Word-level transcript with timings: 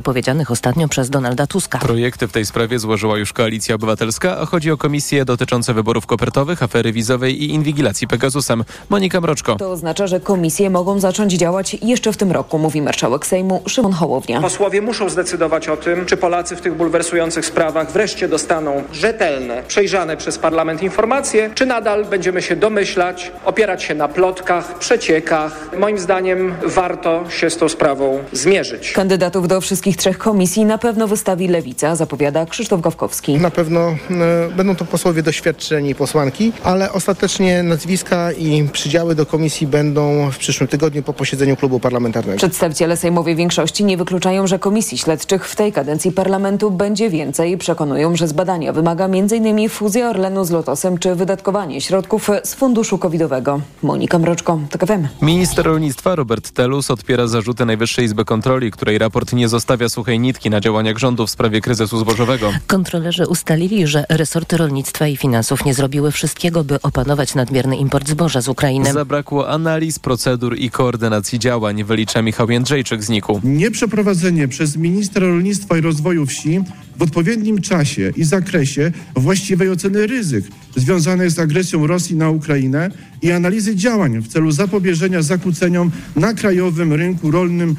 powiedzianych 0.00 0.50
ostatnio 0.50 0.88
przez 0.88 1.10
Donalda 1.10 1.46
Tuska. 1.46 1.78
Projekty 1.78 2.28
w 2.28 2.32
tej 2.32 2.46
sprawie 2.46 2.78
złożyła 2.78 3.18
już 3.18 3.32
Koalicja 3.32 3.74
Obywatelska, 3.74 4.38
a 4.38 4.46
chodzi 4.46 4.70
o 4.70 4.76
komisje 4.76 5.24
dotyczące 5.24 5.74
wyborów 5.74 6.06
kopertowych, 6.06 6.62
afery 6.62 6.92
wizowej 6.92 7.42
i 7.42 7.50
inwigilacji 7.50 8.08
Pegasusem. 8.08 8.64
Monika 8.88 9.20
Mroczko. 9.20 9.56
To 9.56 9.70
oznacza, 9.70 10.06
że 10.06 10.20
komisje 10.20 10.70
mogą 10.70 11.00
zacząć 11.00 11.32
działać 11.32 11.76
jeszcze 11.82 12.12
w 12.12 12.16
tym 12.16 12.32
roku, 12.32 12.58
mówi 12.58 12.82
marszałek 12.82 13.26
Sejmu 13.26 13.62
Szymon 13.66 13.92
Hołownia. 13.92 14.40
Posłowie 14.40 14.82
muszą 14.82 15.08
zdecydować 15.08 15.68
o 15.68 15.76
tym, 15.76 16.06
czy 16.06 16.16
Polacy 16.16 16.56
w 16.56 16.60
tych 16.60 16.74
bulwersujących 16.74 17.46
sprawach 17.46 17.92
wreszcie 17.92 18.28
dostaną 18.28 18.82
rzetelne, 18.92 19.62
przejrzane 19.68 20.16
przez 20.16 20.38
parlament 20.38 20.82
informacje, 20.82 21.50
czy 21.54 21.66
nadal 21.66 22.04
będziemy 22.04 22.42
się 22.42 22.56
domyślać, 22.56 23.32
opierać 23.44 23.82
się 23.82 23.94
na 23.94 24.08
plotkach, 24.08 24.78
przeciekach. 24.78 25.70
Moim 25.78 25.98
zdaniem 25.98 26.54
warto 26.66 27.30
się 27.30 27.50
z 27.50 27.56
tą 27.56 27.68
sprawą 27.68 28.18
zmierzyć. 28.32 28.92
Kandydatów 28.92 29.48
do 29.48 29.60
wszystkich 29.60 29.89
trzech 29.96 30.18
komisji 30.18 30.64
na 30.64 30.78
pewno 30.78 31.08
wystawi 31.08 31.48
Lewica, 31.48 31.96
zapowiada 31.96 32.46
Krzysztof 32.46 32.80
Gawkowski. 32.80 33.36
Na 33.38 33.50
pewno 33.50 33.80
e, 33.80 33.96
będą 34.56 34.76
to 34.76 34.84
posłowie 34.84 35.22
doświadczeni 35.22 35.94
posłanki, 35.94 36.52
ale 36.64 36.92
ostatecznie 36.92 37.62
nazwiska 37.62 38.32
i 38.32 38.68
przydziały 38.72 39.14
do 39.14 39.26
komisji 39.26 39.66
będą 39.66 40.30
w 40.30 40.38
przyszłym 40.38 40.68
tygodniu 40.68 41.02
po 41.02 41.12
posiedzeniu 41.12 41.56
klubu 41.56 41.80
parlamentarnego. 41.80 42.36
Przedstawiciele 42.36 42.96
sejmowej 42.96 43.36
większości 43.36 43.84
nie 43.84 43.96
wykluczają, 43.96 44.46
że 44.46 44.58
komisji 44.58 44.98
śledczych 44.98 45.48
w 45.48 45.56
tej 45.56 45.72
kadencji 45.72 46.12
parlamentu 46.12 46.70
będzie 46.70 47.10
więcej. 47.10 47.58
Przekonują, 47.58 48.16
że 48.16 48.28
z 48.28 48.32
badania 48.32 48.72
wymaga 48.72 49.04
m.in. 49.04 49.68
fuzja 49.68 50.10
Orlenu 50.10 50.44
z 50.44 50.50
Lotosem 50.50 50.98
czy 50.98 51.14
wydatkowanie 51.14 51.80
środków 51.80 52.30
z 52.44 52.54
funduszu 52.54 52.98
covidowego. 52.98 53.60
Monika 53.82 54.18
Mroczko, 54.18 54.60
TOK 54.70 54.86
FM. 54.86 55.06
Minister 55.22 55.66
rolnictwa 55.66 56.14
Robert 56.14 56.50
Telus 56.50 56.90
odpiera 56.90 57.26
zarzuty 57.26 57.66
Najwyższej 57.66 58.04
Izby 58.04 58.24
Kontroli, 58.24 58.70
której 58.70 58.98
raport 58.98 59.32
nie 59.32 59.48
zostawia 59.48 59.79
suchej 59.88 60.20
nitki 60.20 60.50
na 60.50 60.60
działaniach 60.60 60.98
rządu 60.98 61.26
w 61.26 61.30
sprawie 61.30 61.60
kryzysu 61.60 61.98
zbożowego. 61.98 62.52
Kontrolerzy 62.66 63.26
ustalili, 63.26 63.86
że 63.86 64.04
resorty 64.08 64.56
rolnictwa 64.56 65.08
i 65.08 65.16
finansów 65.16 65.64
nie 65.64 65.74
zrobiły 65.74 66.12
wszystkiego, 66.12 66.64
by 66.64 66.82
opanować 66.82 67.34
nadmierny 67.34 67.76
import 67.76 68.08
zboża 68.08 68.40
z 68.40 68.48
Ukrainy. 68.48 68.92
Zabrakło 68.92 69.48
analiz, 69.48 69.98
procedur 69.98 70.56
i 70.58 70.70
koordynacji 70.70 71.38
działań, 71.38 71.84
wylicza 71.84 72.22
Michał 72.22 72.50
Jędrzejczyk 72.50 73.04
z 73.04 73.08
NIK-u. 73.08 73.40
Nieprzeprowadzenie 73.44 74.48
przez 74.48 74.76
ministra 74.76 75.26
rolnictwa 75.26 75.78
i 75.78 75.80
rozwoju 75.80 76.26
wsi 76.26 76.60
w 76.96 77.02
odpowiednim 77.02 77.60
czasie 77.60 78.12
i 78.16 78.24
zakresie 78.24 78.92
właściwej 79.16 79.70
oceny 79.70 80.06
ryzyk 80.06 80.44
związanych 80.76 81.30
z 81.30 81.38
agresją 81.38 81.86
Rosji 81.86 82.16
na 82.16 82.30
Ukrainę 82.30 82.90
i 83.22 83.32
analizy 83.32 83.76
działań 83.76 84.20
w 84.22 84.28
celu 84.28 84.50
zapobieżenia 84.50 85.22
zakłóceniom 85.22 85.90
na 86.16 86.34
krajowym 86.34 86.92
rynku 86.92 87.30
rolnym 87.30 87.76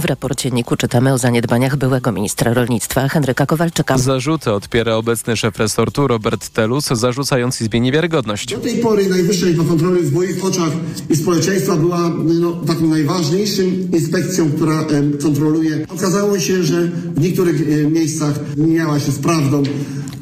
W 0.00 0.04
raporcie 0.04 0.50
NIK-u 0.50 0.76
czytamy 0.76 1.12
o 1.12 1.18
zaniedbaniach 1.18 1.76
byłego 1.76 2.12
ministra 2.12 2.54
rolnictwa 2.54 3.08
Henryka 3.08 3.46
Kowalczyka. 3.46 3.98
Zarzuty 3.98 4.52
odpiera 4.52 4.94
obecny 4.94 5.36
szef 5.36 5.58
resortu 5.58 6.06
Robert 6.06 6.48
Telus, 6.48 6.86
zarzucając 6.86 7.60
Izbie 7.60 7.80
niewiarygodność. 7.80 8.54
Do 8.54 8.58
tej 8.58 8.76
pory 8.76 9.08
Najwyższa 9.08 9.46
Izba 9.46 9.64
Kontroli 9.64 10.02
w 10.02 10.12
moich 10.12 10.44
oczach 10.44 10.70
i 11.10 11.16
społeczeństwa 11.16 11.76
była 11.76 12.10
no, 12.24 12.52
taką 12.52 12.86
najważniejszym 12.86 13.90
inspekcją, 13.92 14.52
która 14.52 14.80
em, 14.82 15.18
kontroluje. 15.22 15.86
Okazało 15.88 16.38
się, 16.38 16.62
że 16.62 16.82
w 17.14 17.20
niektórych 17.20 17.60
e, 17.60 17.90
miejscach 17.90 18.34
nie 18.56 18.74
miała 18.74 19.00
się 19.00 19.12
z 19.12 19.18
prawdą, 19.18 19.62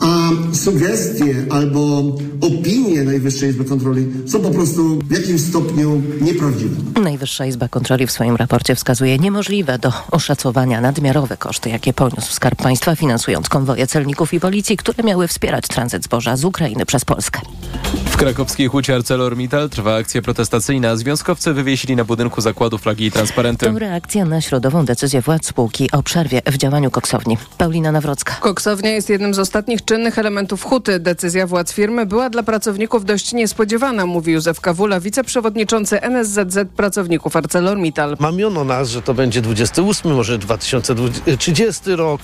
a 0.07 0.31
sugestie 0.55 1.35
albo 1.51 2.03
opinie 2.41 3.03
Najwyższej 3.03 3.51
Izby 3.51 3.65
Kontroli 3.65 4.07
są 4.27 4.41
po 4.41 4.51
prostu 4.51 4.99
w 4.99 5.11
jakimś 5.11 5.41
stopniu 5.41 6.03
nieprawdziwe. 6.21 7.01
Najwyższa 7.03 7.47
Izba 7.47 7.69
Kontroli 7.69 8.07
w 8.07 8.13
swoim 8.13 8.37
raporcie 8.37 8.75
wskazuje 8.75 9.19
niemożliwe 9.19 9.79
do 9.79 9.93
oszacowania 10.11 10.81
nadmiarowe 10.81 11.37
koszty, 11.37 11.71
jakie 11.71 11.93
poniósł 11.93 12.33
Skarb 12.33 12.63
Państwa 12.63 12.97
finansując 12.97 13.49
konwoje 13.49 13.87
celników 13.87 14.35
i 14.35 14.41
policji, 14.41 14.77
które 14.77 15.05
miały 15.05 15.29
wspierać 15.29 15.69
tranzyt 15.69 16.05
zboża 16.05 16.37
z 16.37 16.45
Ukrainy 16.45 16.87
przez 16.87 17.05
Polskę. 17.05 17.41
W 18.17 18.17
krakowskiej 18.17 18.69
hucie 18.69 18.95
ArcelorMittal 18.95 19.71
trwa 19.71 19.95
akcja 19.95 20.23
protestacyjna. 20.23 20.97
Związkowcy 20.97 21.53
wywiesili 21.53 21.97
na 21.97 22.05
budynku 22.05 22.41
zakładu 22.41 22.79
flagi 22.79 23.05
i 23.05 23.11
transparenty. 23.11 23.67
To 23.67 23.79
reakcja 23.79 24.25
na 24.25 24.41
środową 24.41 24.85
decyzję 24.85 25.21
władz 25.21 25.47
spółki 25.47 25.91
o 25.93 26.03
przerwie 26.03 26.43
w 26.47 26.57
działaniu 26.57 26.91
koksowni. 26.91 27.39
Paulina 27.59 27.93
Nawrocka. 27.93 28.35
Koksownia 28.41 28.91
jest 28.91 29.11
jednym 29.11 29.35
z 29.35 29.39
ostatnich 29.39 29.83
czynnych 29.97 30.19
elementów 30.19 30.65
huty. 30.65 31.01
Decyzja 31.01 31.47
władz 31.47 31.73
firmy 31.73 32.07
była 32.07 32.31
dla 32.31 32.43
pracowników 32.43 33.05
dość 33.05 33.33
niespodziewana, 33.33 34.07
mówi 34.07 34.33
Józef 34.33 34.61
Kawula, 34.61 35.01
wiceprzewodniczący 35.01 36.03
NSZZ 36.03 36.59
pracowników 36.77 37.37
ArcelorMittal. 37.37 38.17
Mamiono 38.21 38.65
nas, 38.65 38.89
że 38.89 39.03
to 39.03 39.15
będzie 39.15 39.43
28, 39.43 40.15
może 40.15 40.39
2030 40.39 41.83
rok. 41.97 42.21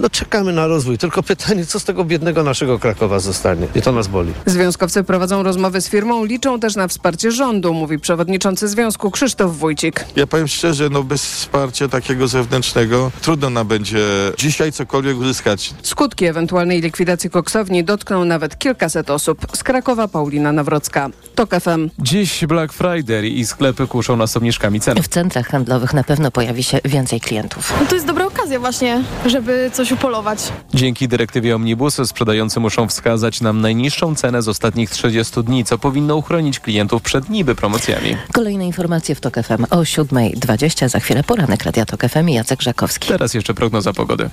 No 0.00 0.10
czekamy 0.10 0.52
na 0.52 0.66
rozwój. 0.66 0.98
Tylko 0.98 1.22
pytanie, 1.22 1.66
co 1.66 1.80
z 1.80 1.84
tego 1.84 2.04
biednego 2.04 2.42
naszego 2.42 2.78
Krakowa 2.78 3.18
zostanie? 3.18 3.66
I 3.74 3.82
to 3.82 3.92
nas 3.92 4.08
boli. 4.08 4.32
Związkowcy 4.46 5.04
prowadzą 5.04 5.42
rozmowy 5.42 5.80
z 5.80 5.88
firmą, 5.88 6.24
liczą 6.24 6.60
też 6.60 6.76
na 6.76 6.88
wsparcie 6.88 7.30
rządu, 7.30 7.74
mówi 7.74 7.98
przewodniczący 7.98 8.68
związku 8.68 9.10
Krzysztof 9.10 9.58
Wójcik. 9.58 10.04
Ja 10.16 10.26
powiem 10.26 10.48
szczerze, 10.48 10.88
no 10.90 11.02
bez 11.02 11.24
wsparcia 11.26 11.88
takiego 11.88 12.28
zewnętrznego 12.28 13.10
trudno 13.22 13.50
nam 13.50 13.66
będzie 13.66 14.06
dzisiaj 14.38 14.72
cokolwiek 14.72 15.16
uzyskać. 15.18 15.74
Skutki 15.82 16.24
ewentualnej 16.24 16.80
likwidacji 16.80 17.15
koksowni 17.30 17.84
dotkną 17.84 18.24
nawet 18.24 18.58
kilkaset 18.58 19.10
osób. 19.10 19.46
Z 19.56 19.62
Krakowa 19.62 20.08
Paulina 20.08 20.52
Nawrocka. 20.52 21.08
TOK 21.34 21.50
FM. 21.50 21.90
Dziś 21.98 22.46
Black 22.46 22.72
Friday 22.72 23.28
i 23.28 23.46
sklepy 23.46 23.86
kuszą 23.86 24.16
nas 24.16 24.36
obniżkami 24.36 24.80
cen. 24.80 25.02
W 25.02 25.08
centrach 25.08 25.48
handlowych 25.48 25.94
na 25.94 26.04
pewno 26.04 26.30
pojawi 26.30 26.62
się 26.62 26.78
więcej 26.84 27.20
klientów. 27.20 27.74
No 27.80 27.86
to 27.86 27.94
jest 27.94 28.06
dobra 28.06 28.26
okazja 28.26 28.60
właśnie, 28.60 29.02
żeby 29.26 29.70
coś 29.72 29.92
upolować. 29.92 30.38
Dzięki 30.74 31.08
dyrektywie 31.08 31.56
Omnibus 31.56 32.00
sprzedający 32.04 32.60
muszą 32.60 32.88
wskazać 32.88 33.40
nam 33.40 33.60
najniższą 33.60 34.14
cenę 34.14 34.42
z 34.42 34.48
ostatnich 34.48 34.90
30 34.90 35.44
dni, 35.44 35.64
co 35.64 35.78
powinno 35.78 36.16
uchronić 36.16 36.60
klientów 36.60 37.02
przed 37.02 37.30
niby 37.30 37.54
promocjami. 37.54 38.16
Kolejne 38.32 38.66
informacje 38.66 39.14
w 39.14 39.20
TOK 39.20 39.34
FM 39.34 39.64
o 39.70 39.76
7.20. 39.76 40.88
Za 40.88 41.00
chwilę 41.00 41.22
poranek 41.22 41.64
Radia 41.64 41.86
TOK 41.86 42.02
FM 42.02 42.28
i 42.28 42.34
Jacek 42.34 42.62
Żakowski. 42.62 43.08
Teraz 43.08 43.34
jeszcze 43.34 43.54
prognoza 43.54 43.92
pogody. 43.92 44.30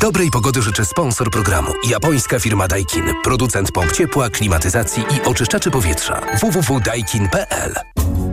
Dobrej 0.00 0.30
pogody 0.30 0.62
życzę 0.62 0.84
sponsor 0.84 1.30
programu. 1.30 1.72
Japońska 1.88 2.38
firma 2.38 2.68
Daikin. 2.68 3.04
Producent 3.24 3.72
pomp 3.72 3.92
ciepła, 3.92 4.30
klimatyzacji 4.30 5.02
i 5.02 5.28
oczyszczaczy 5.28 5.70
powietrza. 5.70 6.20
www.daikin.pl 6.40 7.74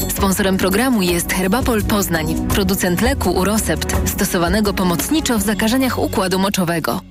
Sponsorem 0.09 0.57
programu 0.57 1.01
jest 1.01 1.33
Herbapol 1.33 1.83
Poznań, 1.83 2.47
producent 2.47 3.01
leku 3.01 3.31
Urosept, 3.31 4.09
stosowanego 4.09 4.73
pomocniczo 4.73 5.37
w 5.39 5.41
zakażeniach 5.41 5.99
układu 5.99 6.39
moczowego. 6.39 7.01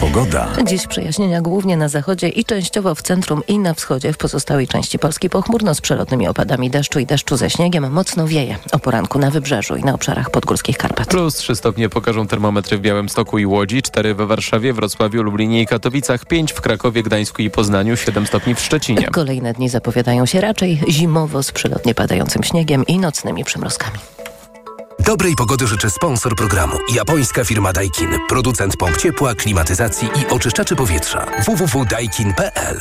Pogoda. 0.00 0.48
Dziś 0.64 0.86
przejaśnienia 0.86 1.40
głównie 1.40 1.76
na 1.76 1.88
zachodzie 1.88 2.28
i 2.28 2.44
częściowo 2.44 2.94
w 2.94 3.02
centrum 3.02 3.42
i 3.48 3.58
na 3.58 3.74
wschodzie. 3.74 4.12
W 4.12 4.16
pozostałej 4.16 4.68
części 4.68 4.98
Polski 4.98 5.30
pochmurno 5.30 5.74
z 5.74 5.80
przelotnymi 5.80 6.28
opadami 6.28 6.70
deszczu 6.70 6.98
i 6.98 7.06
deszczu 7.06 7.36
ze 7.36 7.50
śniegiem. 7.50 7.92
Mocno 7.92 8.26
wieje 8.26 8.56
o 8.72 8.78
poranku 8.78 9.18
na 9.18 9.30
wybrzeżu 9.30 9.76
i 9.76 9.84
na 9.84 9.94
obszarach 9.94 10.30
podgórskich 10.30 10.78
Karpat. 10.78 11.08
Plus 11.08 11.34
3 11.34 11.56
stopnie 11.56 11.88
pokażą 11.88 12.26
termometry 12.26 12.78
w 12.78 12.80
Białymstoku 12.80 13.38
i 13.38 13.46
Łodzi, 13.46 13.82
4 13.82 14.14
we 14.14 14.26
Warszawie, 14.26 14.72
Wrocławiu, 14.72 15.22
Lublinie 15.22 15.62
i 15.62 15.66
Katowicach, 15.66 16.24
5 16.24 16.52
w 16.52 16.60
Krakowie, 16.60 17.02
Gdańsku 17.02 17.42
i 17.42 17.50
Poznaniu, 17.50 17.96
7 17.96 18.26
stopni 18.26 18.54
w 18.54 18.60
Szczecinie. 18.60 19.08
Kolejne 19.12 19.52
dni 19.52 19.68
zapowiadają 19.68 20.26
się 20.26 20.40
raczej 20.40 20.80
zimowo 20.88 21.42
z 21.42 21.52
przelotnie 21.52 21.94
padającym 21.94 22.42
śniegiem 22.42 22.86
i 22.86 22.98
nocnymi 22.98 23.44
przymrozkami. 23.44 23.98
Dobrej 25.06 25.34
pogody 25.34 25.66
życzę 25.66 25.90
sponsor 25.90 26.36
programu. 26.36 26.76
Japońska 26.94 27.44
firma 27.44 27.72
Daikin. 27.72 28.08
Producent 28.28 28.76
pomp 28.76 28.96
ciepła, 28.96 29.34
klimatyzacji 29.34 30.08
i 30.08 30.26
oczyszczaczy 30.32 30.76
powietrza. 30.76 31.26
www.daikin.pl 31.46 32.78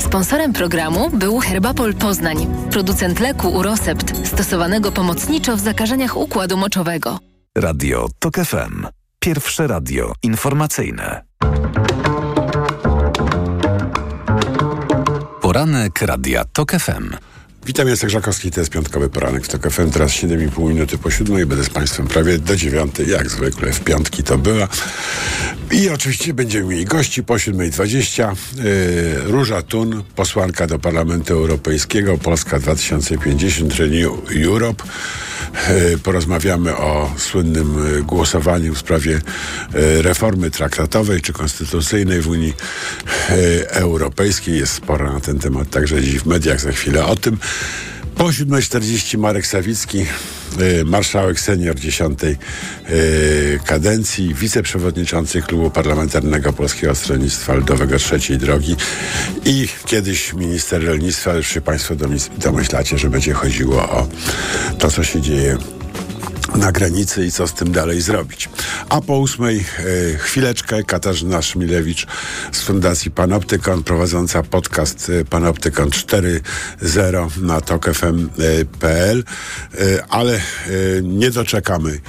Sponsorem 0.00 0.52
programu 0.52 1.10
był 1.10 1.38
Herbapol 1.38 1.94
Poznań, 1.94 2.46
producent 2.70 3.20
leku 3.20 3.48
Urosept, 3.48 4.26
stosowanego 4.26 4.92
pomocniczo 4.92 5.56
w 5.56 5.60
zakażeniach 5.60 6.16
układu 6.16 6.56
moczowego. 6.56 7.18
Radio 7.58 8.08
TOK 8.18 8.34
FM. 8.34 8.86
Pierwsze 9.18 9.66
radio 9.66 10.12
informacyjne. 10.22 11.24
Poranek 15.40 16.02
Radia 16.02 16.44
TOK 16.44 16.72
FM. 16.72 17.16
Witam, 17.66 17.88
Jacek 17.88 18.10
Żakowski, 18.10 18.50
to 18.50 18.60
jest 18.60 18.72
piątkowy 18.72 19.08
poranek 19.08 19.44
w 19.44 19.48
TOK 19.48 19.70
FM. 19.70 19.90
Teraz 19.90 20.10
7,5 20.10 20.68
minuty 20.68 20.98
po 20.98 21.10
siódmej, 21.10 21.46
będę 21.46 21.64
z 21.64 21.70
Państwem 21.70 22.06
prawie 22.06 22.38
do 22.38 22.56
dziewiątej, 22.56 23.08
jak 23.08 23.30
zwykle 23.30 23.72
w 23.72 23.80
piątki 23.80 24.22
to 24.22 24.38
była. 24.38 24.68
I 25.70 25.88
oczywiście 25.88 26.34
będziemy 26.34 26.66
mieli 26.66 26.84
gości 26.84 27.24
po 27.24 27.34
7.20. 27.34 28.36
Yy, 28.56 29.32
Róża 29.32 29.62
Tun, 29.62 30.02
posłanka 30.16 30.66
do 30.66 30.78
Parlamentu 30.78 31.34
Europejskiego, 31.34 32.18
Polska 32.18 32.58
2050, 32.58 33.74
Renew 33.74 34.12
Europe. 34.44 34.84
Yy, 35.68 35.98
porozmawiamy 35.98 36.76
o 36.76 37.12
słynnym 37.16 37.94
yy, 37.94 38.02
głosowaniu 38.02 38.74
w 38.74 38.78
sprawie 38.78 39.10
yy, 39.74 40.02
reformy 40.02 40.50
traktatowej 40.50 41.20
czy 41.20 41.32
konstytucyjnej 41.32 42.20
w 42.20 42.28
Unii 42.28 42.54
yy, 43.30 43.68
Europejskiej. 43.70 44.58
Jest 44.58 44.72
sporo 44.72 45.12
na 45.12 45.20
ten 45.20 45.38
temat, 45.38 45.70
także 45.70 46.02
dziś 46.02 46.20
w 46.20 46.26
mediach 46.26 46.60
za 46.60 46.72
chwilę 46.72 47.06
o 47.06 47.16
tym. 47.16 47.38
Po 48.14 48.24
7.40 48.24 49.18
Marek 49.18 49.46
Sawicki, 49.46 50.06
y, 50.60 50.84
marszałek 50.84 51.40
senior 51.40 51.80
10 51.80 52.18
y, 52.90 53.60
kadencji, 53.64 54.34
wiceprzewodniczący 54.34 55.42
Klubu 55.42 55.70
Parlamentarnego 55.70 56.52
Polskiego 56.52 56.94
Stronnictwa 56.94 57.54
Ludowego 57.54 57.98
Trzeciej 57.98 58.38
Drogi 58.38 58.76
i 59.44 59.68
kiedyś 59.86 60.32
minister 60.32 60.86
rolnictwa, 60.86 61.34
już 61.34 61.48
się 61.48 61.60
Państwo 61.60 61.94
domyślacie, 62.38 62.98
że 62.98 63.10
będzie 63.10 63.32
chodziło 63.32 63.82
o 63.90 64.08
to, 64.78 64.90
co 64.90 65.04
się 65.04 65.20
dzieje 65.20 65.58
na 66.58 66.72
granicy 66.72 67.26
i 67.26 67.32
co 67.32 67.46
z 67.46 67.52
tym 67.52 67.72
dalej 67.72 68.00
zrobić. 68.00 68.48
A 68.88 69.00
po 69.00 69.18
ósmej 69.18 69.58
e, 69.58 69.62
chwileczkę 70.18 70.82
Katarzyna 70.82 71.42
Szmilewicz 71.42 72.06
z 72.52 72.60
Fundacji 72.60 73.10
Panoptykon 73.10 73.82
prowadząca 73.82 74.42
podcast 74.42 75.10
e, 75.10 75.24
Panoptykon 75.24 75.88
4.0 75.88 77.42
na 77.42 77.60
tokfm.pl 77.60 79.24
e, 79.74 80.04
ale 80.08 80.40
nie 81.02 81.30
doczekamy 81.30 82.00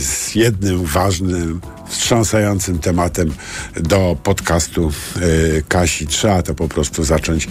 z 0.00 0.34
jednym 0.34 0.84
ważnym 0.84 1.60
wstrząsającym 1.88 2.78
tematem 2.78 3.34
do 3.76 4.16
podcastu 4.22 4.92
e, 5.16 5.20
Kasi. 5.68 6.06
Trzeba 6.06 6.42
to 6.42 6.54
po 6.54 6.68
prostu 6.68 7.04
zacząć 7.04 7.48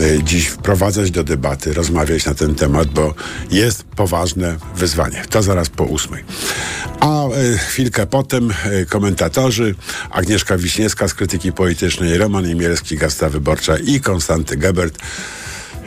e, 0.00 0.22
dziś 0.22 0.46
wprowadzać 0.46 1.10
do 1.10 1.24
debaty, 1.24 1.72
rozmawiać 1.72 2.26
na 2.26 2.34
ten 2.34 2.54
temat, 2.54 2.88
bo 2.88 3.14
jest 3.50 3.84
poważne 3.84 4.56
wyzwanie. 4.76 5.22
To 5.30 5.42
zaraz 5.42 5.68
po 5.68 5.84
ósmej. 5.84 6.24
A 7.00 7.26
e, 7.26 7.58
chwilkę 7.58 8.06
potem 8.06 8.50
komentatorzy 8.88 9.74
Agnieszka 10.10 10.58
Wiśniewska 10.58 11.08
z 11.08 11.14
Krytyki 11.14 11.52
Politycznej, 11.52 12.18
Roman 12.18 12.50
Imielski, 12.50 12.96
Gazeta 12.96 13.28
Wyborcza 13.28 13.78
i 13.78 14.00
Konstanty 14.00 14.56
Gebert 14.56 14.98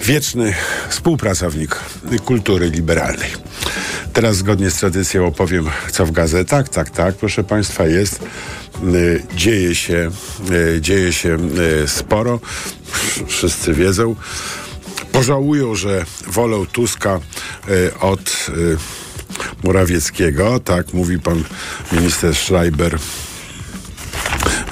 wieczny 0.01 0.53
współpracownik 0.89 1.79
kultury 2.25 2.69
liberalnej. 2.69 3.29
Teraz 4.13 4.35
zgodnie 4.35 4.71
z 4.71 4.75
tradycją 4.75 5.27
opowiem, 5.27 5.69
co 5.91 6.05
w 6.05 6.11
gazetach. 6.11 6.69
Tak, 6.69 6.89
tak, 6.89 7.15
proszę 7.15 7.43
Państwa, 7.43 7.85
jest. 7.85 8.19
Y, 8.83 9.23
dzieje 9.35 9.75
się, 9.75 10.11
y, 10.51 10.81
dzieje 10.81 11.13
się 11.13 11.37
y, 11.83 11.87
sporo. 11.87 12.39
Wszyscy 13.27 13.73
wiedzą. 13.73 14.15
Pożałują, 15.11 15.75
że 15.75 16.05
wolą 16.27 16.65
Tuska 16.65 17.19
od 17.99 18.47
Morawieckiego. 19.63 20.59
Tak 20.59 20.93
mówi 20.93 21.19
pan 21.19 21.43
minister 21.91 22.35
Schreiber 22.35 22.99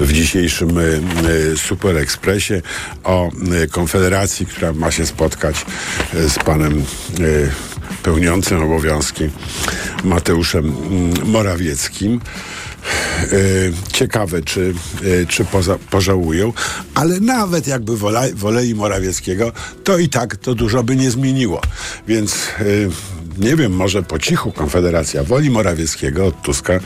w 0.06 0.14
dzisiejszym 0.14 0.78
y, 0.78 1.02
y, 1.54 1.58
Super 1.58 1.98
Expressie 1.98 2.62
o 3.04 3.32
y, 3.64 3.68
Konfederacji, 3.68 4.46
która 4.46 4.74
ma 4.74 4.92
się 4.92 5.06
spotkać 5.06 5.66
z 6.14 6.40
panem 6.40 6.86
pełniącym 8.04 8.64
obowiązki 8.64 9.30
Mateuszem 10.04 10.66
mm, 10.66 11.30
Morawieckim. 11.30 12.20
Ciekawe, 13.94 14.42
czy, 14.42 14.74
czy 15.28 15.46
poza, 15.46 15.78
pożałują, 15.90 16.54
ale 16.96 17.20
nawet 17.20 17.68
jakby 17.68 17.98
wola, 17.98 18.24
woleli 18.36 18.76
Morawieckiego, 18.76 19.52
to 19.84 19.98
i 19.98 20.10
tak 20.10 20.36
to 20.36 20.56
dużo 20.56 20.84
by 20.84 20.96
nie 20.96 21.12
zmieniło. 21.12 21.62
Więc 22.08 22.36
nie 23.38 23.56
wiem, 23.56 23.72
może 23.72 24.04
po 24.04 24.20
cichu 24.20 24.52
Konfederacja 24.52 25.24
woli 25.24 25.50
Morawieckiego 25.50 26.26
od 26.26 26.42
Tuska, 26.42 26.80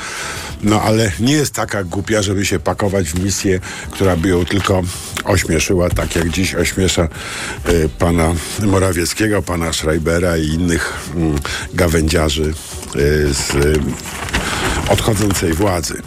no 0.64 0.82
ale 0.82 1.12
nie 1.20 1.34
jest 1.34 1.54
taka 1.54 1.84
głupia, 1.84 2.22
żeby 2.22 2.46
się 2.46 2.60
pakować 2.60 3.10
w 3.10 3.24
misję, 3.24 3.60
która 3.92 4.18
by 4.18 4.30
ją 4.30 4.46
tylko 4.46 4.82
ośmieszyła, 5.24 5.90
tak 5.90 6.16
jak 6.16 6.30
dziś 6.30 6.56
ośmiesza 6.56 7.08
pana 8.00 8.34
Morawieckiego, 8.60 9.42
pana 9.42 9.74
Schreibera 9.74 10.38
i 10.38 10.48
innych 10.48 10.94
y, 11.74 11.76
gawędziarzy 11.78 12.54
z 13.32 13.78
odchodzącej 14.90 15.54
władzy. 15.54 16.02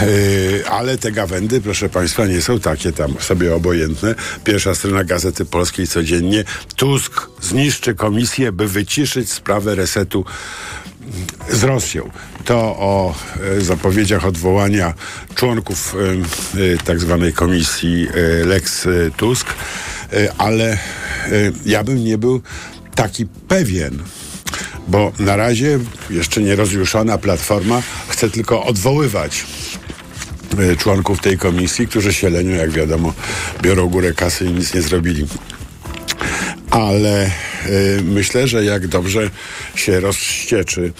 Yy, 0.00 0.68
ale 0.70 0.98
te 0.98 1.12
gawędy, 1.12 1.60
proszę 1.60 1.88
Państwa, 1.88 2.26
nie 2.26 2.42
są 2.42 2.60
takie 2.60 2.92
tam 2.92 3.14
sobie 3.20 3.54
obojętne. 3.54 4.14
Pierwsza 4.44 4.74
strona 4.74 5.04
Gazety 5.04 5.44
Polskiej 5.44 5.86
codziennie. 5.86 6.44
Tusk 6.76 7.26
zniszczy 7.40 7.94
komisję, 7.94 8.52
by 8.52 8.68
wyciszyć 8.68 9.32
sprawę 9.32 9.74
resetu 9.74 10.24
z 11.50 11.64
Rosją. 11.64 12.10
To 12.44 12.56
o 12.58 13.14
e, 13.58 13.60
zapowiedziach 13.60 14.26
odwołania 14.26 14.94
członków 15.34 15.94
e, 15.94 16.74
e, 16.74 16.78
tak 16.84 17.00
zwanej 17.00 17.32
komisji 17.32 18.08
Lex 18.44 18.88
Tusk, 19.16 19.46
ale 20.38 20.78
ja 21.66 21.84
bym 21.84 22.04
nie 22.04 22.18
był 22.18 22.40
taki 22.94 23.26
pewien, 23.26 23.98
bo 24.88 25.12
na 25.18 25.36
razie 25.36 25.78
jeszcze 26.10 26.42
nie 26.42 26.56
rozjuszona 26.56 27.18
platforma 27.18 27.82
chce 28.08 28.30
tylko 28.30 28.64
odwoływać 28.64 29.46
e, 30.58 30.76
członków 30.76 31.20
tej 31.20 31.38
komisji, 31.38 31.88
którzy 31.88 32.12
się 32.12 32.30
lenią, 32.30 32.56
jak 32.56 32.70
wiadomo, 32.70 33.14
biorą 33.62 33.88
górę 33.88 34.12
kasy 34.12 34.44
i 34.44 34.52
nic 34.52 34.74
nie 34.74 34.82
zrobili. 34.82 35.26
Ale 36.70 37.26
y, 37.66 38.02
myślę, 38.04 38.48
że 38.48 38.64
jak 38.64 38.86
dobrze 38.86 39.30
się 39.74 40.00
rozścieczy 40.00 40.92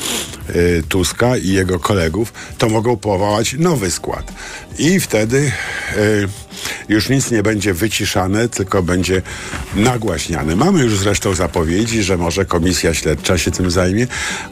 y, 0.56 0.82
Tuska 0.88 1.36
i 1.36 1.48
jego 1.48 1.78
kolegów, 1.78 2.32
to 2.58 2.68
mogą 2.68 2.96
powołać 2.96 3.52
nowy 3.58 3.90
skład. 3.90 4.32
I 4.78 5.00
wtedy 5.00 5.52
y, 5.96 6.28
już 6.88 7.08
nic 7.08 7.30
nie 7.30 7.42
będzie 7.42 7.74
wyciszane, 7.74 8.48
tylko 8.48 8.82
będzie 8.82 9.22
nagłaśniane. 9.74 10.56
Mamy 10.56 10.82
już 10.82 10.98
zresztą 10.98 11.34
zapowiedzi, 11.34 12.02
że 12.02 12.16
może 12.16 12.44
komisja 12.44 12.94
śledcza 12.94 13.38
się 13.38 13.50
tym 13.50 13.70
zajmie, 13.70 14.06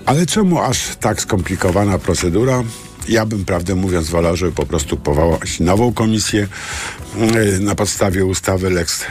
ale 0.07 0.27
czemu 0.27 0.61
aż 0.61 0.97
tak 1.01 1.21
skomplikowana 1.21 1.99
procedura? 1.99 2.63
Ja 3.09 3.27
bym, 3.27 3.45
prawdę 3.45 3.75
mówiąc, 3.75 4.11
wolał, 4.11 4.37
żeby 4.37 4.53
po 4.53 4.67
prostu 4.67 4.97
powołać 4.97 5.61
nową 5.61 5.93
komisję 5.93 6.49
na 7.61 7.75
podstawie 7.75 8.25
ustawy 8.25 8.71
Lex 8.71 9.05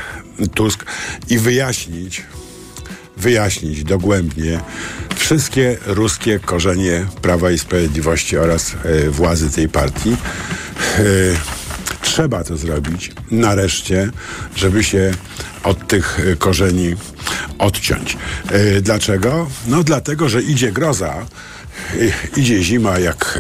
Tusk 0.53 0.85
i 1.29 1.37
wyjaśnić, 1.37 2.23
wyjaśnić 3.17 3.83
dogłębnie 3.83 4.59
wszystkie 5.15 5.77
ruskie 5.85 6.39
korzenie 6.39 7.05
Prawa 7.21 7.51
i 7.51 7.59
Sprawiedliwości 7.59 8.37
oraz 8.37 8.75
y, 8.85 9.11
władzy 9.11 9.49
tej 9.49 9.69
partii. 9.69 10.17
Y, 10.99 11.37
trzeba 12.01 12.43
to 12.43 12.57
zrobić 12.57 13.11
nareszcie, 13.31 14.09
żeby 14.55 14.83
się 14.83 15.11
od 15.63 15.87
tych 15.87 16.19
y, 16.19 16.37
korzeni 16.37 16.95
odciąć. 17.59 18.17
Dlaczego? 18.81 19.49
No 19.67 19.83
dlatego, 19.83 20.29
że 20.29 20.41
idzie 20.41 20.71
groza, 20.71 21.25
idzie 22.37 22.63
zima, 22.63 22.99
jak 22.99 23.39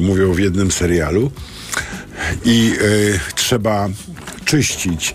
mówią 0.00 0.32
w 0.32 0.38
jednym 0.38 0.70
serialu 0.70 1.30
i 2.44 2.72
trzeba 3.34 3.88
czyścić 4.46 5.14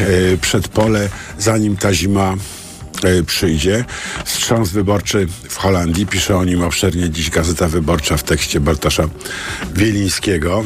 y, 0.00 0.38
przedpole, 0.40 1.08
zanim 1.38 1.76
ta 1.76 1.94
zima 1.94 2.34
y, 3.04 3.24
przyjdzie. 3.24 3.84
Wstrząs 4.24 4.70
wyborczy 4.70 5.26
w 5.48 5.56
Holandii, 5.56 6.06
pisze 6.06 6.36
o 6.36 6.44
nim 6.44 6.62
obszernie 6.62 7.10
dziś 7.10 7.30
Gazeta 7.30 7.68
Wyborcza 7.68 8.16
w 8.16 8.22
tekście 8.22 8.60
Bartosza 8.60 9.08
Wielińskiego. 9.74 10.64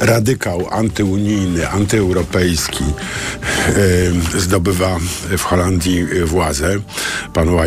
Radykał 0.00 0.68
antyunijny, 0.70 1.68
antyeuropejski 1.68 2.84
e, 4.34 4.40
zdobywa 4.40 4.98
w 5.38 5.42
Holandii 5.42 6.06
władzę, 6.24 6.76
pan, 7.34 7.48
e, 7.48 7.62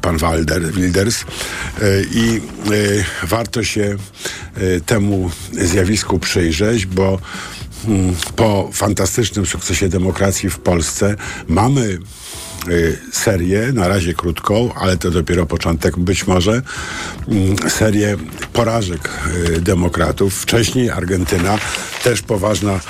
pan 0.00 0.16
Walder, 0.16 0.72
Wilders. 0.72 1.20
E, 1.20 1.24
i 2.12 2.36
e, 2.36 3.26
warto 3.26 3.64
się 3.64 3.96
e, 4.56 4.80
temu 4.80 5.30
zjawisku 5.52 6.18
przyjrzeć, 6.18 6.86
bo 6.86 7.18
po 8.36 8.70
fantastycznym 8.72 9.46
sukcesie 9.46 9.88
demokracji 9.88 10.50
w 10.50 10.58
Polsce 10.58 11.16
mamy 11.48 11.98
serię, 13.12 13.72
na 13.72 13.88
razie 13.88 14.14
krótką, 14.14 14.74
ale 14.74 14.96
to 14.96 15.10
dopiero 15.10 15.46
początek 15.46 15.98
być 15.98 16.26
może, 16.26 16.62
mm, 17.28 17.70
serię 17.70 18.16
porażek 18.52 19.10
y, 19.56 19.60
demokratów. 19.60 20.34
Wcześniej 20.34 20.90
Argentyna, 20.90 21.58
też 22.04 22.22
poważna, 22.22 22.80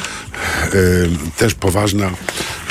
y, 0.75 1.09
też 1.37 1.55
poważna 1.55 2.11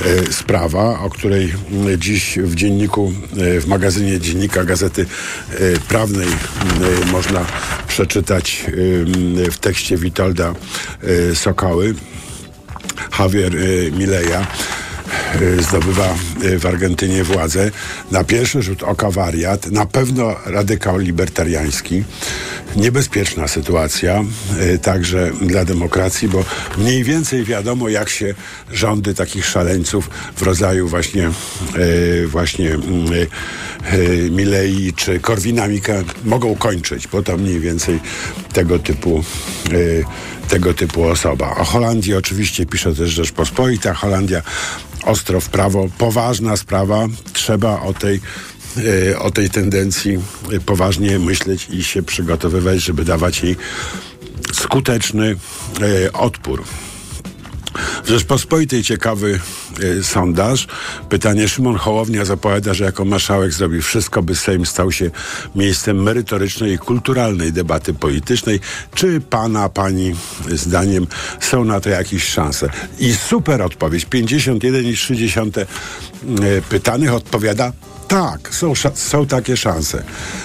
y, 0.05 0.33
sprawa, 0.33 0.99
o 0.99 1.09
której 1.09 1.53
mm, 1.71 1.99
dziś 2.01 2.39
w 2.39 2.55
dzienniku, 2.55 3.13
y, 3.37 3.61
w 3.61 3.67
magazynie 3.67 4.19
Dziennika 4.19 4.63
Gazety 4.63 5.05
y, 5.61 5.79
Prawnej 5.87 6.27
y, 6.27 7.05
można 7.11 7.45
przeczytać 7.87 8.65
w 9.51 9.57
tekście 9.57 9.97
Witolda 9.97 10.53
Sokoły. 11.33 11.95
Javier 13.19 13.53
Mileja 13.91 14.47
zdobywa 15.59 16.15
w 16.59 16.65
Argentynie 16.65 17.23
władzę. 17.23 17.71
Na 18.11 18.23
pierwszy 18.23 18.61
rzut 18.61 18.83
oka 18.83 19.11
wariat, 19.11 19.71
na 19.71 19.85
pewno 19.85 20.35
radykał 20.45 20.97
libertariański. 20.97 22.03
Niebezpieczna 22.75 23.47
sytuacja 23.47 24.23
także 24.81 25.31
dla 25.41 25.65
demokracji, 25.65 26.27
bo 26.27 26.45
mniej 26.77 27.03
więcej 27.03 27.43
wiadomo, 27.43 27.89
jak 27.89 28.09
się 28.09 28.33
rządy 28.71 29.13
takich 29.13 29.45
szaleńców 29.45 30.09
w 30.35 30.41
rodzaju 30.41 30.87
właśnie 30.87 31.29
właśnie 32.27 32.77
Milei 34.31 34.93
czy 34.95 35.19
Korwina 35.19 35.67
Mikke 35.67 36.03
mogą 36.25 36.55
kończyć, 36.55 37.07
bo 37.07 37.23
to 37.23 37.37
mniej 37.37 37.59
więcej 37.59 37.99
tego 38.53 38.79
typu 38.79 39.23
tego 40.49 40.73
typu 40.73 41.03
osoba. 41.03 41.55
O 41.55 41.63
Holandii 41.63 42.15
oczywiście 42.15 42.65
pisze 42.65 42.95
też 42.95 43.09
Rzeczpospolita. 43.09 43.93
Holandia 43.93 44.41
ostro 45.05 45.39
w 45.41 45.49
prawo. 45.49 45.87
Poważna 45.97 46.57
sprawa. 46.57 47.07
Trzeba 47.33 47.81
o 47.81 47.93
tej 47.93 48.21
o 49.19 49.31
tej 49.31 49.49
tendencji 49.49 50.19
poważnie 50.65 51.19
myśleć 51.19 51.67
i 51.69 51.83
się 51.83 52.03
przygotowywać, 52.03 52.81
żeby 52.81 53.05
dawać 53.05 53.43
jej 53.43 53.55
skuteczny 54.53 55.35
odpór. 56.13 56.63
W 58.03 58.07
Rzeczpospolitej 58.07 58.83
ciekawy 58.83 59.39
y, 59.79 60.03
sondaż. 60.03 60.67
Pytanie 61.09 61.47
Szymon 61.47 61.75
Hołownia 61.75 62.25
zapowiada, 62.25 62.73
że 62.73 62.83
jako 62.83 63.05
marszałek 63.05 63.51
zrobi 63.51 63.81
wszystko, 63.81 64.23
by 64.23 64.35
Sejm 64.35 64.65
stał 64.65 64.91
się 64.91 65.11
miejscem 65.55 66.03
merytorycznej 66.03 66.73
i 66.73 66.77
kulturalnej 66.77 67.53
debaty 67.53 67.93
politycznej. 67.93 68.59
Czy 68.95 69.21
pana, 69.21 69.69
pani 69.69 70.15
zdaniem 70.51 71.07
są 71.39 71.65
na 71.65 71.79
to 71.79 71.89
jakieś 71.89 72.23
szanse? 72.23 72.69
I 72.99 73.13
super 73.13 73.61
odpowiedź. 73.61 74.05
51,3 74.05 75.65
y, 76.43 76.61
pytanych 76.69 77.13
odpowiada 77.13 77.71
tak, 78.07 78.55
są, 78.55 78.73
są 78.93 79.25
takie 79.25 79.57
szanse. 79.57 80.03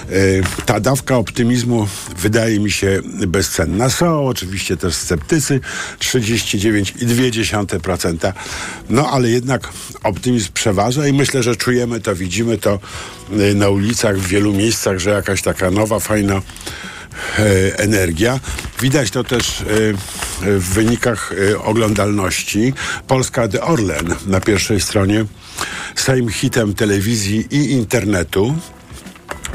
Yy, 0.09 0.43
ta 0.65 0.79
dawka 0.79 1.17
optymizmu 1.17 1.87
wydaje 2.17 2.59
mi 2.59 2.71
się 2.71 2.99
bezcenna. 3.27 3.89
Są 3.89 4.27
oczywiście 4.27 4.77
też 4.77 4.95
sceptycy, 4.95 5.59
39,2%. 5.99 8.33
No 8.89 9.09
ale 9.09 9.29
jednak 9.29 9.69
optymizm 10.03 10.49
przeważa 10.53 11.07
i 11.07 11.13
myślę, 11.13 11.43
że 11.43 11.55
czujemy 11.55 11.99
to, 11.99 12.15
widzimy 12.15 12.57
to 12.57 12.79
yy, 13.31 13.55
na 13.55 13.69
ulicach 13.69 14.17
w 14.17 14.27
wielu 14.27 14.53
miejscach, 14.53 14.99
że 14.99 15.09
jakaś 15.09 15.41
taka 15.41 15.71
nowa, 15.71 15.99
fajna 15.99 16.41
energia. 17.77 18.39
Widać 18.81 19.11
to 19.11 19.23
też 19.23 19.63
w 20.41 20.73
wynikach 20.73 21.33
oglądalności. 21.63 22.73
Polska 23.07 23.47
The 23.47 23.61
Orlen 23.61 24.15
na 24.25 24.41
pierwszej 24.41 24.81
stronie 24.81 25.25
Sejm 25.95 26.29
hitem 26.29 26.73
telewizji 26.73 27.47
i 27.51 27.71
internetu. 27.71 28.55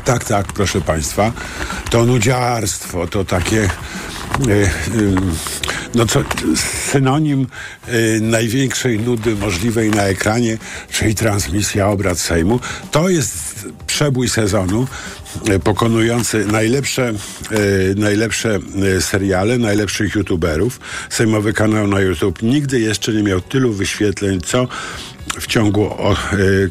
Tak, 0.04 0.24
tak, 0.24 0.52
proszę 0.52 0.80
Państwa. 0.80 1.32
To 1.90 2.04
nudziarstwo, 2.04 3.06
to 3.06 3.24
takie 3.24 3.70
no 5.94 6.06
co, 6.06 6.24
synonim 6.92 7.46
największej 8.20 8.98
nudy 8.98 9.36
możliwej 9.36 9.90
na 9.90 10.02
ekranie, 10.02 10.58
czyli 10.90 11.14
transmisja 11.14 11.88
obrad 11.88 12.18
Sejmu. 12.18 12.60
To 12.90 13.08
jest 13.08 13.66
przebój 13.86 14.28
sezonu 14.28 14.86
pokonujący 15.64 16.46
najlepsze, 16.46 17.12
najlepsze 17.96 18.58
seriale, 19.00 19.58
najlepszych 19.58 20.14
youtuberów. 20.14 20.80
Sejmowy 21.10 21.52
kanał 21.52 21.86
na 21.86 22.00
YouTube 22.00 22.42
nigdy 22.42 22.80
jeszcze 22.80 23.12
nie 23.12 23.22
miał 23.22 23.40
tylu 23.40 23.72
wyświetleń, 23.72 24.40
co 24.40 24.68
w 25.40 25.46
ciągu 25.46 25.82
o, 25.84 26.12
e, 26.12 26.16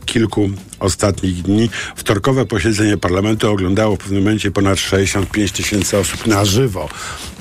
kilku 0.05 0.49
ostatnich 0.79 1.41
dni 1.41 1.69
wtorkowe 1.95 2.45
posiedzenie 2.45 2.97
parlamentu 2.97 3.51
oglądało 3.51 3.95
w 3.95 3.99
pewnym 3.99 4.23
momencie 4.23 4.51
ponad 4.51 4.79
65 4.79 5.51
tysięcy 5.51 5.97
osób 5.97 6.27
na 6.27 6.45
żywo 6.45 6.89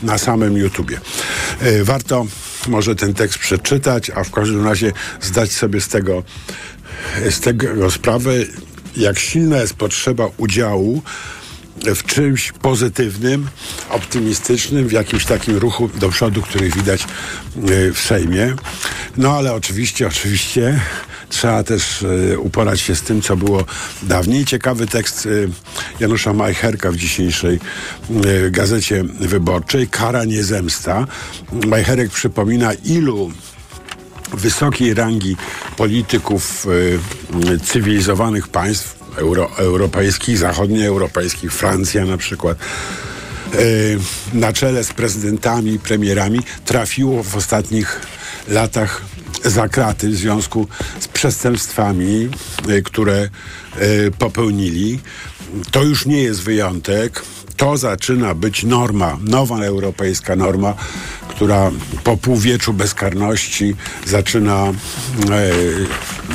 na 0.02 0.18
samym 0.18 0.56
YouTubie. 0.56 1.00
E, 1.60 1.84
warto 1.84 2.26
może 2.68 2.96
ten 2.96 3.14
tekst 3.14 3.38
przeczytać, 3.38 4.10
a 4.10 4.24
w 4.24 4.30
każdym 4.30 4.64
razie 4.64 4.92
zdać 5.20 5.52
sobie 5.52 5.80
z 5.80 5.88
tego, 5.88 6.22
z 7.30 7.40
tego 7.40 7.90
sprawę, 7.90 8.30
jak 8.96 9.18
silna 9.18 9.56
jest 9.56 9.74
potrzeba 9.74 10.28
udziału 10.36 11.02
w 11.76 12.02
czymś 12.02 12.52
pozytywnym, 12.52 13.48
optymistycznym, 13.90 14.88
w 14.88 14.92
jakimś 14.92 15.24
takim 15.24 15.56
ruchu 15.56 15.88
do 15.88 16.08
przodu, 16.08 16.42
który 16.42 16.70
widać 16.70 17.02
e, 17.02 17.06
w 17.92 17.98
Sejmie. 18.00 18.54
No 19.16 19.36
ale 19.36 19.54
oczywiście, 19.54 20.06
oczywiście 20.06 20.80
trzeba 21.32 21.62
też 21.62 22.02
y, 22.02 22.38
uporać 22.38 22.80
się 22.80 22.96
z 22.96 23.02
tym, 23.02 23.22
co 23.22 23.36
było 23.36 23.64
dawniej. 24.02 24.44
Ciekawy 24.44 24.86
tekst 24.86 25.26
y, 25.26 25.48
Janusza 26.00 26.32
Majcherka 26.32 26.92
w 26.92 26.96
dzisiejszej 26.96 27.60
y, 28.24 28.50
gazecie 28.50 29.04
wyborczej. 29.04 29.88
Kara 29.88 30.24
nie 30.24 30.44
zemsta. 30.44 31.06
Majcherek 31.66 32.10
przypomina, 32.10 32.72
ilu 32.74 33.30
wysokiej 34.32 34.94
rangi 34.94 35.36
polityków 35.76 36.66
cywilizowanych 37.64 38.48
państw 38.48 38.98
euro, 39.16 39.50
europejskich, 39.58 40.38
zachodnioeuropejskich, 40.38 41.52
Francja 41.52 42.04
na 42.04 42.16
przykład, 42.16 42.58
na 44.32 44.52
czele 44.52 44.84
z 44.84 44.92
prezydentami, 44.92 45.78
premierami 45.78 46.40
trafiło 46.64 47.22
w 47.22 47.36
ostatnich 47.36 48.00
latach 48.48 49.02
za 49.44 49.68
kraty 49.68 50.08
w 50.08 50.14
związku 50.14 50.68
z 51.00 51.08
przestępstwami, 51.08 52.28
e, 52.68 52.82
które 52.82 53.16
e, 53.22 53.28
popełnili. 54.18 54.98
To 55.70 55.82
już 55.82 56.06
nie 56.06 56.22
jest 56.22 56.42
wyjątek. 56.42 57.22
To 57.56 57.76
zaczyna 57.76 58.34
być 58.34 58.64
norma, 58.64 59.18
nowa 59.22 59.64
europejska 59.64 60.36
norma, 60.36 60.74
która 61.28 61.70
po 62.04 62.16
półwieczu 62.16 62.72
bezkarności 62.72 63.74
zaczyna 64.06 64.72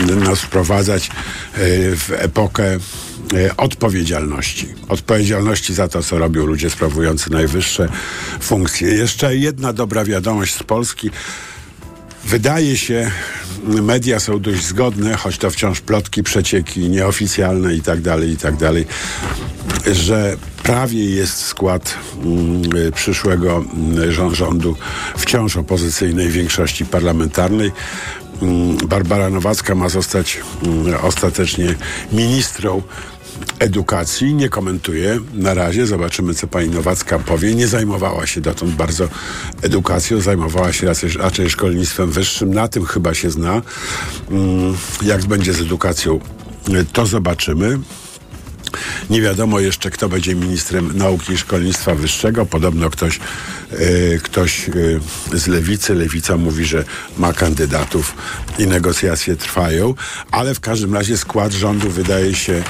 e, 0.09 0.15
nas 0.15 0.39
wprowadzać 0.39 1.09
w 1.95 2.11
epokę 2.17 2.79
odpowiedzialności. 3.57 4.67
Odpowiedzialności 4.87 5.73
za 5.73 5.87
to, 5.87 6.03
co 6.03 6.17
robią 6.17 6.45
ludzie 6.45 6.69
sprawujący 6.69 7.31
najwyższe 7.31 7.89
funkcje. 8.41 8.87
Jeszcze 8.93 9.35
jedna 9.35 9.73
dobra 9.73 10.05
wiadomość 10.05 10.55
z 10.55 10.63
Polski. 10.63 11.11
Wydaje 12.27 12.77
się, 12.77 13.11
media 13.63 14.19
są 14.19 14.39
dość 14.39 14.65
zgodne, 14.65 15.15
choć 15.15 15.37
to 15.37 15.49
wciąż 15.49 15.81
plotki, 15.81 16.23
przecieki 16.23 16.89
nieoficjalne 16.89 17.75
i 17.75 17.81
tak 17.81 18.01
dalej, 18.01 18.31
i 18.31 18.37
tak 18.37 18.57
dalej, 18.57 18.85
że 19.91 20.37
prawie 20.63 21.05
jest 21.05 21.37
skład 21.37 21.95
mm, 22.23 22.91
przyszłego 22.95 23.65
mm, 23.73 24.35
rządu 24.35 24.75
wciąż 25.17 25.57
opozycyjnej 25.57 26.29
większości 26.29 26.85
parlamentarnej. 26.85 27.71
Mm, 28.41 28.77
Barbara 28.77 29.29
Nowacka 29.29 29.75
ma 29.75 29.89
zostać 29.89 30.39
ostatecznie 31.03 31.75
ministrą 32.11 32.81
edukacji. 33.59 34.33
Nie 34.33 34.49
komentuję 34.49 35.19
na 35.33 35.53
razie. 35.53 35.87
Zobaczymy, 35.87 36.33
co 36.33 36.47
pani 36.47 36.69
Nowacka 36.69 37.19
powie. 37.19 37.55
Nie 37.55 37.67
zajmowała 37.67 38.27
się 38.27 38.41
dotąd 38.41 38.75
bardzo 38.75 39.09
edukacją, 39.61 40.21
zajmowała 40.21 40.73
się 40.73 40.87
raczej, 40.87 41.09
raczej 41.09 41.49
szkolnictwem 41.49 42.11
wyższym. 42.11 42.53
Na 42.53 42.67
tym 42.67 42.85
chyba 42.85 43.13
się 43.13 43.31
zna. 43.31 43.61
Mm, 44.31 44.77
jak 45.01 45.25
będzie 45.25 45.53
z 45.53 45.61
edukacją, 45.61 46.19
to 46.93 47.05
zobaczymy. 47.05 47.79
Nie 49.09 49.21
wiadomo 49.21 49.59
jeszcze, 49.59 49.89
kto 49.89 50.09
będzie 50.09 50.35
ministrem 50.35 50.97
nauki 50.97 51.33
i 51.33 51.37
szkolnictwa 51.37 51.95
wyższego. 51.95 52.45
Podobno 52.45 52.89
ktoś, 52.89 53.19
e, 53.71 54.17
ktoś 54.23 54.69
e, 54.69 54.73
z 55.37 55.47
lewicy. 55.47 55.95
Lewica 55.95 56.37
mówi, 56.37 56.65
że 56.65 56.83
ma 57.17 57.33
kandydatów 57.33 58.15
i 58.59 58.67
negocjacje 58.67 59.35
trwają, 59.35 59.93
ale 60.31 60.53
w 60.53 60.59
każdym 60.59 60.93
razie 60.93 61.17
skład 61.17 61.53
rządu 61.53 61.89
wydaje 61.89 62.35
się 62.35 62.63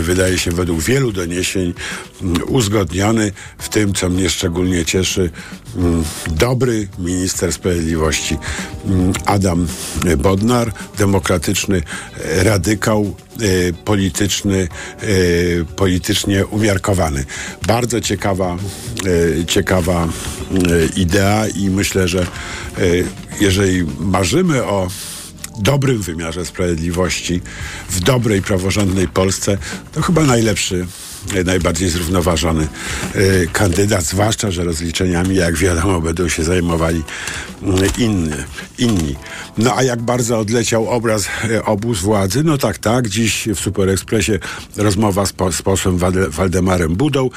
wydaje 0.00 0.38
się 0.38 0.50
według 0.50 0.80
wielu 0.80 1.12
doniesień 1.12 1.74
mm, 2.22 2.36
uzgodniony 2.48 3.32
w 3.58 3.68
tym, 3.68 3.94
co 3.94 4.08
mnie 4.08 4.30
szczególnie 4.30 4.84
cieszy, 4.84 5.30
mm, 5.76 6.04
dobry 6.30 6.88
minister 6.98 7.52
sprawiedliwości 7.52 8.36
Adam 9.26 9.66
Bodnar, 10.18 10.72
demokratyczny 10.98 11.82
radykał, 12.42 13.14
e, 13.40 13.72
polityczny, 13.72 14.68
e, 15.00 15.06
politycznie 15.76 16.46
umiarkowany. 16.46 17.24
Bardzo 17.66 18.00
ciekawa, 18.00 18.56
ciekawa 19.46 20.08
idea 20.96 21.48
i 21.48 21.70
myślę, 21.70 22.08
że 22.08 22.26
jeżeli 23.40 23.84
marzymy 23.98 24.64
o 24.64 24.88
dobrym 25.58 26.02
wymiarze 26.02 26.44
sprawiedliwości, 26.44 27.40
w 27.90 28.00
dobrej, 28.00 28.42
praworządnej 28.42 29.08
Polsce, 29.08 29.58
to 29.92 30.02
chyba 30.02 30.24
najlepszy 30.24 30.86
e, 31.34 31.44
najbardziej 31.44 31.88
zrównoważony 31.88 32.68
e, 33.14 33.46
kandydat, 33.52 34.04
zwłaszcza, 34.04 34.50
że 34.50 34.64
rozliczeniami, 34.64 35.36
jak 35.36 35.56
wiadomo, 35.56 36.00
będą 36.00 36.28
się 36.28 36.44
zajmowali 36.44 37.02
mm, 37.62 37.78
inny, 37.98 38.44
inni. 38.78 39.16
No 39.58 39.76
a 39.76 39.82
jak 39.82 40.02
bardzo 40.02 40.38
odleciał 40.38 40.88
obraz 40.88 41.28
e, 41.50 41.64
obóz 41.64 42.00
władzy? 42.00 42.44
No 42.44 42.58
tak, 42.58 42.78
tak. 42.78 43.08
Dziś 43.08 43.48
w 43.54 43.60
Super 43.60 43.88
Expressie 43.88 44.32
rozmowa 44.76 45.26
z, 45.26 45.32
po, 45.32 45.52
z 45.52 45.62
posłem 45.62 45.98
Waldemarem 46.28 46.96
Budą, 46.96 47.30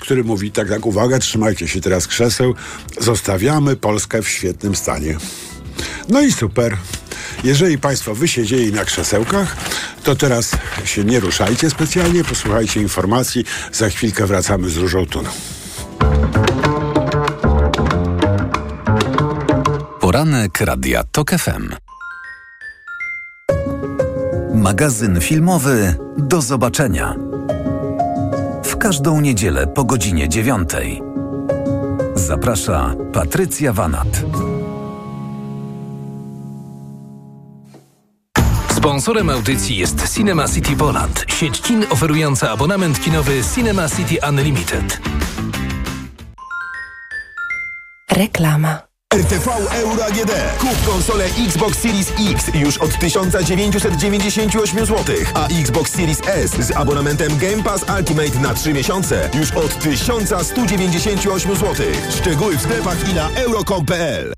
który 0.00 0.24
mówi 0.24 0.50
tak, 0.50 0.68
tak, 0.68 0.86
uwaga, 0.86 1.18
trzymajcie 1.18 1.68
się 1.68 1.80
teraz 1.80 2.06
krzeseł, 2.06 2.54
zostawiamy 3.00 3.76
Polskę 3.76 4.22
w 4.22 4.28
świetnym 4.28 4.74
stanie. 4.74 5.16
No 6.08 6.20
i 6.20 6.32
super. 6.32 6.76
Jeżeli 7.44 7.78
Państwo 7.78 8.14
wysiedzieli 8.14 8.72
na 8.72 8.84
krzesełkach, 8.84 9.56
to 10.04 10.16
teraz 10.16 10.50
się 10.84 11.04
nie 11.04 11.20
ruszajcie 11.20 11.70
specjalnie, 11.70 12.24
posłuchajcie 12.24 12.80
informacji. 12.80 13.44
Za 13.72 13.88
chwilkę 13.88 14.26
wracamy 14.26 14.70
z 14.70 14.76
Różą 14.76 15.06
Tuną. 15.06 15.30
Poranek 20.00 20.60
Radia 20.60 21.04
TOK 21.04 21.30
FM. 21.30 21.74
Magazyn 24.54 25.20
filmowy 25.20 25.94
Do 26.16 26.42
zobaczenia. 26.42 27.14
W 28.64 28.76
każdą 28.76 29.20
niedzielę 29.20 29.66
po 29.66 29.84
godzinie 29.84 30.28
dziewiątej. 30.28 31.02
Zaprasza 32.14 32.94
Patrycja 33.12 33.72
Wanat. 33.72 34.22
Sponsorem 38.78 39.30
audycji 39.30 39.76
jest 39.76 40.14
Cinema 40.14 40.48
City 40.48 40.76
Poland, 40.76 41.24
sieć 41.28 41.60
kin 41.60 41.84
oferująca 41.90 42.50
abonament 42.50 43.00
kinowy 43.00 43.42
Cinema 43.54 43.88
City 43.88 44.16
Unlimited. 44.28 45.00
Reklama. 48.10 48.78
RTV 49.14 49.50
Euro 49.72 50.04
AGD. 50.04 50.32
Kup 50.58 50.86
konsolę 50.86 51.24
Xbox 51.46 51.78
Series 51.78 52.12
X 52.32 52.50
już 52.54 52.78
od 52.78 52.98
1998 52.98 54.86
zł, 54.86 55.16
a 55.34 55.46
Xbox 55.46 55.92
Series 55.92 56.20
S 56.26 56.50
z 56.50 56.76
abonamentem 56.76 57.38
Game 57.38 57.62
Pass 57.62 57.84
Ultimate 57.98 58.38
na 58.40 58.54
3 58.54 58.72
miesiące 58.72 59.30
już 59.34 59.52
od 59.52 59.78
1198 59.78 61.56
zł. 61.56 61.86
Szczegóły 62.20 62.56
w 62.56 62.62
sklepach 62.62 63.08
i 63.10 63.14
na 63.14 63.30
euro.com.pl. 63.30 64.37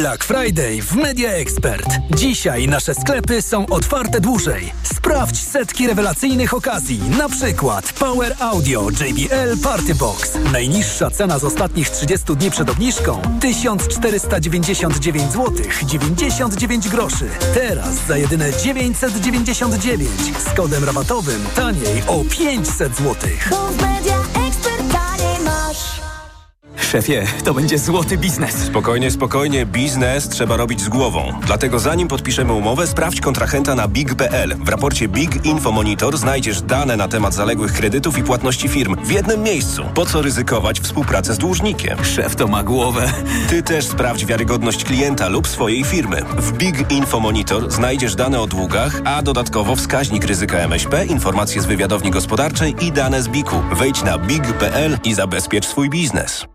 Black 0.00 0.24
Friday 0.24 0.82
w 0.82 0.94
Media 0.96 1.30
Expert. 1.30 1.98
Dzisiaj 2.16 2.68
nasze 2.68 2.94
sklepy 2.94 3.42
są 3.42 3.66
otwarte 3.66 4.20
dłużej. 4.20 4.72
Sprawdź 4.82 5.40
setki 5.40 5.86
rewelacyjnych 5.86 6.54
okazji. 6.54 7.00
Na 7.18 7.28
przykład 7.28 7.92
Power 7.92 8.36
Audio 8.38 8.88
JBL 8.90 9.58
Party 9.62 9.94
Box. 9.94 10.38
Najniższa 10.52 11.10
cena 11.10 11.38
z 11.38 11.44
ostatnich 11.44 11.90
30 11.90 12.36
dni 12.36 12.50
przed 12.50 12.70
obniżką 12.70 13.22
1499 13.40 15.32
zł 15.32 15.54
99 15.86 16.88
groszy. 16.88 17.28
Teraz 17.54 18.06
za 18.08 18.16
jedyne 18.16 18.52
999 18.52 20.10
z 20.38 20.56
kodem 20.56 20.84
rabatowym 20.84 21.46
taniej 21.56 22.02
o 22.06 22.24
500 22.24 22.96
zł. 22.96 23.14
Szefie, 26.82 27.26
to 27.44 27.54
będzie 27.54 27.78
złoty 27.78 28.18
biznes. 28.18 28.54
Spokojnie, 28.54 29.10
spokojnie, 29.10 29.66
biznes 29.66 30.28
trzeba 30.28 30.56
robić 30.56 30.80
z 30.80 30.88
głową. 30.88 31.32
Dlatego 31.46 31.78
zanim 31.78 32.08
podpiszemy 32.08 32.52
umowę, 32.52 32.86
sprawdź 32.86 33.20
kontrahenta 33.20 33.74
na 33.74 33.88
big.pl. 33.88 34.56
W 34.64 34.68
raporcie 34.68 35.08
Big 35.08 35.44
Info 35.46 35.72
Monitor 35.72 36.18
znajdziesz 36.18 36.62
dane 36.62 36.96
na 36.96 37.08
temat 37.08 37.34
zaległych 37.34 37.72
kredytów 37.72 38.18
i 38.18 38.22
płatności 38.22 38.68
firm 38.68 38.96
w 39.04 39.10
jednym 39.10 39.42
miejscu. 39.42 39.84
Po 39.94 40.06
co 40.06 40.22
ryzykować 40.22 40.80
współpracę 40.80 41.34
z 41.34 41.38
dłużnikiem? 41.38 42.04
Szef 42.04 42.36
to 42.36 42.48
ma 42.48 42.62
głowę. 42.62 43.12
Ty 43.48 43.62
też 43.62 43.86
sprawdź 43.86 44.26
wiarygodność 44.26 44.84
klienta 44.84 45.28
lub 45.28 45.48
swojej 45.48 45.84
firmy. 45.84 46.22
W 46.36 46.52
Big 46.52 46.92
Info 46.92 47.20
Monitor 47.20 47.70
znajdziesz 47.70 48.14
dane 48.14 48.40
o 48.40 48.46
długach, 48.46 49.00
a 49.04 49.22
dodatkowo 49.22 49.76
wskaźnik 49.76 50.24
ryzyka 50.24 50.58
MŚP, 50.58 51.06
informacje 51.06 51.62
z 51.62 51.66
wywiadowni 51.66 52.10
gospodarczej 52.10 52.74
i 52.80 52.92
dane 52.92 53.22
z 53.22 53.28
BIK-u. 53.28 53.74
Wejdź 53.74 54.02
na 54.02 54.18
big.pl 54.18 54.98
i 55.04 55.14
zabezpiecz 55.14 55.66
swój 55.66 55.90
biznes. 55.90 56.46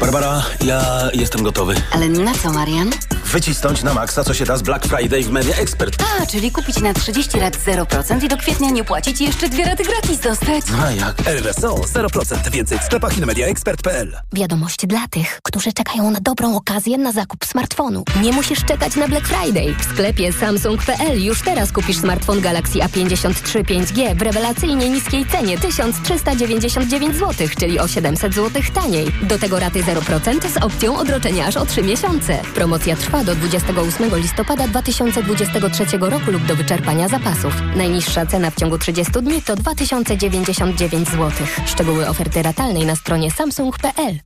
Barbara, 0.00 0.42
ja 0.64 1.08
jestem 1.14 1.42
gotowy. 1.42 1.74
Ale 1.92 2.08
na 2.08 2.34
co, 2.34 2.52
Marian? 2.52 2.90
Wycisnąć 3.32 3.82
na 3.82 3.94
maksa, 3.94 4.24
co 4.24 4.34
się 4.34 4.44
da 4.44 4.56
z 4.56 4.62
Black 4.62 4.86
Friday 4.86 5.22
w 5.22 5.30
Media 5.30 5.56
Expert. 5.56 6.04
A, 6.22 6.26
czyli 6.26 6.52
kupić 6.52 6.80
na 6.80 6.94
30 6.94 7.40
lat 7.40 7.56
0% 7.56 8.24
i 8.24 8.28
do 8.28 8.36
kwietnia 8.36 8.70
nie 8.70 8.84
płacić 8.84 9.20
i 9.20 9.24
jeszcze 9.24 9.48
dwie 9.48 9.64
raty 9.64 9.84
gratis 9.84 10.20
dostać. 10.20 10.64
A 10.82 10.90
jak? 10.90 11.28
RSO 11.28 11.74
0%. 11.74 12.50
Więcej 12.50 12.78
w 12.78 12.82
sklepach 12.82 13.18
i 13.18 13.20
na 13.20 13.26
mediaexpert.pl. 13.26 14.16
Wiadomość 14.32 14.86
dla 14.86 15.08
tych, 15.10 15.40
którzy 15.42 15.72
czekają 15.72 16.10
na 16.10 16.18
dobrą 16.20 16.56
okazję 16.56 16.98
na 16.98 17.12
zakup 17.12 17.44
smartfonu. 17.44 18.04
Nie 18.22 18.32
musisz 18.32 18.64
czekać 18.64 18.96
na 18.96 19.08
Black 19.08 19.26
Friday. 19.28 19.74
W 19.78 19.84
sklepie 19.84 20.32
Samsung.pl 20.32 21.22
już 21.24 21.42
teraz 21.42 21.72
kupisz 21.72 21.96
smartfon 21.98 22.40
Galaxy 22.40 22.78
A53 22.78 23.64
5G 23.64 24.14
w 24.18 24.22
rewelacyjnie 24.22 24.90
niskiej 24.90 25.26
cenie 25.26 25.58
1399 25.58 27.16
zł, 27.16 27.48
czyli 27.60 27.78
o 27.78 27.88
700 27.88 28.34
zł 28.34 28.62
taniej. 28.74 29.12
Do 29.22 29.37
tego 29.38 29.58
raty 29.58 29.82
0% 29.82 30.48
z 30.48 30.56
opcją 30.56 30.98
odroczenia 30.98 31.46
aż 31.46 31.56
o 31.56 31.66
3 31.66 31.82
miesiące. 31.82 32.38
Promocja 32.54 32.96
trwa 32.96 33.24
do 33.24 33.34
28 33.34 34.16
listopada 34.16 34.68
2023 34.68 35.98
roku 36.00 36.30
lub 36.30 36.46
do 36.46 36.56
wyczerpania 36.56 37.08
zapasów. 37.08 37.54
Najniższa 37.76 38.26
cena 38.26 38.50
w 38.50 38.54
ciągu 38.54 38.78
30 38.78 39.12
dni 39.12 39.42
to 39.42 39.56
2099 39.56 41.08
zł. 41.08 41.30
Szczegóły 41.66 42.08
oferty 42.08 42.42
ratalnej 42.42 42.86
na 42.86 42.96
stronie 42.96 43.30
samsung.pl. 43.30 44.18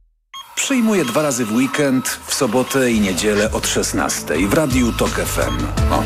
Przyjmuję 0.55 1.05
dwa 1.05 1.23
razy 1.23 1.45
w 1.45 1.53
weekend, 1.53 2.09
w 2.27 2.35
sobotę 2.35 2.91
i 2.91 3.01
niedzielę 3.01 3.53
od 3.53 3.67
16 3.67 4.49
w 4.49 4.55
Radiu 4.55 4.93
TOK 4.93 5.11
FM. 5.11 5.67
O. 5.93 6.03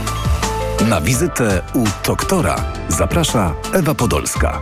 Na 0.85 1.01
wizytę 1.01 1.62
u 1.75 1.85
doktora 2.07 2.64
zaprasza 2.88 3.55
Ewa 3.73 3.95
Podolska. 3.95 4.61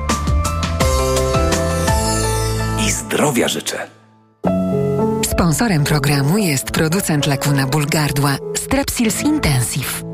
I 2.87 2.91
zdrowia 2.91 3.49
życzę. 3.49 3.94
Sponsorem 5.45 5.85
programu 5.85 6.39
jest 6.39 6.71
producent 6.71 7.27
leku 7.27 7.53
na 7.53 7.67
ból 7.67 7.87
gardła 7.87 8.37
Strepsils 8.57 9.23
Intensive. 9.23 10.14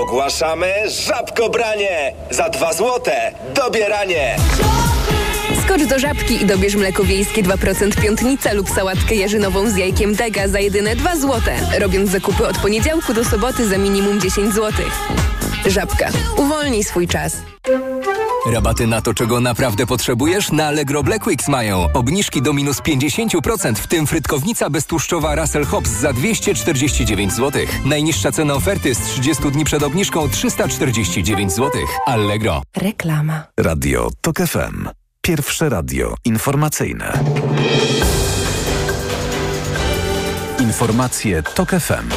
Ogłaszamy 0.00 0.74
żabkobranie! 0.88 2.12
Za 2.30 2.48
dwa 2.48 2.72
złote 2.72 3.32
dobieranie! 3.54 4.36
Skocz 5.64 5.84
do 5.84 5.98
żabki 5.98 6.42
i 6.42 6.46
dobierz 6.46 6.74
mleko 6.74 7.04
wiejskie 7.04 7.42
2% 7.42 8.02
piątnica 8.02 8.52
lub 8.52 8.70
sałatkę 8.70 9.14
jarzynową 9.14 9.70
z 9.70 9.76
jajkiem 9.76 10.14
dega 10.14 10.48
za 10.48 10.60
jedyne 10.60 10.96
2 10.96 11.16
złote. 11.16 11.56
Robiąc 11.78 12.10
zakupy 12.10 12.46
od 12.48 12.58
poniedziałku 12.58 13.14
do 13.14 13.24
soboty 13.24 13.68
za 13.68 13.78
minimum 13.78 14.20
10 14.20 14.54
zł. 14.54 14.72
Żabka. 15.66 16.08
Uwolnij 16.36 16.84
swój 16.84 17.08
czas. 17.08 17.36
Rabaty 18.52 18.86
na 18.86 19.02
to, 19.02 19.14
czego 19.14 19.40
naprawdę 19.40 19.86
potrzebujesz, 19.86 20.52
na 20.52 20.66
Allegro 20.66 21.02
Black 21.02 21.26
Weeks 21.26 21.48
mają. 21.48 21.86
Obniżki 21.94 22.42
do 22.42 22.52
minus 22.52 22.80
50%, 22.80 23.74
w 23.74 23.86
tym 23.86 24.06
frytkownica 24.06 24.70
beztłuszczowa 24.70 25.34
Russell 25.34 25.64
Hobbs 25.64 25.90
za 25.90 26.12
249 26.12 27.32
zł. 27.32 27.62
Najniższa 27.84 28.32
cena 28.32 28.54
oferty 28.54 28.94
z 28.94 28.98
30 28.98 29.50
dni 29.50 29.64
przed 29.64 29.82
obniżką 29.82 30.28
349 30.28 31.52
zł. 31.52 31.70
Allegro. 32.06 32.62
Reklama. 32.76 33.44
Radio 33.60 34.10
TOK 34.20 34.36
FM. 34.36 34.88
Pierwsze 35.22 35.68
radio 35.68 36.14
informacyjne. 36.24 37.24
Informacje 40.60 41.42
TOK 41.42 41.70
FM. 41.70 42.08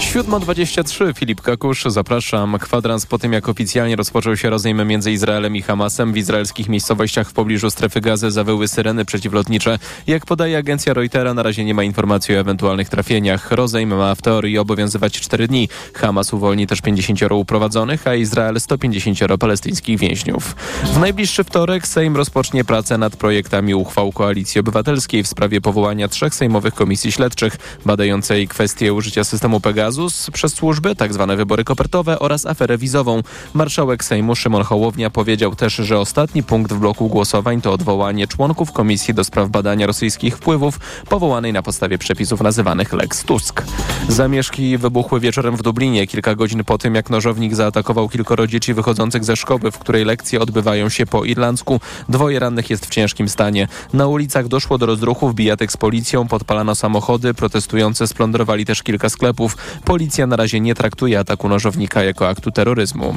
7.23 0.00 1.14
Filip 1.14 1.40
Kakusz, 1.40 1.84
zapraszam. 1.84 2.58
Kwadrans 2.58 3.06
po 3.06 3.18
tym, 3.18 3.32
jak 3.32 3.48
oficjalnie 3.48 3.96
rozpoczął 3.96 4.36
się 4.36 4.50
rozejm 4.50 4.86
między 4.86 5.12
Izraelem 5.12 5.56
i 5.56 5.62
Hamasem 5.62 6.12
w 6.12 6.16
izraelskich 6.16 6.68
miejscowościach 6.68 7.30
w 7.30 7.32
pobliżu 7.32 7.70
strefy 7.70 8.00
gazy 8.00 8.30
zawyły 8.30 8.68
syreny 8.68 9.04
przeciwlotnicze. 9.04 9.78
Jak 10.06 10.26
podaje 10.26 10.58
agencja 10.58 10.94
Reutera, 10.94 11.34
na 11.34 11.42
razie 11.42 11.64
nie 11.64 11.74
ma 11.74 11.82
informacji 11.82 12.36
o 12.36 12.38
ewentualnych 12.38 12.88
trafieniach. 12.88 13.50
Rozejm 13.50 13.94
ma 13.94 14.14
w 14.14 14.22
teorii 14.22 14.58
obowiązywać 14.58 15.20
4 15.20 15.48
dni. 15.48 15.68
Hamas 15.94 16.32
uwolni 16.32 16.66
też 16.66 16.80
50 16.80 17.20
uprowadzonych, 17.32 18.06
a 18.06 18.14
Izrael 18.14 18.60
150 18.60 19.18
palestyńskich 19.40 19.98
więźniów. 19.98 20.56
W 20.84 20.98
najbliższy 20.98 21.44
wtorek 21.44 21.86
Sejm 21.86 22.16
rozpocznie 22.16 22.64
pracę 22.64 22.98
nad 22.98 23.16
projektami 23.16 23.74
uchwał 23.74 24.12
Koalicji 24.12 24.60
Obywatelskiej 24.60 25.22
w 25.22 25.28
sprawie 25.28 25.60
powołania 25.60 26.08
trzech 26.08 26.34
sejmowych 26.34 26.74
komisji 26.74 27.12
śledczych 27.12 27.56
badającej 27.86 28.48
kwestie 28.48 28.92
użycia 28.94 29.24
systemu 29.24 29.60
Pegasus 29.60 29.89
przez 30.32 30.54
służby, 30.54 30.96
tak 30.96 31.12
zwane 31.12 31.36
wybory 31.36 31.64
kopertowe 31.64 32.18
oraz 32.18 32.46
aferę 32.46 32.78
wizową. 32.78 33.22
Marszałek 33.54 34.04
Sejmu 34.04 34.36
Szymon 34.36 34.62
Hołownia 34.62 35.10
powiedział 35.10 35.54
też, 35.54 35.74
że 35.74 35.98
ostatni 35.98 36.42
punkt 36.42 36.72
w 36.72 36.78
bloku 36.78 37.08
głosowań 37.08 37.60
to 37.60 37.72
odwołanie 37.72 38.26
członków 38.26 38.72
Komisji 38.72 39.14
do 39.14 39.24
spraw 39.24 39.48
badania 39.48 39.86
rosyjskich 39.86 40.36
wpływów, 40.36 40.80
powołanej 41.08 41.52
na 41.52 41.62
podstawie 41.62 41.98
przepisów 41.98 42.40
nazywanych 42.40 42.92
Lex 42.92 43.24
Tusk. 43.24 43.62
Zamieszki 44.08 44.78
wybuchły 44.78 45.20
wieczorem 45.20 45.56
w 45.56 45.62
Dublinie, 45.62 46.06
kilka 46.06 46.34
godzin 46.34 46.64
po 46.64 46.78
tym, 46.78 46.94
jak 46.94 47.10
nożownik 47.10 47.54
zaatakował 47.54 48.08
kilkoro 48.08 48.46
dzieci 48.46 48.74
wychodzących 48.74 49.24
ze 49.24 49.36
szkoły, 49.36 49.70
w 49.70 49.78
której 49.78 50.04
lekcje 50.04 50.40
odbywają 50.40 50.88
się 50.88 51.06
po 51.06 51.24
irlandzku. 51.24 51.80
Dwoje 52.08 52.38
rannych 52.38 52.70
jest 52.70 52.86
w 52.86 52.90
ciężkim 52.90 53.28
stanie. 53.28 53.68
Na 53.92 54.06
ulicach 54.06 54.48
doszło 54.48 54.78
do 54.78 54.86
rozruchów, 54.86 55.34
bijatek 55.34 55.72
z 55.72 55.76
policją, 55.76 56.28
podpalano 56.28 56.74
samochody, 56.74 57.34
protestujący 57.34 58.06
splądrowali 58.06 58.64
też 58.64 58.82
kilka 58.82 59.08
sklepów. 59.08 59.56
Policja 59.84 60.26
na 60.26 60.36
razie 60.36 60.60
nie 60.60 60.74
traktuje 60.74 61.18
ataku 61.18 61.48
nożownika 61.48 62.02
jako 62.02 62.28
aktu 62.28 62.50
terroryzmu. 62.50 63.14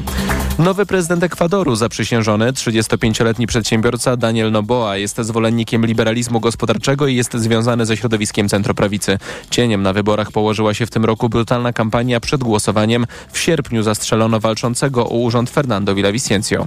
Nowy 0.59 0.85
prezydent 0.85 1.23
Ekwadoru, 1.23 1.75
zaprzysiężony 1.75 2.51
35-letni 2.51 3.47
przedsiębiorca 3.47 4.17
Daniel 4.17 4.51
Noboa 4.51 4.97
jest 4.97 5.17
zwolennikiem 5.17 5.85
liberalizmu 5.85 6.39
gospodarczego 6.39 7.07
i 7.07 7.15
jest 7.15 7.33
związany 7.33 7.85
ze 7.85 7.97
środowiskiem 7.97 8.49
centroprawicy. 8.49 9.17
Cieniem 9.49 9.83
na 9.83 9.93
wyborach 9.93 10.31
położyła 10.31 10.73
się 10.73 10.85
w 10.85 10.89
tym 10.89 11.05
roku 11.05 11.29
brutalna 11.29 11.73
kampania 11.73 12.19
przed 12.19 12.43
głosowaniem. 12.43 13.05
W 13.31 13.39
sierpniu 13.39 13.83
zastrzelono 13.83 14.39
walczącego 14.39 15.09
o 15.09 15.17
urząd 15.17 15.49
Fernando 15.49 15.95
Villavicencio. 15.95 16.65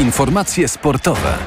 Informacje 0.00 0.68
sportowe. 0.68 1.38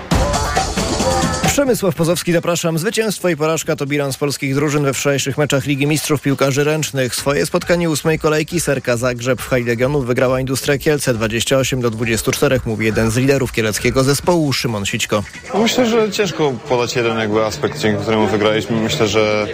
Przemysław 1.59 1.95
Pozowski, 1.95 2.33
zapraszam. 2.33 2.77
Zwycięstwo 2.77 3.29
i 3.29 3.37
porażka 3.37 3.75
to 3.75 3.85
bilans 3.85 4.17
polskich 4.17 4.55
drużyn 4.55 4.83
we 4.83 4.93
wczorajszych 4.93 5.37
meczach 5.37 5.65
Ligi 5.65 5.87
Mistrzów 5.87 6.21
Piłkarzy 6.21 6.63
Ręcznych. 6.63 7.15
Swoje 7.15 7.45
spotkanie 7.45 7.89
ósmej 7.89 8.19
kolejki 8.19 8.59
Serka 8.59 8.97
Zagrzeb 8.97 9.41
w 9.41 9.49
High 9.49 9.67
Legionów 9.67 10.05
wygrała 10.05 10.39
Industria 10.39 10.77
Kielce 10.77 11.13
28 11.13 11.81
do 11.81 11.89
24, 11.89 12.59
mówi 12.65 12.85
jeden 12.85 13.11
z 13.11 13.17
liderów 13.17 13.51
kieleckiego 13.51 14.03
zespołu, 14.03 14.53
Szymon 14.53 14.85
Sićko. 14.85 15.23
Myślę, 15.55 15.85
że 15.85 16.11
ciężko 16.11 16.53
podać 16.69 16.95
jeden 16.95 17.17
jakby 17.17 17.45
aspekt, 17.45 17.79
dzięki 17.79 18.01
któremu 18.01 18.27
wygraliśmy. 18.27 18.81
Myślę, 18.81 19.07
że, 19.07 19.47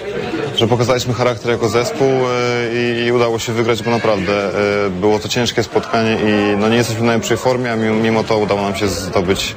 że 0.57 0.67
pokazaliśmy 0.67 1.13
charakter 1.13 1.51
jako 1.51 1.69
zespół 1.69 2.07
e, 2.07 2.23
i, 2.73 3.05
i 3.05 3.11
udało 3.11 3.39
się 3.39 3.53
wygrać, 3.53 3.83
bo 3.83 3.91
naprawdę 3.91 4.33
e, 4.85 4.89
było 4.89 5.19
to 5.19 5.29
ciężkie 5.29 5.63
spotkanie 5.63 6.15
i 6.15 6.57
no 6.57 6.69
nie 6.69 6.77
jesteśmy 6.77 7.01
w 7.01 7.05
najlepszej 7.05 7.37
formie, 7.37 7.71
a 7.71 7.75
mimo, 7.75 8.23
to 8.23 8.37
udało 8.37 8.61
nam 8.61 8.75
się 8.75 8.87
zdobyć, 8.87 9.55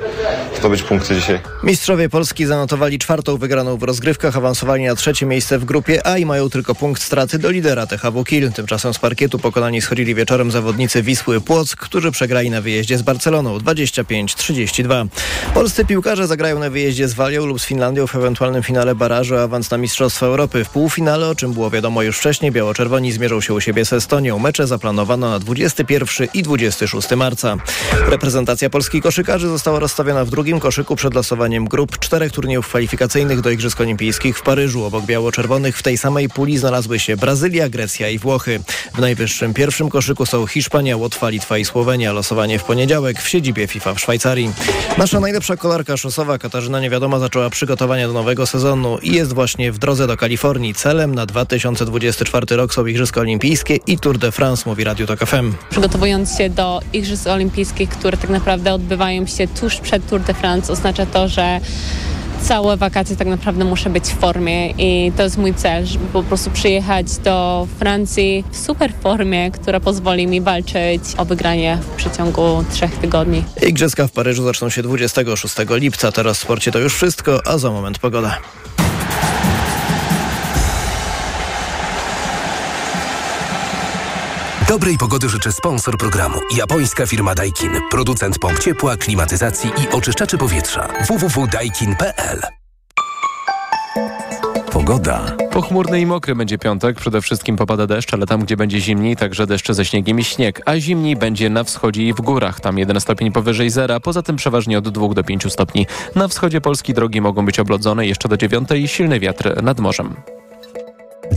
zdobyć 0.59 0.83
punkty 0.83 1.15
dzisiaj. 1.15 1.41
Mistrzowie 1.63 2.09
Polski 2.09 2.47
zanotowali 2.47 2.99
czwartą 2.99 3.37
wygraną 3.37 3.77
w 3.77 3.83
rozgrywkach, 3.83 4.37
awansowali 4.37 4.85
na 4.85 4.95
trzecie 4.95 5.27
miejsce 5.27 5.59
w 5.59 5.65
grupie 5.65 6.07
A 6.07 6.19
i 6.19 6.27
mają 6.27 6.51
tylko 6.51 6.75
punkt 6.75 7.03
straty 7.03 7.39
do 7.39 7.51
lidera 7.51 7.87
THW 7.87 8.25
Kiel. 8.25 8.53
Tymczasem 8.53 8.95
z 8.95 8.99
parkietu 8.99 9.39
pokonani 9.39 9.81
schodzili 9.81 10.15
wieczorem 10.15 10.51
zawodnicy 10.51 11.03
Wisły 11.03 11.41
Płock, 11.41 11.77
którzy 11.77 12.11
przegrali 12.11 12.51
na 12.51 12.61
wyjeździe 12.61 12.99
z 12.99 13.03
Barceloną 13.03 13.59
25-32. 13.59 15.07
Polscy 15.55 15.85
piłkarze 15.85 16.27
zagrają 16.27 16.59
na 16.59 16.71
wyjeździe 16.71 17.09
z 17.09 17.15
Walią 17.15 17.47
lub 17.47 17.61
z 17.61 17.65
Finlandią 17.65 18.07
w 18.07 18.15
ewentualnym 18.15 18.63
finale 18.63 18.95
barażu 18.95 19.37
awans 19.37 19.71
na 19.71 19.79
Mistrzostwa 19.79 20.27
Europy. 20.27 20.65
W 20.65 20.69
półfinale, 20.88 21.29
o 21.29 21.35
czym 21.35 21.53
było 21.53 21.70
wiadomo 21.70 22.03
już 22.03 22.18
wcześniej, 22.18 22.53
biało-czerwoni 22.53 23.12
zmierzą 23.12 23.40
się 23.40 23.55
u 23.55 23.61
siebie 23.61 23.85
z 23.85 23.92
Estonią. 23.92 24.38
Mecze 24.38 24.66
zaplanowano 24.66 25.31
na 25.31 25.38
21 25.38 26.29
i 26.35 26.42
26 26.42 27.11
marca. 27.11 27.57
Reprezentacja 28.09 28.70
polskich 28.70 29.03
koszykarzy 29.03 29.48
została 29.48 29.79
rozstawiona 29.79 30.24
w 30.24 30.31
drugim 30.31 30.61
koszyku 30.61 30.96
przed 30.96 31.14
losowaniem 31.14 31.64
grup 31.64 31.98
czterech 31.98 32.33
turniejów 32.33 32.68
kwalifikacyjnych 32.68 33.40
do 33.40 33.51
Igrzysk 33.51 33.81
Olimpijskich 33.81 34.38
w 34.38 34.42
Paryżu. 34.42 34.85
Obok 34.85 35.05
biało-czerwonych 35.05 35.79
w 35.79 35.83
tej 35.83 35.98
samej 35.98 36.29
puli 36.29 36.59
znalazły 36.59 36.98
się 36.98 37.16
Brazylia, 37.16 37.68
Grecja 37.68 38.09
i 38.09 38.18
Włochy. 38.18 38.61
W 38.94 38.98
najwyższym 38.98 39.55
pierwszym 39.55 39.90
koszyku 39.90 40.27
są 40.27 40.46
Hiszpania, 40.46 40.96
Łotwa, 40.96 41.29
Litwa 41.29 41.59
i 41.59 41.64
Słowenia. 41.64 42.12
Losowanie 42.12 42.59
w 42.59 42.64
poniedziałek 42.64 43.22
w 43.22 43.29
siedzibie 43.29 43.66
FIFA 43.66 43.94
w 43.94 44.01
Szwajcarii. 44.01 44.53
Nasza 44.98 45.20
najlepsza 45.20 45.57
kolarka 45.57 45.96
szosowa 45.96 46.38
Katarzyna 46.38 46.81
Niewiadoma 46.81 47.18
zaczęła 47.18 47.51
przygotowania 47.51 48.07
do 48.07 48.12
nowego 48.12 48.46
sezonu 48.46 48.98
i 49.03 49.12
jest 49.12 49.33
właśnie 49.33 49.72
w 49.72 49.79
drodze 49.79 50.07
do 50.07 50.16
Kalifornii. 50.16 50.74
Celem 50.79 51.14
na 51.14 51.27
2024 51.27 52.57
rok 52.57 52.75
są 52.75 52.87
Igrzyska 52.87 53.21
Olimpijskie 53.21 53.77
i 53.87 53.99
Tour 53.99 54.19
de 54.19 54.33
France, 54.33 54.62
mówi 54.67 54.85
Radio 54.85 55.07
Tok 55.07 55.19
FM. 55.19 55.53
Przygotowując 55.71 56.37
się 56.37 56.51
do 56.51 56.81
Igrzysk 56.93 57.27
Olimpijskich, 57.27 57.88
które 57.88 58.17
tak 58.17 58.31
naprawdę 58.31 58.75
odbywają 58.75 59.27
się 59.27 59.49
tuż 59.49 59.77
przed 59.77 60.07
Tour 60.07 60.21
de 60.21 60.35
France, 60.35 60.73
oznacza 60.73 61.07
to, 61.07 61.29
że 61.29 61.61
całe 62.43 62.77
wakacje 62.77 63.17
tak 63.17 63.29
naprawdę 63.29 63.64
muszę 63.64 63.91
być 63.91 64.05
w 64.05 64.19
formie 64.19 64.71
i 64.71 65.12
to 65.17 65.23
jest 65.23 65.38
mój 65.38 65.55
cel, 65.55 65.87
żeby 65.87 66.07
po 66.07 66.23
prostu 66.23 66.51
przyjechać 66.51 67.17
do 67.17 67.67
Francji 67.79 68.45
w 68.51 68.57
super 68.57 68.93
formie, 69.01 69.51
która 69.51 69.81
pozwoli 69.81 70.27
mi 70.27 70.41
walczyć 70.41 71.03
o 71.17 71.25
wygranie 71.25 71.79
w 71.83 71.97
przeciągu 71.97 72.64
trzech 72.73 72.99
tygodni. 72.99 73.45
Igrzyska 73.67 74.09
w 74.09 74.12
Paryżu 74.12 74.45
zaczną 74.45 74.71
się 74.71 74.83
26 74.83 75.55
lipca. 75.71 76.12
Teraz 76.12 76.38
w 76.38 76.43
sporcie 76.43 76.73
to 76.73 76.79
już 76.79 76.95
wszystko, 76.95 77.47
a 77.47 77.59
za 77.59 77.71
moment 77.71 77.99
pogoda. 77.99 78.38
Dobrej 84.79 84.99
pogody 84.99 85.29
życzę 85.29 85.53
sponsor 85.53 85.99
programu. 85.99 86.38
Japońska 86.57 87.07
firma 87.07 87.35
Daikin. 87.35 87.71
Producent 87.91 88.38
pomp 88.38 88.59
ciepła, 88.59 88.97
klimatyzacji 88.97 89.71
i 89.71 89.95
oczyszczaczy 89.95 90.38
powietrza. 90.38 90.88
www.daikin.pl 91.09 92.41
Pogoda. 94.73 95.37
Pochmurny 95.51 96.01
i 96.01 96.07
mokry 96.07 96.35
będzie 96.35 96.59
piątek. 96.59 96.97
Przede 96.97 97.21
wszystkim 97.21 97.57
popada 97.57 97.87
deszcz, 97.87 98.14
ale 98.14 98.27
tam, 98.27 98.41
gdzie 98.41 98.57
będzie 98.57 98.81
zimniej, 98.81 99.17
także 99.17 99.47
deszcze 99.47 99.75
ze 99.75 99.85
śniegiem 99.85 100.21
i 100.21 100.25
śnieg. 100.25 100.62
A 100.67 100.77
zimniej 100.77 101.17
będzie 101.17 101.51
na 101.51 101.64
wschodzie 101.64 102.09
i 102.09 102.12
w 102.12 102.21
górach. 102.21 102.61
Tam 102.61 102.79
1 102.79 103.01
stopień 103.01 103.33
powyżej 103.33 103.71
zera, 103.71 104.01
poza 104.01 104.23
tym 104.23 104.37
przeważnie 104.37 104.79
od 104.79 104.88
2 104.88 105.09
do 105.14 105.25
5 105.25 105.53
stopni. 105.53 105.87
Na 106.14 106.29
wschodzie 106.29 106.61
Polski 106.61 106.95
drogi 106.95 107.21
mogą 107.21 107.47
być 107.47 107.59
oblodzone 107.59 108.07
jeszcze 108.07 108.29
do 108.29 108.37
9 108.37 108.69
i 108.77 108.88
silny 108.88 109.21
wiatr 109.21 109.62
nad 109.62 109.81
morzem. 109.81 110.14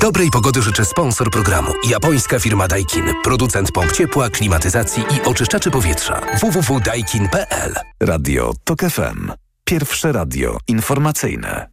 Dobrej 0.02 0.30
pogody 0.30 0.62
życzę 0.62 0.86
sponsor 0.86 1.32
programu. 1.32 1.72
Japońska 1.90 2.40
firma 2.40 2.68
Daikin. 2.68 3.04
Producent 3.24 3.72
pomp 3.72 3.92
ciepła, 3.92 4.30
klimatyzacji 4.30 5.04
i 5.04 5.22
oczyszczaczy 5.22 5.72
powietrza. 5.72 6.22
www.daikin.pl 6.42 7.74
Radio 8.00 8.54
TOK 8.64 8.80
FM. 8.80 9.32
Pierwsze 9.66 10.12
radio 10.12 10.58
informacyjne. 10.68 11.68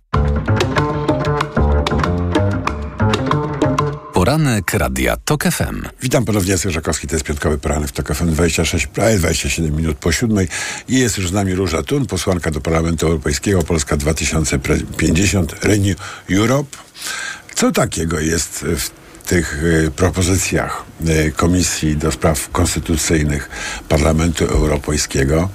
Poranek 4.13 4.75
Radia 4.75 5.17
TOK 5.17 5.45
FM. 5.45 5.83
Witam 6.03 6.25
ponownie, 6.25 6.53
Jacek 6.53 6.73
Żakowski, 6.73 7.07
to 7.07 7.15
jest 7.15 7.27
piątkowy 7.27 7.59
poranek 7.59 7.89
w 7.89 7.93
TOK 7.93 8.15
FM 8.15 8.27
26, 8.33 8.87
prawie 8.87 9.19
27 9.19 9.77
minut 9.77 9.99
po 9.99 10.13
siódmej 10.13 10.49
i 10.89 10.99
jest 10.99 11.19
już 11.19 11.29
z 11.29 11.33
nami 11.33 11.55
Róża 11.55 11.83
Tun, 11.83 12.07
posłanka 12.07 12.51
do 12.51 12.61
Parlamentu 12.61 13.07
Europejskiego, 13.07 13.63
Polska 13.63 13.97
2050, 13.97 15.65
Renew 15.65 15.97
Europe. 16.31 16.77
Co 17.59 17.73
takiego 17.73 18.21
jest 18.21 18.65
w 18.77 18.91
tych 19.27 19.65
y, 19.65 19.91
propozycjach 19.97 20.85
y, 21.09 21.33
Komisji 21.37 21.97
do 21.97 22.13
Spraw 22.13 22.51
Konstytucyjnych 22.51 23.51
Parlamentu 23.89 24.45
Europejskiego, 24.45 25.49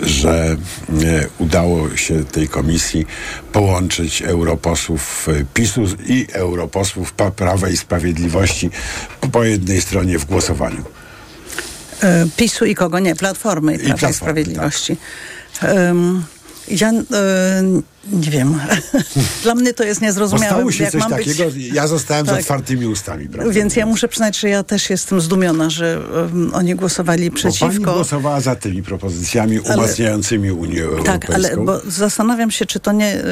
że 0.00 0.56
y, 1.02 1.28
udało 1.38 1.96
się 1.96 2.24
tej 2.24 2.48
komisji 2.48 3.06
połączyć 3.52 4.22
europosłów 4.22 5.28
PiSu 5.54 5.84
i 6.06 6.26
europosłów 6.32 7.12
Prawa 7.12 7.68
i 7.68 7.76
Sprawiedliwości 7.76 8.70
po 9.32 9.44
jednej 9.44 9.80
stronie 9.80 10.18
w 10.18 10.24
głosowaniu. 10.24 10.84
E, 12.02 12.26
PiSu 12.36 12.64
i 12.64 12.74
kogo 12.74 12.98
nie, 12.98 13.16
Platformy 13.16 13.74
i 13.74 13.78
Prawa 13.78 13.94
i 13.94 13.98
Platformy, 13.98 14.14
Sprawiedliwości. 14.14 14.96
Em, 15.62 16.24
Ja 16.70 16.90
e, 16.90 17.02
Nie 18.12 18.30
wiem. 18.30 18.60
Dla 19.42 19.54
mnie 19.54 19.74
to 19.74 19.84
jest 19.84 20.00
niezrozumiałe. 20.00 20.54
stało 20.54 20.72
się 20.72 20.90
coś 20.90 21.00
mam 21.00 21.10
być- 21.14 21.26
takiego, 21.26 21.50
ja 21.72 21.86
zostałem 21.86 22.26
z 22.26 22.28
Tak. 22.28 22.40
otwartymi 22.40 22.86
ustami, 22.86 23.28
prawda? 23.28 23.52
Więc 23.52 23.76
ja 23.76 23.86
muszę 23.86 24.08
przyznać, 24.08 24.38
że 24.38 24.48
ja 24.48 24.62
też 24.62 24.90
jestem 24.90 25.20
zdumiona, 25.20 25.70
że 25.70 26.00
um, 26.14 26.50
oni 26.54 26.74
głosowali 26.74 27.30
Bo 27.30 27.36
pani 27.36 27.52
przeciwko. 27.52 27.92
głosowała 27.92 28.40
za 28.40 28.56
tymi 28.56 28.82
propozycjami 28.82 29.60
Ale- 29.64 29.74
umacniającymi 29.76 30.52
Unię 30.52 30.82
Europejską. 30.82 31.18
Tak, 31.18 31.30
ale 31.34 31.56
bo 31.56 31.80
zastanawiam 31.86 32.50
się, 32.50 32.66
czy 32.66 32.80
to 32.80 32.92
nie 32.92 33.22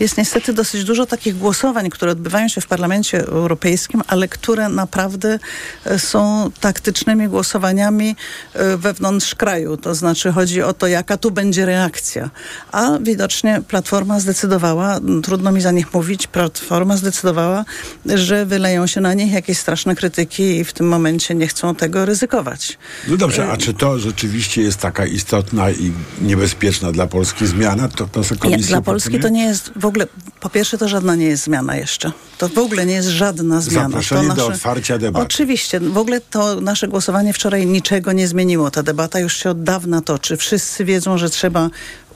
jest 0.00 0.16
niestety 0.18 0.52
dosyć 0.52 0.84
dużo 0.84 1.06
takich 1.06 1.38
głosowań, 1.38 1.90
które 1.90 2.12
odbywają 2.12 2.48
się 2.48 2.60
w 2.60 2.66
Parlamencie 2.66 3.26
Europejskim, 3.26 4.02
ale 4.06 4.28
które 4.28 4.68
naprawdę 4.68 5.38
e, 5.84 5.98
są 5.98 6.50
taktycznymi 6.60 7.28
głosowaniami 7.28 8.16
e, 8.54 8.76
wewnątrz 8.76 9.34
kraju. 9.34 9.76
To 9.76 9.94
znaczy 9.94 10.32
chodzi 10.32 10.62
o 10.62 10.72
to, 10.72 10.86
jaka 10.86 11.16
tu 11.16 11.30
będzie 11.30 11.66
reakcja. 11.66 12.30
A 12.72 12.98
widocznie 13.02 13.62
Platforma 13.68 13.89
zdecydowała, 14.18 14.96
m, 14.96 15.22
trudno 15.22 15.52
mi 15.52 15.60
za 15.60 15.70
nich 15.70 15.94
mówić, 15.94 16.26
Platforma 16.26 16.96
zdecydowała, 16.96 17.64
że 18.06 18.46
wyleją 18.46 18.86
się 18.86 19.00
na 19.00 19.14
nich 19.14 19.32
jakieś 19.32 19.58
straszne 19.58 19.96
krytyki 19.96 20.42
i 20.42 20.64
w 20.64 20.72
tym 20.72 20.88
momencie 20.88 21.34
nie 21.34 21.46
chcą 21.46 21.74
tego 21.74 22.04
ryzykować. 22.04 22.78
No 23.08 23.16
dobrze, 23.16 23.48
a 23.50 23.56
czy 23.56 23.74
to 23.74 23.98
rzeczywiście 23.98 24.62
jest 24.62 24.78
taka 24.78 25.06
istotna 25.06 25.70
i 25.70 25.92
niebezpieczna 26.20 26.92
dla 26.92 27.06
Polski 27.06 27.46
zmiana? 27.46 27.88
To, 27.88 28.08
to 28.40 28.48
Nie, 28.48 28.56
dla 28.58 28.82
Polski 28.82 29.10
proponuje? 29.10 29.22
to 29.22 29.28
nie 29.28 29.44
jest 29.44 29.72
w 29.76 29.84
ogóle, 29.84 30.06
po 30.40 30.50
pierwsze 30.50 30.78
to 30.78 30.88
żadna 30.88 31.14
nie 31.16 31.26
jest 31.26 31.44
zmiana 31.44 31.76
jeszcze. 31.76 32.12
To 32.38 32.48
w 32.48 32.58
ogóle 32.58 32.86
nie 32.86 32.94
jest 32.94 33.08
żadna 33.08 33.60
zmiana. 33.60 33.88
Zaproszenie 33.88 34.28
to 34.28 34.34
do 34.34 34.46
otwarcia 34.46 34.98
debaty. 34.98 35.26
Oczywiście, 35.26 35.80
w 35.80 35.98
ogóle 35.98 36.20
to 36.20 36.60
nasze 36.60 36.88
głosowanie 36.88 37.32
wczoraj 37.32 37.66
niczego 37.66 38.12
nie 38.12 38.28
zmieniło. 38.28 38.70
Ta 38.70 38.82
debata 38.82 39.20
już 39.20 39.36
się 39.36 39.50
od 39.50 39.62
dawna 39.62 40.00
toczy. 40.00 40.36
Wszyscy 40.36 40.84
wiedzą, 40.84 41.18
że 41.18 41.30
trzeba 41.30 41.70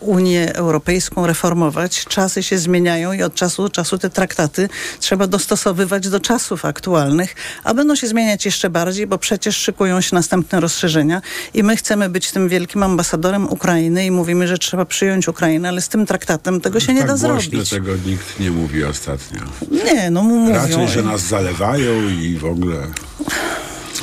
Unię 0.05 0.55
Europejską 0.55 1.27
reformować. 1.27 2.05
Czasy 2.05 2.43
się 2.43 2.59
zmieniają 2.59 3.13
i 3.13 3.23
od 3.23 3.35
czasu 3.35 3.63
do 3.63 3.71
czasu 3.71 3.99
te 3.99 4.11
traktaty 4.11 4.69
trzeba 5.01 5.27
dostosowywać 5.27 6.09
do 6.09 6.21
czasów 6.21 6.65
aktualnych, 6.65 7.35
a 7.65 7.75
będą 7.75 7.95
się 7.95 8.07
zmieniać 8.07 8.45
jeszcze 8.45 8.71
bardziej, 8.71 9.07
bo 9.07 9.19
przecież 9.19 9.57
szykują 9.57 10.01
się 10.01 10.17
następne 10.17 10.61
rozszerzenia 10.61 11.23
i 11.55 11.63
my 11.63 11.77
chcemy 11.77 12.09
być 12.09 12.31
tym 12.31 12.49
wielkim 12.49 12.83
ambasadorem 12.83 13.49
Ukrainy 13.49 14.07
i 14.07 14.11
mówimy, 14.11 14.49
że 14.49 14.59
trzeba 14.59 14.85
przyjąć 14.85 15.29
Ukrainę, 15.29 15.69
ale 15.69 15.81
z 15.83 15.89
tym 15.89 16.07
traktatem 16.07 16.61
tego 16.61 16.81
się 16.81 16.95
nie 16.95 17.01
tak 17.01 17.09
da 17.09 17.29
głośno 17.29 17.41
zrobić. 17.51 17.71
tego 17.71 17.93
nikt 18.07 18.41
nie 18.41 18.51
mówi 18.51 18.85
ostatnio. 18.85 19.41
Nie, 19.71 20.11
no 20.11 20.23
mówią. 20.23 20.55
Raczej, 20.55 20.89
że 20.89 21.03
nas 21.03 21.21
zalewają 21.21 22.09
i 22.09 22.39
w 22.39 22.45
ogóle... 22.45 22.77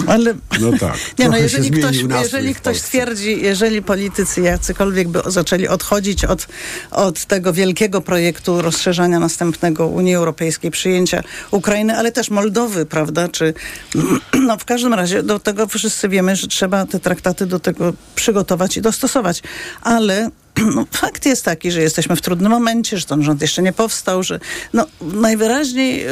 Ale 0.07 0.33
No 0.59 0.71
tak. 0.79 0.97
Nie, 1.19 1.29
no 1.29 1.37
jeżeli 1.37 1.71
ktoś, 1.71 1.97
jeżeli 2.21 2.55
ktoś 2.55 2.81
twierdzi, 2.81 3.41
jeżeli 3.41 3.81
politycy 3.81 4.41
jacykolwiek 4.41 5.07
by 5.07 5.21
zaczęli 5.25 5.67
odchodzić 5.67 6.25
od, 6.25 6.47
od 6.91 7.25
tego 7.25 7.53
wielkiego 7.53 8.01
projektu 8.01 8.61
rozszerzania 8.61 9.19
następnego 9.19 9.87
Unii 9.87 10.15
Europejskiej, 10.15 10.71
przyjęcia 10.71 11.23
Ukrainy, 11.51 11.97
ale 11.97 12.11
też 12.11 12.29
Moldowy, 12.29 12.85
prawda, 12.85 13.27
czy 13.27 13.53
no 14.47 14.57
w 14.57 14.65
każdym 14.65 14.93
razie 14.93 15.23
do 15.23 15.39
tego 15.39 15.67
wszyscy 15.67 16.09
wiemy, 16.09 16.35
że 16.35 16.47
trzeba 16.47 16.85
te 16.85 16.99
traktaty 16.99 17.45
do 17.45 17.59
tego 17.59 17.93
przygotować 18.15 18.77
i 18.77 18.81
dostosować, 18.81 19.43
ale 19.81 20.29
no, 20.75 20.85
fakt 20.91 21.25
jest 21.25 21.45
taki, 21.45 21.71
że 21.71 21.81
jesteśmy 21.81 22.15
w 22.15 22.21
trudnym 22.21 22.51
momencie, 22.51 22.97
że 22.97 23.05
ten 23.05 23.23
rząd 23.23 23.41
jeszcze 23.41 23.61
nie 23.61 23.73
powstał, 23.73 24.23
że 24.23 24.39
no, 24.73 24.85
najwyraźniej 25.01 26.05
e, 26.05 26.11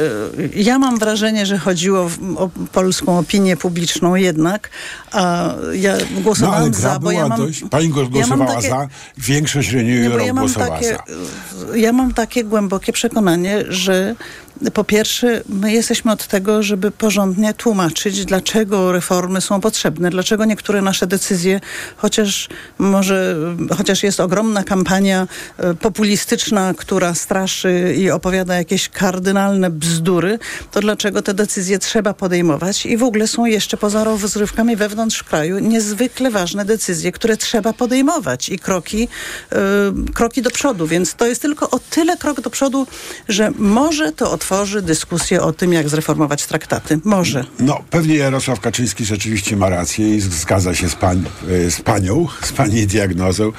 ja 0.54 0.78
mam 0.78 0.98
wrażenie, 0.98 1.46
że 1.46 1.58
chodziło 1.58 2.08
w, 2.08 2.36
o 2.36 2.50
polską 2.72 3.18
opinię 3.18 3.56
publiczną 3.56 4.14
jednak, 4.14 4.70
a 5.12 5.54
ja 5.72 5.96
No 6.14 6.20
głosowałam 6.20 6.70
gra 6.70 6.80
za, 6.80 6.98
bo 6.98 7.10
ja 7.10 7.28
mam... 7.28 7.38
dość... 7.38 7.64
Pani 7.70 7.88
go- 7.88 8.02
ja 8.02 8.08
głosowała 8.08 8.54
takie- 8.54 8.68
za, 8.68 8.88
większość 9.18 9.72
Renew 9.72 10.06
Europe 10.06 10.26
ja 10.26 10.32
głosowała 10.32 10.76
takie, 10.76 10.98
za. 11.68 11.76
ja 11.76 11.92
mam 11.92 12.14
takie 12.14 12.44
głębokie 12.44 12.92
przekonanie, 12.92 13.64
że 13.68 14.14
po 14.74 14.84
pierwsze, 14.84 15.42
my 15.48 15.72
jesteśmy 15.72 16.12
od 16.12 16.26
tego, 16.26 16.62
żeby 16.62 16.90
porządnie 16.90 17.54
tłumaczyć, 17.54 18.24
dlaczego 18.24 18.92
reformy 18.92 19.40
są 19.40 19.60
potrzebne, 19.60 20.10
dlaczego 20.10 20.44
niektóre 20.44 20.82
nasze 20.82 21.06
decyzje, 21.06 21.60
chociaż 21.96 22.48
może, 22.78 23.36
chociaż 23.76 24.02
jest 24.02 24.20
ogromna 24.20 24.64
kampania 24.64 25.28
e, 25.58 25.74
populistyczna, 25.74 26.74
która 26.76 27.14
straszy 27.14 27.94
i 27.98 28.10
opowiada 28.10 28.54
jakieś 28.54 28.88
kardynalne 28.88 29.70
bzdury, 29.70 30.38
to 30.70 30.80
dlaczego 30.80 31.22
te 31.22 31.34
decyzje 31.34 31.78
trzeba 31.78 32.14
podejmować 32.14 32.86
i 32.86 32.96
w 32.96 33.02
ogóle 33.02 33.26
są 33.26 33.44
jeszcze 33.44 33.76
poza 33.76 34.04
rozrywkami 34.04 34.76
wewnątrz 34.76 35.22
kraju 35.22 35.58
niezwykle 35.58 36.30
ważne 36.30 36.64
decyzje, 36.64 37.12
które 37.12 37.36
trzeba 37.36 37.72
podejmować 37.72 38.48
i 38.48 38.58
kroki, 38.58 39.08
e, 39.52 39.56
kroki 40.14 40.42
do 40.42 40.50
przodu. 40.50 40.86
Więc 40.86 41.14
to 41.14 41.26
jest 41.26 41.42
tylko 41.42 41.70
o 41.70 41.78
tyle 41.78 42.16
krok 42.16 42.40
do 42.40 42.50
przodu, 42.50 42.86
że 43.28 43.52
może 43.58 44.12
to 44.12 44.32
otworzy 44.52 44.82
dyskusję 44.82 45.42
o 45.42 45.52
tym, 45.52 45.72
jak 45.72 45.88
zreformować 45.88 46.46
traktaty. 46.46 47.00
Może. 47.04 47.44
No, 47.60 47.80
pewnie 47.90 48.16
Jarosław 48.16 48.60
Kaczyński 48.60 49.04
rzeczywiście 49.04 49.56
ma 49.56 49.68
rację 49.68 50.16
i 50.16 50.20
zgadza 50.20 50.74
się 50.74 50.88
z, 50.88 50.94
pań, 50.94 51.24
e, 51.66 51.70
z 51.70 51.80
panią, 51.80 52.26
z 52.48 52.52
pani 52.52 52.86
diagnozą. 52.86 53.52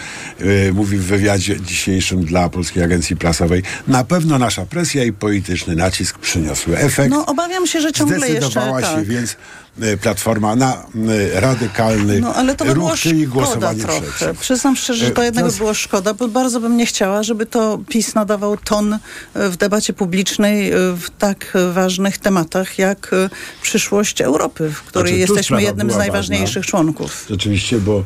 E, 0.69 0.71
Mówi 0.71 0.97
w 0.97 1.04
wywiadzie 1.04 1.62
dzisiejszym 1.62 2.25
dla 2.25 2.49
Polskiej 2.49 2.84
Agencji 2.84 3.15
Prasowej. 3.15 3.63
Na 3.88 4.04
pewno 4.04 4.39
nasza 4.39 4.65
presja 4.65 5.04
i 5.04 5.13
polityczny 5.13 5.75
nacisk 5.75 6.17
przyniosły 6.19 6.77
efekt. 6.77 7.10
No 7.10 7.25
obawiam 7.25 7.67
się, 7.67 7.82
że 7.82 7.91
ciągle 7.91 8.17
jeszcze... 8.30 8.41
Zdecydowała 8.41 8.82
się 8.82 8.88
Tak. 8.95 9.06
więc 9.06 9.36
e, 9.82 9.97
Platforma 9.97 10.56
na 10.56 10.86
radykalny 11.34 12.19
No 12.21 12.36
ale 12.36 12.56
to 12.56 12.65
by 12.65 12.73
ruch, 12.73 12.93
czyli 12.99 13.27
głosowanie 13.27 13.84
trochę. 13.84 14.01
przeciw. 14.01 14.39
Przyznam 14.39 14.75
szczerze, 14.75 15.06
że 15.06 15.12
to 15.12 15.23
jednak 15.23 15.43
teraz- 15.43 15.58
było 15.58 15.73
szkoda, 15.73 16.13
bo 16.13 16.27
bardzo 16.27 16.60
bym 16.60 16.77
nie 16.77 16.86
chciała, 16.86 17.23
żeby 17.23 17.45
to 17.45 17.80
PiS 17.89 18.15
nadawał 18.15 18.58
ton 18.58 18.99
w 19.36 19.58
debacie 19.58 19.93
publicznej 19.93 20.71
w 20.98 21.10
tak 21.17 21.54
ważnych 21.74 22.17
tematach 22.17 22.80
jak 22.80 23.13
e, 23.13 23.30
przyszłość 23.62 24.22
Europy, 24.22 24.70
w 24.70 24.82
której 24.82 25.17
Znaczy, 25.17 25.20
jesteśmy 25.20 25.63
jednym 25.63 25.91
z 25.91 25.98
najważniejszych 25.98 26.63
ważna. 26.63 26.70
członków. 26.70 27.26
Rzeczywiście, 27.30 27.80
bo 27.80 28.04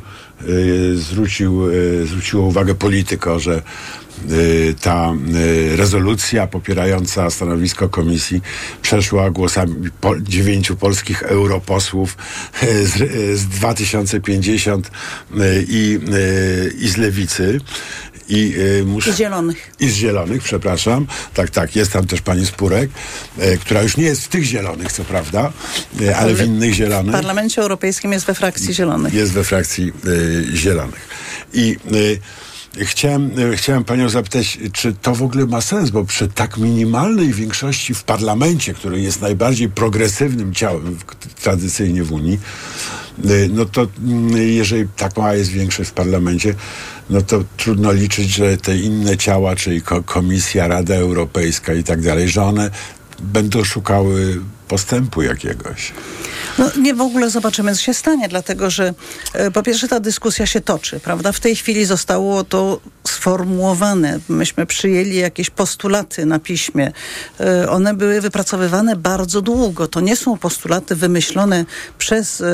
y, 0.50 0.98
zwrócił, 0.98 1.70
y, 1.70 2.06
zwróciło 2.08 2.46
uwagę 2.46 2.76
polityko, 2.76 3.40
że 3.40 3.62
y, 4.32 4.76
ta 4.82 5.14
rezolucja 5.76 6.48
popierająca 6.48 7.30
stanowisko 7.30 7.90
komisji 7.90 8.42
przeszła 8.82 9.32
głosami 9.32 9.90
po, 10.02 10.20
dziewięciu 10.20 10.76
polskich 10.76 11.24
europosłów 11.24 12.18
z, 12.84 12.94
z 13.40 13.46
2050 13.46 14.88
y, 14.88 15.66
i, 15.70 16.00
i 16.80 16.90
z 16.90 16.98
lewicy. 16.98 17.60
I, 18.30 18.54
y, 18.58 18.84
muszę, 18.86 19.10
I 19.10 19.14
zielonych. 19.14 19.72
i 19.80 19.90
z 19.90 19.94
zielonych, 19.94 20.44
przepraszam. 20.44 21.08
Tak, 21.34 21.50
tak, 21.50 21.76
jest 21.76 21.92
tam 21.94 22.08
też 22.08 22.22
pani 22.22 22.46
Spurek, 22.46 22.90
e, 23.40 23.58
która 23.58 23.82
już 23.82 23.98
nie 23.98 24.06
jest 24.06 24.22
w 24.26 24.28
tych 24.28 24.44
zielonych, 24.44 24.92
co 24.92 25.04
prawda, 25.04 25.52
e, 26.02 26.18
ale 26.18 26.34
w 26.34 26.46
innych 26.46 26.72
W 26.72 26.76
zielonych. 26.76 27.12
Parlamencie 27.12 27.62
Europejskim 27.62 28.12
jest 28.12 28.26
we 28.26 28.34
frakcji 28.34 28.74
zielonych. 28.74 29.14
Jest 29.14 29.32
we 29.32 29.44
frakcji 29.44 29.94
y, 30.06 30.58
zielonych. 30.58 31.08
I 31.54 31.78
y, 31.94 32.20
chciałem, 32.82 33.40
y, 33.40 33.58
chciałem 33.58 33.84
panią 33.84 34.10
zapytać, 34.10 34.58
czy 34.74 34.94
to 34.94 35.16
w 35.16 35.24
ogóle 35.24 35.46
ma 35.46 35.62
sens, 35.62 35.90
bo 35.90 36.06
przy 36.06 36.28
tak 36.28 36.58
minimalnej 36.58 37.34
większości 37.34 37.94
w 37.94 38.04
parlamencie, 38.04 38.74
który 38.74 39.02
jest 39.02 39.22
najbardziej 39.22 39.70
progresywnym 39.70 40.54
ciałem 40.54 40.96
w, 40.96 41.04
tradycyjnie 41.44 42.04
w 42.04 42.12
Unii, 42.12 42.40
y, 43.26 43.50
no 43.54 43.66
to 43.66 43.88
mm, 44.04 44.38
jeżeli 44.38 44.88
tak 44.98 45.18
mała 45.18 45.34
jest 45.36 45.52
większość 45.52 45.90
w 45.90 45.94
parlamencie, 45.94 46.56
no 47.10 47.22
to 47.22 47.44
trudno 47.58 47.92
liczyć, 47.92 48.30
że 48.30 48.58
te 48.58 48.78
inne 48.78 49.18
ciała, 49.18 49.56
czyli 49.56 49.82
ko- 49.82 50.04
Komisja, 50.04 50.68
Rada 50.68 50.96
Europejska 50.96 51.74
i 51.74 51.84
tak 51.84 52.02
dalej, 52.02 52.30
że 52.30 52.44
one 52.44 52.70
będą 53.20 53.64
szukały 53.64 54.42
postępu 54.68 55.22
jakiegoś. 55.22 55.94
No 56.58 56.72
nie 56.82 56.94
w 56.94 57.02
ogóle 57.02 57.30
zobaczymy, 57.30 57.76
co 57.76 57.82
się 57.82 57.94
stanie, 57.94 58.28
dlatego 58.30 58.70
że 58.70 58.94
e, 59.34 59.52
po 59.52 59.64
pierwsze 59.64 59.88
ta 59.88 60.00
dyskusja 60.00 60.46
się 60.46 60.62
toczy, 60.62 61.00
prawda? 61.00 61.32
W 61.32 61.40
tej 61.40 61.56
chwili 61.56 61.86
zostało 61.86 62.44
to 62.44 62.80
sformułowane. 63.08 64.20
Myśmy 64.30 64.66
przyjęli 64.66 65.16
jakieś 65.16 65.50
postulaty 65.50 66.26
na 66.26 66.40
piśmie. 66.40 66.92
E, 67.40 67.70
one 67.70 67.94
były 67.94 68.22
wypracowywane 68.22 68.96
bardzo 68.96 69.42
długo. 69.42 69.88
To 69.88 70.02
nie 70.02 70.16
są 70.16 70.38
postulaty 70.38 70.96
wymyślone 70.96 71.66
przez 71.98 72.42
e, 72.42 72.46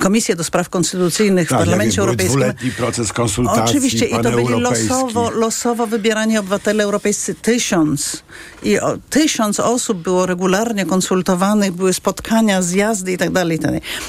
Komisję 0.00 0.36
do 0.36 0.44
Spraw 0.44 0.68
Konstytucyjnych 0.68 1.48
Tak, 1.48 1.58
w 1.58 1.62
Parlamencie 1.62 2.00
Europejskim. 2.00 2.40
Dwuletni 2.40 2.70
proces 2.70 3.12
konsultacji 3.12 3.62
Oczywiście 3.62 4.06
i 4.06 4.22
to 4.22 4.30
byli 4.30 4.60
losowo, 4.60 5.30
losowo 5.30 5.86
wybierani 5.86 6.38
obywatele 6.38 6.84
europejscy. 6.84 7.34
Tysiąc. 7.34 8.22
I 8.62 8.80
o, 8.80 8.98
tysiąc 9.10 9.60
osób 9.60 9.98
było 9.98 10.26
regularnie 10.26 10.86
konsultowanych, 10.86 11.35
były 11.72 11.92
spotkania, 11.94 12.62
zjazdy 12.62 13.12
i 13.12 13.18
tak 13.18 13.30
dalej. 13.30 13.58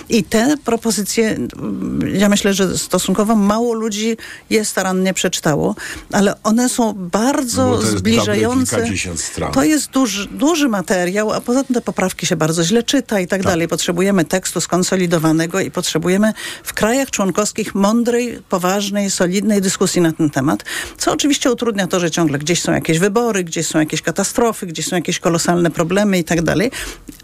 i 0.10 0.24
tak 0.24 0.38
te 0.38 0.58
propozycje, 0.58 1.30
mm, 1.30 2.02
ja 2.14 2.30
myślę, 2.30 2.54
że 2.54 2.78
stosunkowo 2.78 3.36
mało 3.36 3.74
ludzi 3.74 4.18
je 4.50 4.66
starannie 4.66 5.14
przeczytało. 5.14 5.76
ale 6.12 6.44
one 6.44 6.70
są 6.70 6.94
bardzo 6.94 7.68
No 7.70 7.78
to 7.78 7.88
zbliżające. 7.88 8.86
stron. 9.18 9.52
To 9.52 9.64
jest 9.64 9.92
duży, 9.92 10.28
duży 10.32 10.68
materiał, 10.70 11.32
a 11.32 11.42
poza 11.42 11.64
tym 11.64 11.74
te 11.74 11.82
poprawki 11.82 12.26
się 12.26 12.36
bardzo 12.36 12.64
źle 12.64 12.84
czyta 12.84 13.20
i 13.20 13.28
tak, 13.28 13.44
dalej. 13.44 13.68
Potrzebujemy 13.68 14.26
tekstu 14.26 14.62
skonsolidowanego 14.62 15.60
i 15.60 15.72
potrzebujemy 15.72 16.34
w 16.64 16.74
krajach 16.74 17.12
członkowskich 17.12 17.76
mądrej, 17.76 18.40
poważnej, 18.50 19.12
solidnej 19.12 19.62
dyskusji 19.62 20.02
na 20.02 20.12
ten 20.12 20.30
temat, 20.30 20.64
co 20.98 21.12
oczywiście 21.14 21.52
utrudnia 21.52 21.88
to, 21.88 22.00
że 22.00 22.12
ciągle 22.12 22.40
gdzieś 22.40 22.62
są 22.62 22.72
jakieś 22.72 23.00
wybory, 23.00 23.44
gdzieś 23.44 23.68
są 23.68 23.80
jakieś 23.80 24.02
katastrofy, 24.02 24.68
gdzieś 24.68 24.88
są 24.88 24.96
jakieś 24.96 25.20
kolosalne 25.20 25.72
problemy 25.72 26.20
i 26.20 26.24
tak 26.24 26.42
dalej. 26.42 26.72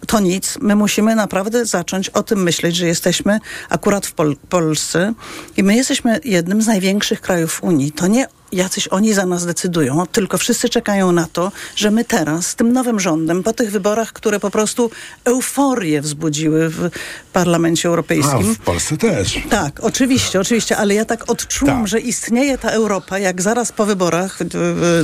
To 0.08 0.20
nic. 0.20 0.58
My 0.62 0.76
musimy 0.76 1.16
naprawdę 1.16 1.66
zacząć 1.66 2.10
o 2.10 2.24
tym 2.24 2.44
myśleć, 2.44 2.76
że 2.76 2.88
jesteśmy 2.88 3.40
akurat 3.70 4.06
w 4.06 4.14
Pol- 4.14 4.36
Polsce 4.50 5.14
i 5.58 5.64
my 5.64 5.76
jesteśmy 5.76 6.20
jednym 6.24 6.62
z 6.62 6.68
największych 6.68 7.22
krajów 7.22 7.64
Unii. 7.64 7.92
To 7.92 8.08
nie 8.08 8.28
jacyś 8.54 8.88
oni 8.88 9.14
za 9.14 9.26
nas 9.26 9.46
decydują, 9.46 10.06
tylko 10.12 10.38
wszyscy 10.38 10.70
czekają 10.70 11.12
na 11.12 11.28
to, 11.34 11.52
że 11.76 11.92
my 11.92 12.06
teraz 12.06 12.48
z 12.48 12.56
tym 12.56 12.74
nowym 12.74 13.00
rządem, 13.00 13.44
po 13.44 13.54
tych 13.54 13.72
wyborach, 13.72 14.14
które 14.14 14.40
po 14.40 14.50
prostu 14.52 14.92
euforię 15.26 16.02
wzbudziły 16.02 16.70
w 16.70 16.90
Parlamencie 17.34 17.88
A 17.88 17.90
Europejskim. 17.90 18.56
w 18.56 18.60
Polsce 18.60 18.98
też. 18.98 19.38
Tak, 19.50 19.80
oczywiście, 19.84 20.40
oczywiście, 20.40 20.78
ale 20.78 20.94
ja 20.94 21.06
tak 21.06 21.30
odczułam, 21.30 21.88
że 21.88 22.00
istnieje 22.00 22.58
ta 22.58 22.70
Europa, 22.70 23.20
jak 23.20 23.42
zaraz 23.42 23.72
po 23.72 23.86
wyborach, 23.86 24.40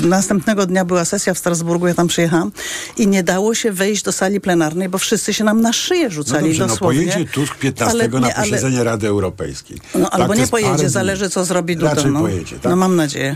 następnego 0.03 0.65
dnia 0.65 0.85
była 0.85 1.05
sesja 1.05 1.33
w 1.33 1.37
Strasburgu, 1.37 1.87
ja 1.87 1.93
tam 1.93 2.07
przyjechałam 2.07 2.51
i 2.97 3.07
nie 3.07 3.23
dało 3.23 3.55
się 3.55 3.71
wejść 3.71 4.03
do 4.03 4.11
sali 4.11 4.41
plenarnej, 4.41 4.89
bo 4.89 4.97
wszyscy 4.97 5.33
się 5.33 5.43
nam 5.43 5.61
na 5.61 5.73
szyję 5.73 6.03
No 6.03 6.09
rzucali 6.09 6.45
dobrze, 6.45 6.61
no 6.61 6.67
dosłownie. 6.67 6.99
pojedzie 7.11 7.25
Tusk 7.31 7.55
15 7.55 7.91
Ale 7.99 8.07
na 8.07 8.19
nie, 8.27 8.35
ale- 8.35 8.45
posiedzenie 8.49 8.83
Rady 8.83 9.07
Europejskiej. 9.07 9.77
No 9.95 10.09
Tak, 10.09 10.19
albo 10.19 10.35
nie 10.35 10.47
pojedzie, 10.47 10.89
zależy 10.89 11.29
co 11.29 11.45
zrobi 11.45 11.75
Duda. 11.75 11.93
Raczej 11.93 12.11
no. 12.11 12.19
pojedzie, 12.19 12.55
tak? 12.59 12.69
no 12.69 12.75
mam 12.75 12.95
nadzieję. 12.95 13.35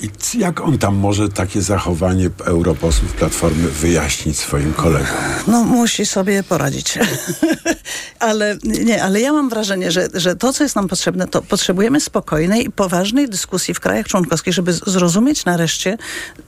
I 0.00 0.38
jak 0.38 0.60
on 0.60 0.78
tam 0.78 0.96
może 0.96 1.28
takie 1.28 1.62
zachowanie 1.62 2.30
europosłów 2.44 3.12
Platformy 3.12 3.68
wyjaśnić 3.68 4.38
swoim 4.38 4.72
kolegom? 4.72 5.16
No 5.46 5.64
musi 5.64 6.06
sobie 6.06 6.42
poradzić. 6.42 6.98
ale 8.18 8.56
nie, 8.64 9.02
ale 9.02 9.20
ja 9.20 9.32
mam 9.32 9.48
wrażenie, 9.48 9.90
że, 9.90 10.08
że 10.14 10.36
to, 10.36 10.52
co 10.52 10.64
jest 10.64 10.76
nam 10.76 10.88
potrzebne, 10.88 11.28
to 11.28 11.42
potrzebujemy 11.42 12.00
spokojnej 12.00 12.66
i 12.66 12.70
poważnej 12.70 13.28
dyskusji 13.28 13.74
w 13.74 13.80
krajach 13.80 14.06
członkowskich, 14.06 14.54
żeby 14.54 14.72
zrozumieć 14.72 15.44
nareszcie, 15.44 15.98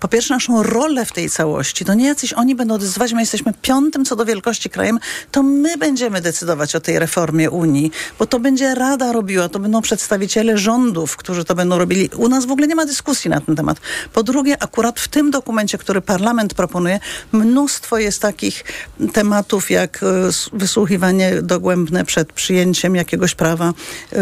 po 0.01 0.09
pierwsze, 0.09 0.35
naszą 0.35 0.63
rolę 0.63 1.05
w 1.05 1.13
tej 1.13 1.31
całości. 1.31 1.85
To 1.85 1.95
nie 1.95 2.07
jacyś 2.07 2.33
oni 2.33 2.55
będą 2.55 2.79
decydować, 2.79 3.13
my 3.13 3.21
jesteśmy 3.21 3.53
piątym 3.63 4.05
co 4.05 4.17
do 4.17 4.25
wielkości 4.25 4.71
krajem, 4.71 4.99
to 5.31 5.43
my 5.43 5.77
będziemy 5.77 6.21
decydować 6.21 6.77
o 6.77 6.81
tej 6.81 6.99
reformie 6.99 7.51
Unii, 7.51 7.91
bo 8.19 8.27
to 8.27 8.41
będzie 8.41 8.75
Rada 8.75 9.13
robiła, 9.13 9.49
to 9.49 9.59
będą 9.59 9.83
przedstawiciele 9.83 10.59
rządów, 10.59 11.17
którzy 11.17 11.45
to 11.45 11.55
będą 11.55 11.79
robili. 11.79 12.11
U 12.17 12.29
nas 12.29 12.47
w 12.47 12.51
ogóle 12.51 12.67
nie 12.67 12.75
ma 12.75 12.87
dyskusji 12.87 13.31
na 13.31 13.39
ten 13.40 13.57
temat. 13.57 13.81
Po 14.12 14.22
drugie, 14.22 14.62
akurat 14.62 15.00
w 15.00 15.09
tym 15.09 15.31
dokumencie, 15.31 15.79
który 15.79 16.00
parlament 16.00 16.55
proponuje, 16.55 17.00
mnóstwo 17.33 17.98
jest 17.98 18.22
takich 18.22 18.64
tematów, 19.12 19.70
jak 19.70 20.03
e, 20.03 20.07
wysłuchiwanie 20.53 21.42
dogłębne 21.42 22.05
przed 22.05 22.33
przyjęciem 22.33 22.96
jakiegoś 22.96 23.35
prawa 23.35 23.72
e, 24.12 24.16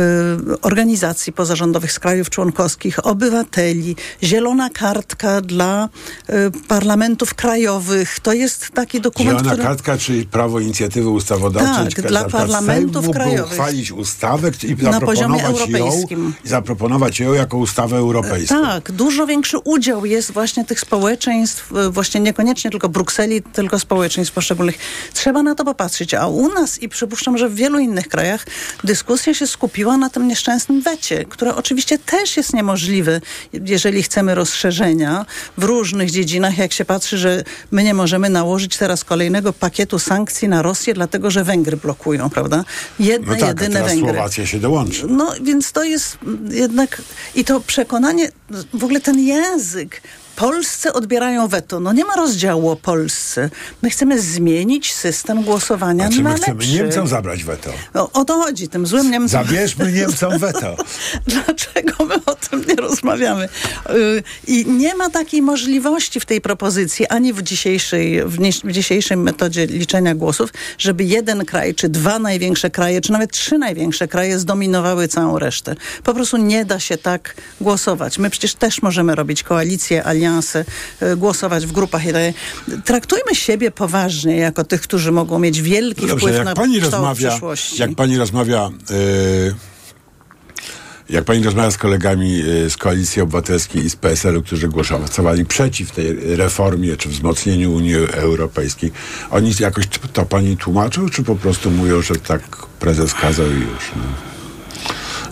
organizacji 0.62 1.32
pozarządowych 1.32 1.92
z 1.92 1.98
krajów 1.98 2.30
członkowskich, 2.30 3.06
obywateli, 3.06 3.96
zielona 4.22 4.70
kartka 4.70 5.40
dla 5.40 5.88
e, 6.28 6.50
parlamentów 6.68 7.34
krajowych. 7.34 8.20
To 8.20 8.32
jest 8.32 8.70
taki 8.74 9.00
dokument, 9.00 9.38
Zielona 9.38 9.52
który... 9.52 9.68
kartka, 9.68 9.98
czyli 9.98 10.26
prawo 10.26 10.60
inicjatywy 10.60 11.08
ustawodawczej. 11.08 11.94
Tak, 11.94 12.08
dla 12.08 12.24
parlamentów 12.24 13.04
Sejmu, 13.04 13.14
krajowych. 13.14 13.52
uchwalić 13.52 13.92
ustawę 13.92 14.50
i 14.62 14.82
Na 14.82 15.00
poziomie 15.00 15.38
zaproponować 15.38 16.10
ją, 16.10 16.32
i 16.44 16.48
zaproponować 16.48 17.20
ją 17.20 17.32
jako 17.32 17.56
ustawę 17.56 17.96
europejską. 17.96 18.62
Tak, 18.62 18.92
dużo 19.08 19.26
większy 19.26 19.58
udział 19.58 20.06
jest 20.06 20.32
właśnie 20.32 20.64
tych 20.64 20.80
społeczeństw, 20.80 21.72
e, 21.72 21.90
właśnie 21.90 22.20
niekoniecznie 22.20 22.70
tylko 22.70 22.88
Brukseli, 22.88 23.42
tylko 23.42 23.78
społeczeństw 23.78 24.34
poszczególnych. 24.34 24.78
Trzeba 25.12 25.42
na 25.42 25.54
to 25.54 25.64
popatrzeć. 25.64 26.14
A 26.14 26.26
u 26.26 26.48
nas 26.48 26.82
i 26.82 26.88
przypuszczam, 26.88 27.38
że 27.38 27.48
w 27.48 27.54
wielu 27.54 27.78
innych 27.78 28.08
krajach 28.08 28.46
dyskusja 28.84 29.34
się 29.34 29.46
skupiła 29.46 29.96
na 29.96 30.10
tym 30.10 30.28
nieszczęsnym 30.28 30.80
wecie, 30.80 31.24
które 31.24 31.54
oczywiście 31.54 31.98
też 31.98 32.36
jest 32.36 32.54
niemożliwe, 32.54 33.20
jeżeli 33.52 34.02
chcemy 34.02 34.34
rozszerzenia 34.34 35.26
w 35.58 35.64
różnych 35.64 36.10
dziedzinach, 36.10 36.58
jak 36.58 36.72
się 36.72 36.84
patrzy, 36.84 37.18
że 37.18 37.44
my 37.70 37.84
nie 37.84 37.94
możemy 37.94 38.30
nałożyć 38.30 38.76
teraz 38.76 39.04
kolejnego 39.04 39.52
pakietu 39.52 39.98
sankcji 39.98 40.48
na 40.48 40.62
Rosję, 40.62 40.94
dlatego 40.94 41.30
że 41.30 41.44
Węgry 41.44 41.76
blokują, 41.76 42.30
prawda? 42.30 42.64
Jedne, 43.00 43.34
No 43.34 43.40
tak, 43.40 43.48
jedyne 43.48 43.74
teraz 43.74 43.90
Węgry. 43.90 44.12
Słowacja 44.12 44.46
się 44.46 44.60
dołączy. 44.60 45.06
No 45.08 45.32
więc 45.42 45.72
to 45.72 45.84
jest 45.84 46.18
jednak 46.50 47.02
i 47.34 47.44
to 47.44 47.60
przekonanie, 47.60 48.30
w 48.74 48.84
ogóle 48.84 48.97
ten 49.00 49.18
język. 49.18 50.02
Polsce 50.38 50.92
odbierają 50.92 51.48
weto. 51.48 51.80
No 51.80 51.92
nie 51.92 52.04
ma 52.04 52.16
rozdziału 52.16 52.70
o 52.70 52.76
Polsce. 52.76 53.50
My 53.82 53.90
chcemy 53.90 54.20
zmienić 54.20 54.92
system 54.92 55.42
głosowania 55.42 56.06
Znaczy 56.06 56.22
na 56.22 56.30
my 56.30 56.36
chcemy 56.36 56.58
lepszy. 56.58 56.72
Niemcom 56.72 57.06
zabrać 57.06 57.44
weto. 57.44 57.70
No, 57.94 58.10
o 58.12 58.24
to 58.24 58.34
chodzi, 58.34 58.68
tym 58.68 58.86
złym 58.86 59.10
Niemcom. 59.10 59.44
Zabierzmy 59.44 59.92
Niemcom 59.92 60.38
weto. 60.38 60.76
Dlaczego 61.26 62.04
my 62.04 62.14
o 62.26 62.34
tym 62.34 62.64
nie 62.68 62.74
rozmawiamy? 62.74 63.48
Y, 63.90 64.22
I 64.46 64.66
nie 64.66 64.94
ma 64.94 65.10
takiej 65.10 65.42
możliwości 65.42 66.20
w 66.20 66.26
tej 66.26 66.40
propozycji, 66.40 67.06
ani 67.06 67.32
w 67.32 67.42
dzisiejszej, 67.42 68.24
w, 68.24 68.38
nie, 68.38 68.52
w 68.52 68.72
dzisiejszej 68.72 69.16
metodzie 69.16 69.66
liczenia 69.66 70.14
głosów, 70.14 70.50
żeby 70.78 71.04
jeden 71.04 71.44
kraj, 71.44 71.74
czy 71.74 71.88
dwa 71.88 72.18
największe 72.18 72.70
kraje, 72.70 73.00
czy 73.00 73.12
nawet 73.12 73.32
trzy 73.32 73.58
największe 73.58 74.08
kraje 74.08 74.38
zdominowały 74.38 75.08
całą 75.08 75.38
resztę. 75.38 75.74
Po 76.04 76.14
prostu 76.14 76.36
nie 76.36 76.64
da 76.64 76.80
się 76.80 76.96
tak 76.96 77.34
głosować. 77.60 78.18
My 78.18 78.30
przecież 78.30 78.54
też 78.54 78.82
możemy 78.82 79.14
robić 79.14 79.42
koalicje, 79.42 80.04
alianse, 80.04 80.27
y, 81.02 81.16
głosować 81.16 81.66
w 81.66 81.72
grupach 81.72 82.02
tak. 82.06 82.34
Traktujmy 82.84 83.34
siebie 83.34 83.70
poważnie, 83.70 84.36
jako 84.36 84.64
tych, 84.64 84.80
którzy 84.80 85.12
mogą 85.12 85.38
mieć 85.38 85.62
wielki 85.62 86.00
Dobrze, 86.00 86.16
wpływ 86.16 86.34
jak 86.34 86.44
na 86.44 86.54
pani 86.54 86.80
rozmawia, 86.80 87.30
przyszłości. 87.30 87.80
jak 87.80 87.94
pani 87.94 88.18
rozmawia, 88.18 88.70
yy, 88.90 89.54
jak 91.10 91.24
pani 91.24 91.44
rozmawia 91.44 91.70
z 91.70 91.78
kolegami 91.78 92.38
yy, 92.38 92.70
z 92.70 92.76
Koalicji 92.76 93.22
Obywatelskiej 93.22 93.84
i 93.84 93.90
z 93.90 93.96
PSL-u, 93.96 94.42
którzy 94.42 94.68
głosowali 94.68 95.44
przeciw 95.44 95.90
tej 95.90 96.36
reformie 96.36 96.96
czy 96.96 97.08
wzmocnieniu 97.08 97.72
Unii 97.72 97.94
Europejskiej, 97.96 98.92
oni 99.30 99.52
jakoś 99.60 99.84
to 100.12 100.26
pani 100.26 100.56
tłumaczą, 100.56 101.08
czy 101.08 101.22
po 101.22 101.36
prostu 101.36 101.70
mówią, 101.70 102.02
że 102.02 102.16
tak 102.16 102.42
prezes 102.56 103.14
kazał 103.14 103.46
i 103.46 103.54
już? 103.54 103.90
No. 103.96 104.02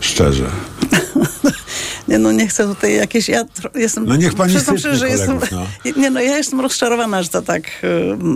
Szczerze. 0.01 0.51
Nie, 2.09 2.19
no 2.19 2.33
nie 2.33 2.49
chcę 2.49 2.65
tutaj 2.65 2.95
jakieś... 2.95 3.29
Ja 3.29 3.45
jestem, 3.75 4.07
No 4.07 4.17
niech 4.17 4.35
pani 4.35 4.55
przyznam 4.55 4.79
szczerze, 4.79 4.97
że 4.97 5.09
jestem, 5.09 5.39
kolegów, 5.39 5.69
Nie, 5.97 6.11
no 6.11 6.21
ja 6.21 6.37
jestem 6.37 6.61
rozczarowana, 6.61 7.23
że 7.23 7.29
to 7.29 7.43
tak 7.43 7.65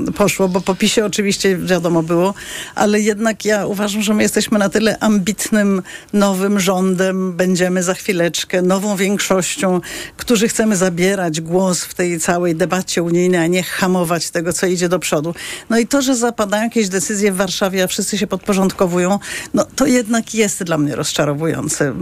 y, 0.09 0.13
poszło, 0.13 0.49
bo 0.49 0.61
po 0.61 0.75
PiSie 0.75 1.07
oczywiście 1.07 1.57
wiadomo 1.57 2.03
było, 2.03 2.35
ale 2.75 3.01
jednak 3.01 3.45
ja 3.45 3.67
uważam, 3.67 4.03
że 4.03 4.15
my 4.15 4.23
jesteśmy 4.23 4.59
na 4.59 4.69
tyle 4.69 4.99
ambitnym, 4.99 5.83
nowym 6.13 6.61
rządem, 6.61 7.33
będziemy 7.33 7.83
za 7.83 7.95
chwileczkę 7.95 8.63
nową 8.63 8.97
większością, 8.97 9.81
którzy 10.17 10.49
chcemy 10.49 10.77
zabierać 10.77 11.41
głos 11.41 11.85
w 11.85 11.95
tej 11.95 12.21
całej 12.21 12.57
debacie 12.57 13.03
unijnej, 13.03 13.41
a 13.41 13.47
nie 13.47 13.63
hamować 13.63 14.31
tego, 14.31 14.53
co 14.53 14.67
idzie 14.67 14.89
do 14.89 14.99
przodu. 14.99 15.35
No 15.71 15.79
i 15.79 15.87
to, 15.87 16.03
że 16.03 16.17
zapadają 16.17 16.65
jakieś 16.65 16.89
decyzje 16.89 17.33
w 17.33 17.37
Warszawie, 17.37 17.85
a 17.85 17.87
wszyscy 17.87 18.19
się 18.19 18.27
podporządkowują, 18.27 19.19
no 19.55 19.67
to 19.77 19.87
jednak 19.87 20.35
jest 20.35 20.63
dla 20.63 20.79
mnie 20.79 20.97
rozczarowujące. 20.97 21.95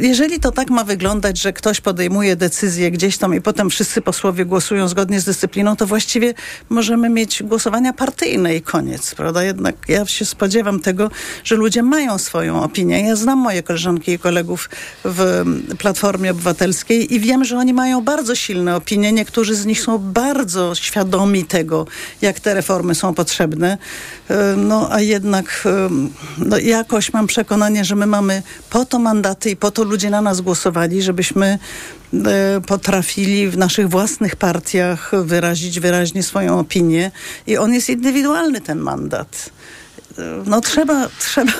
Jeżeli 0.00 0.40
to 0.40 0.52
tak 0.52 0.70
ma 0.70 0.84
wyglądać, 0.90 1.38
że 1.40 1.52
ktoś 1.52 1.80
podejmuje 1.80 2.36
decyzję 2.36 2.90
gdzieś 2.90 3.18
tam 3.18 3.34
i 3.34 3.40
potem 3.40 3.70
wszyscy 3.70 4.02
posłowie 4.02 4.44
głosują 4.44 4.88
zgodnie 4.88 5.20
z 5.20 5.24
dyscypliną, 5.24 5.76
to 5.76 5.86
właściwie 5.86 6.34
możemy 6.68 7.08
mieć 7.08 7.42
głosowania 7.42 7.92
partyjne 7.92 8.56
i 8.56 8.62
koniec, 8.62 9.14
prawda? 9.14 9.42
Jednak 9.42 9.76
ja 9.88 10.06
się 10.06 10.24
spodziewam 10.24 10.80
tego, 10.80 11.10
że 11.44 11.56
ludzie 11.56 11.82
mają 11.82 12.18
swoją 12.18 12.62
opinię. 12.62 13.00
Ja 13.06 13.16
znam 13.16 13.38
moje 13.38 13.62
koleżanki 13.62 14.12
i 14.12 14.18
kolegów 14.18 14.70
w 15.04 15.44
Platformie 15.78 16.30
Obywatelskiej 16.30 17.14
i 17.14 17.20
wiem, 17.20 17.44
że 17.44 17.58
oni 17.58 17.74
mają 17.74 18.00
bardzo 18.00 18.34
silne 18.34 18.76
opinie. 18.76 19.12
Niektórzy 19.12 19.54
z 19.54 19.66
nich 19.66 19.80
są 19.80 19.98
bardzo 19.98 20.74
świadomi 20.74 21.44
tego, 21.44 21.86
jak 22.22 22.40
te 22.40 22.54
reformy 22.54 22.94
są 22.94 23.14
potrzebne. 23.14 23.78
E, 24.30 24.56
No 24.56 24.88
a 24.92 25.00
jednak 25.00 25.62
e, 25.66 25.90
no, 26.38 26.58
jakoś 26.58 27.12
mam 27.12 27.26
przekonanie, 27.26 27.84
że 27.84 27.96
my 27.96 28.06
mamy 28.06 28.42
po 28.70 28.84
to 28.84 28.98
mandaty 28.98 29.50
i 29.50 29.56
po 29.56 29.70
to 29.70 29.84
ludzie 29.84 30.10
na 30.10 30.20
nas 30.20 30.40
głosowali, 30.40 30.79
żebyśmy 31.02 31.58
e, 32.14 32.60
potrafili 32.66 33.48
w 33.48 33.56
naszych 33.56 33.88
własnych 33.88 34.36
partiach 34.36 35.12
wyrazić 35.24 35.80
wyraźnie 35.80 36.22
swoją 36.22 36.58
opinię 36.58 37.10
i 37.46 37.56
on 37.56 37.74
jest 37.74 37.90
indywidualny 37.90 38.60
ten 38.60 38.78
mandat. 38.78 39.50
No 40.46 40.60
trzeba, 40.60 41.08
trzeba, 41.20 41.52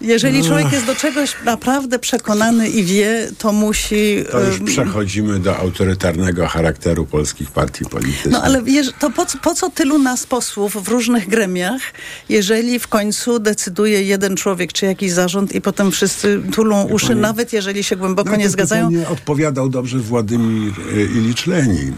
jeżeli 0.00 0.44
człowiek 0.44 0.72
jest 0.72 0.86
do 0.86 0.94
czegoś 0.94 1.34
naprawdę 1.44 1.98
przekonany 1.98 2.68
i 2.68 2.84
wie, 2.84 3.28
to 3.38 3.52
musi... 3.52 4.24
To 4.30 4.40
już 4.44 4.60
przechodzimy 4.60 5.38
do 5.38 5.56
autorytarnego 5.56 6.46
charakteru 6.46 7.06
polskich 7.06 7.50
partii 7.50 7.84
politycznych. 7.84 8.32
No 8.32 8.42
ale 8.42 8.62
to 8.98 9.10
po, 9.10 9.26
co- 9.26 9.38
po 9.38 9.54
co 9.54 9.70
tylu 9.70 9.98
nas 9.98 10.26
posłów 10.26 10.84
w 10.84 10.88
różnych 10.88 11.28
gremiach, 11.28 11.82
jeżeli 12.28 12.78
w 12.78 12.88
końcu 12.88 13.38
decyduje 13.38 14.02
jeden 14.02 14.36
człowiek 14.36 14.72
czy 14.72 14.86
jakiś 14.86 15.12
zarząd 15.12 15.54
i 15.54 15.60
potem 15.60 15.90
wszyscy 15.92 16.42
tulą 16.52 16.84
uszy, 16.84 17.06
pani- 17.06 17.20
nawet 17.20 17.52
jeżeli 17.52 17.84
się 17.84 17.96
głęboko 17.96 18.36
nie 18.36 18.50
zgadzają? 18.50 18.88
pytanie 18.88 19.08
odpowiadał 19.08 19.68
dobrze 19.68 19.98
Władimir 19.98 20.72
e, 20.92 21.02
Ilicz 21.02 21.46
Lenin, 21.46 21.92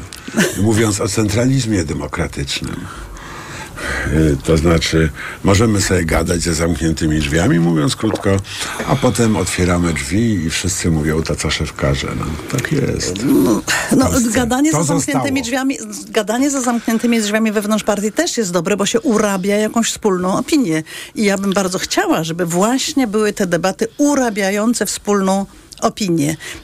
mówiąc 0.62 1.00
o 1.00 1.08
centralizmie 1.08 1.84
demokratycznym. 1.84 2.76
E, 4.06 4.36
To 4.44 4.56
znaczy, 4.56 5.10
możemy 5.44 5.80
sobie 5.80 6.04
gadać 6.04 6.42
za 6.42 6.54
zamkniętymi 6.54 7.18
drzwiami, 7.18 7.60
mówiąc 7.60 7.96
krótko, 7.96 8.36
a 8.88 8.96
potem 8.96 9.36
otwieramy 9.36 9.92
drzwi 9.92 10.34
i 10.34 10.50
wszyscy 10.50 10.90
mówią 10.90 11.22
to, 11.22 11.36
co 11.36 11.50
szef 11.50 11.72
każe. 11.76 12.08
No, 12.18 12.24
tak 12.58 12.72
jest. 12.72 13.14
No, 13.96 14.10
gadanie 14.34 14.72
To 14.72 14.84
za 14.84 14.84
zamkniętymi 14.84 15.42
drzwiami, 15.42 15.78
gadanie 16.10 16.50
za 16.50 16.60
zamkniętymi 16.60 17.20
drzwiami 17.20 17.52
wewnątrz 17.52 17.84
partii 17.84 18.12
też 18.12 18.38
jest 18.38 18.52
dobre, 18.52 18.76
bo 18.76 18.86
się 18.86 19.00
urabia 19.00 19.56
jakąś 19.56 19.88
wspólną 19.90 20.38
opinię. 20.38 20.82
I 21.14 21.24
ja 21.24 21.38
bym 21.38 21.52
bardzo 21.52 21.78
chciała, 21.78 22.24
żeby 22.24 22.46
właśnie 22.46 23.06
były 23.06 23.32
te 23.32 23.46
debaty 23.46 23.88
urabiające 23.98 24.86
wspólną 24.86 25.40
opinię. 25.40 25.67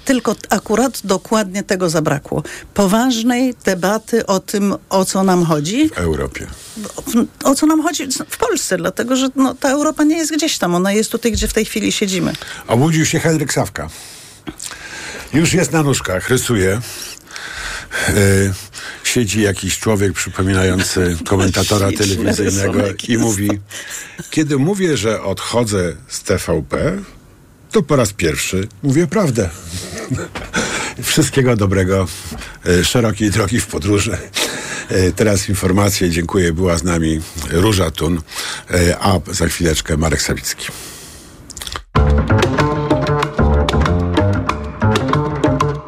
Tylko 0.05 0.35
t- 0.35 0.49
akurat 0.51 1.01
dokładnie 1.05 1.63
tego 1.63 1.91
zabrakło. 1.91 2.43
Poważnej 2.75 3.55
debaty 3.65 4.27
o 4.27 4.41
tym, 4.41 4.75
o 4.89 5.05
co 5.05 5.23
nam 5.23 5.45
chodzi. 5.45 5.89
W 5.89 5.99
Europie. 5.99 6.47
O, 6.97 7.51
o 7.51 7.55
co 7.55 7.67
nam 7.67 7.83
chodzi 7.83 8.09
w 8.29 8.37
Polsce, 8.37 8.77
dlatego 8.77 9.17
że 9.17 9.29
no, 9.37 9.55
ta 9.55 9.71
Europa 9.71 10.05
nie 10.05 10.17
jest 10.17 10.33
gdzieś 10.33 10.59
tam, 10.59 10.75
ona 10.75 10.93
jest 10.93 11.11
tutaj, 11.11 11.33
gdzie 11.33 11.49
w 11.49 11.53
tej 11.53 11.65
chwili 11.65 11.93
siedzimy. 11.93 12.33
Obudził 12.67 13.07
się 13.07 13.21
Henryk 13.21 13.53
Sawka. 13.53 13.89
Już 15.33 15.53
jest 15.53 15.73
na 15.73 15.83
nóżkach, 15.83 16.29
rysuje. 16.29 16.81
Yy, 18.09 18.55
siedzi 19.05 19.43
jakiś 19.43 19.79
człowiek 19.79 20.13
przypominający 20.13 21.17
komentatora 21.25 21.89
telewizyjnego 21.93 22.83
i 23.09 23.19
mówi 23.19 23.49
kiedy 24.31 24.59
mówię, 24.59 24.97
że 24.97 25.23
odchodzę 25.23 25.97
z 26.09 26.23
TVP, 26.23 26.99
to 27.75 27.83
po 27.83 27.97
raz 27.97 28.13
pierwszy 28.13 28.69
mówię 28.83 29.07
prawdę. 29.07 29.51
Wszystkiego 31.03 31.57
dobrego, 31.57 32.07
yy, 32.65 32.85
szerokiej 32.85 33.31
drogi 33.31 33.61
w 33.61 33.67
podróży. 33.67 34.19
Yy, 34.91 35.13
Teraz 35.13 35.49
informacje, 35.49 36.11
dziękuję, 36.11 36.53
była 36.53 36.79
z 36.79 36.85
nami 36.85 37.21
Róża 37.51 37.91
Tun, 37.91 38.21
yy, 38.71 38.97
a 39.01 39.21
za 39.33 39.47
chwileczkę 39.47 39.97
Marek 39.97 40.23
Sawicki. 40.23 40.67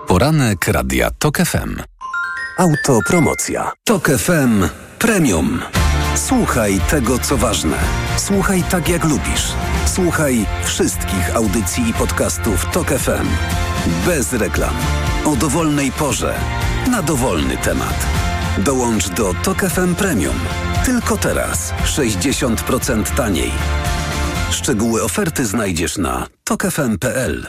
Poranek 0.07 0.68
Radia 0.68 1.11
TOK 1.18 1.39
FM. 1.39 1.82
Autopromocja. 2.59 3.72
TOK 3.84 4.09
FM 4.09 4.68
Premium. 4.99 5.61
Słuchaj 6.16 6.80
tego, 6.90 7.18
co 7.18 7.36
ważne. 7.36 7.76
Słuchaj 8.16 8.62
tak, 8.70 8.88
jak 8.88 9.04
lubisz. 9.04 9.52
Słuchaj 9.86 10.46
wszystkich 10.64 11.36
audycji 11.36 11.88
i 11.88 11.92
podcastów 11.92 12.66
TOK 12.72 12.88
FM. 12.88 13.26
Bez 14.06 14.32
reklam. 14.32 14.74
O 15.24 15.36
dowolnej 15.36 15.92
porze. 15.92 16.34
Na 16.90 17.02
dowolny 17.02 17.56
temat. 17.56 18.06
Dołącz 18.58 19.08
do 19.08 19.34
TOK 19.34 19.60
FM 19.60 19.94
Premium. 19.94 20.36
Tylko 20.84 21.16
teraz. 21.16 21.72
60% 21.84 23.16
taniej. 23.16 23.52
Szczegóły 24.50 25.02
oferty 25.02 25.46
znajdziesz 25.46 25.98
na 25.98 26.26
tokefm.pl. 26.44 27.46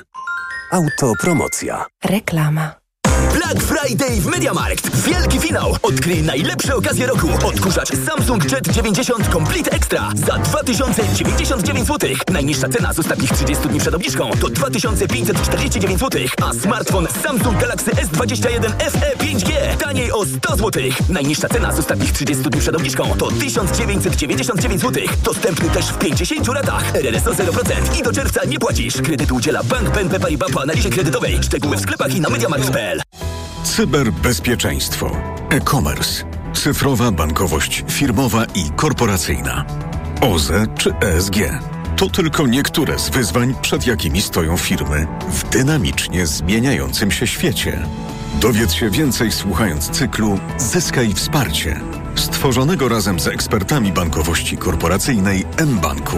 Autopromocja. 0.72 1.86
Reklama. 2.06 2.87
Black 3.34 3.62
Friday 3.64 4.22
w 4.22 4.26
MediaMarkt. 4.26 4.96
Wielki 4.96 5.40
finał. 5.40 5.76
Odkryj 5.82 6.24
najlepsze 6.24 6.76
okazje 6.76 7.08
roku. 7.08 7.28
Odkurzacz 7.44 7.90
Samsung 8.06 8.52
Jet 8.52 8.68
90 8.68 9.28
Complete 9.34 9.72
Extra 9.72 10.10
za 10.28 10.38
2099 10.38 11.88
zł. 11.88 12.10
Najniższa 12.32 12.70
cena 12.70 12.94
z 12.94 13.00
ostatnich 13.00 13.32
30 13.32 13.68
dni 13.68 13.80
przed 13.80 13.94
obniżką 13.94 14.30
to 14.42 14.50
2549 14.50 16.00
zł. 16.00 16.22
A 16.42 16.54
smartfon 16.54 17.08
Samsung 17.24 17.58
Galaxy 17.62 17.92
S21 17.92 18.72
FE 18.92 19.12
5G 19.18 19.78
taniej 19.78 20.12
o 20.12 20.26
100 20.26 20.56
zł. 20.56 20.84
Najniższa 21.10 21.50
cena 21.50 21.72
z 21.72 21.80
ostatnich 21.80 22.12
30 22.12 22.44
dni 22.44 22.62
przed 22.62 22.76
obniżką 22.76 23.14
to 23.18 23.32
1999 23.32 24.82
zł. 24.82 25.04
Dostępny 25.24 25.70
też 25.70 25.86
w 25.86 25.98
50 25.98 26.48
latach. 26.48 26.96
RRSO 26.96 27.32
0% 27.32 28.00
i 28.00 28.04
do 28.04 28.14
czerwca 28.14 28.46
nie 28.46 28.60
płacisz. 28.60 29.02
Kredytu 29.02 29.36
udziela 29.36 29.64
Bank 29.64 29.90
BNP 29.90 30.20
Paribas 30.20 30.52
po 30.52 30.62
analizie 30.62 30.90
kredytowej. 30.90 31.40
Szczegóły 31.44 31.78
w 31.78 31.82
sklepach 31.82 32.16
i 32.16 32.22
na 32.22 32.30
MediaMarkt.pl. 32.30 33.02
Cyberbezpieczeństwo, 33.64 35.12
e-commerce, 35.50 36.24
cyfrowa 36.54 37.12
bankowość 37.12 37.84
firmowa 37.90 38.46
i 38.46 38.70
korporacyjna, 38.76 39.66
OZE 40.22 40.66
czy 40.78 40.94
ESG. 40.96 41.36
To 41.98 42.10
tylko 42.10 42.48
niektóre 42.48 43.00
z 43.00 43.10
wyzwań, 43.10 43.56
przed 43.62 43.88
jakimi 43.88 44.22
stoją 44.22 44.58
firmy 44.58 45.08
w 45.32 45.50
dynamicznie 45.50 46.28
zmieniającym 46.28 47.12
się 47.12 47.28
świecie. 47.28 47.88
Dowiedz 48.42 48.74
się 48.74 48.90
więcej 48.90 49.32
słuchając 49.32 49.90
cyklu 49.90 50.40
Zyskaj 50.58 51.14
wsparcie, 51.14 51.80
stworzonego 52.16 52.90
razem 52.90 53.20
z 53.20 53.28
ekspertami 53.28 53.92
bankowości 53.92 54.58
korporacyjnej 54.58 55.46
mBanku. 55.66 56.18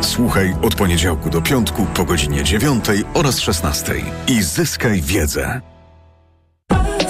Słuchaj 0.00 0.54
od 0.62 0.74
poniedziałku 0.74 1.30
do 1.30 1.42
piątku 1.42 1.86
po 1.94 2.04
godzinie 2.04 2.44
9 2.44 2.84
oraz 3.14 3.38
16 3.38 3.94
i 4.28 4.42
zyskaj 4.42 5.02
wiedzę. 5.02 5.60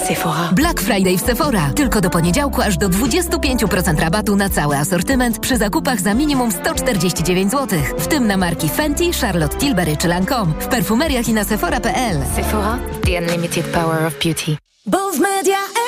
Sephora. 0.09 0.49
Black 0.51 0.81
Friday 0.81 1.17
w 1.17 1.21
Sephora. 1.21 1.71
Tylko 1.75 2.01
do 2.01 2.09
poniedziałku 2.09 2.61
aż 2.61 2.77
do 2.77 2.89
25% 2.89 3.99
rabatu 3.99 4.35
na 4.35 4.49
cały 4.49 4.77
asortyment 4.77 5.39
przy 5.39 5.57
zakupach 5.57 6.01
za 6.01 6.13
minimum 6.13 6.51
149 6.51 7.51
zł. 7.51 7.79
W 7.97 8.07
tym 8.07 8.27
na 8.27 8.37
marki 8.37 8.69
Fenty, 8.69 9.13
Charlotte 9.21 9.57
Tilbury 9.57 9.97
czy 9.97 10.07
Lancome. 10.07 10.53
W 10.59 10.67
perfumeriach 10.67 11.27
i 11.27 11.33
na 11.33 11.43
sephora.pl. 11.43 12.17
Sephora, 12.35 12.79
the 13.05 13.21
unlimited 13.21 13.65
power 13.65 14.05
of 14.05 14.13
beauty. 14.23 14.57
Bo 14.85 15.11
w 15.11 15.19
media. 15.19 15.78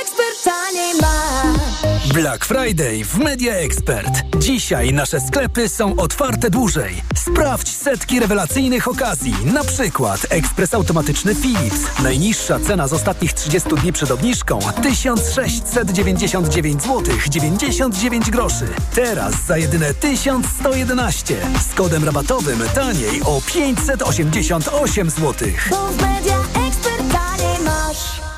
Black 2.14 2.45
Friday 2.45 3.05
w 3.05 3.18
Media 3.18 3.53
Expert. 3.53 4.24
Dzisiaj 4.39 4.93
nasze 4.93 5.20
sklepy 5.20 5.70
są 5.70 5.95
otwarte 5.95 6.49
dłużej. 6.49 7.01
Sprawdź 7.16 7.70
setki 7.70 8.20
rewelacyjnych 8.20 8.88
okazji. 8.88 9.36
Na 9.53 9.64
przykład 9.64 10.26
ekspres 10.30 10.74
automatyczny 10.74 11.36
Philips. 11.36 11.99
Najniższa 12.03 12.59
cena 12.59 12.88
z 12.88 12.93
ostatnich 12.93 13.34
30 13.34 13.70
dni 13.70 13.93
przed 13.93 14.12
obniżką 14.12 14.59
1699 14.84 16.82
zł 16.84 17.03
99 17.30 18.30
groszy. 18.30 18.68
Teraz 18.95 19.45
za 19.47 19.57
jedyne 19.57 19.93
1111. 19.93 21.36
Z 21.72 21.76
kodem 21.76 22.03
rabatowym 22.03 22.59
taniej 22.76 23.22
o 23.24 23.41
588 23.45 25.09
zł. 25.09 25.34
W 25.38 26.01
media 26.01 26.38
ekspert 26.68 27.12
taniej 27.12 27.59
masz. 27.66 28.30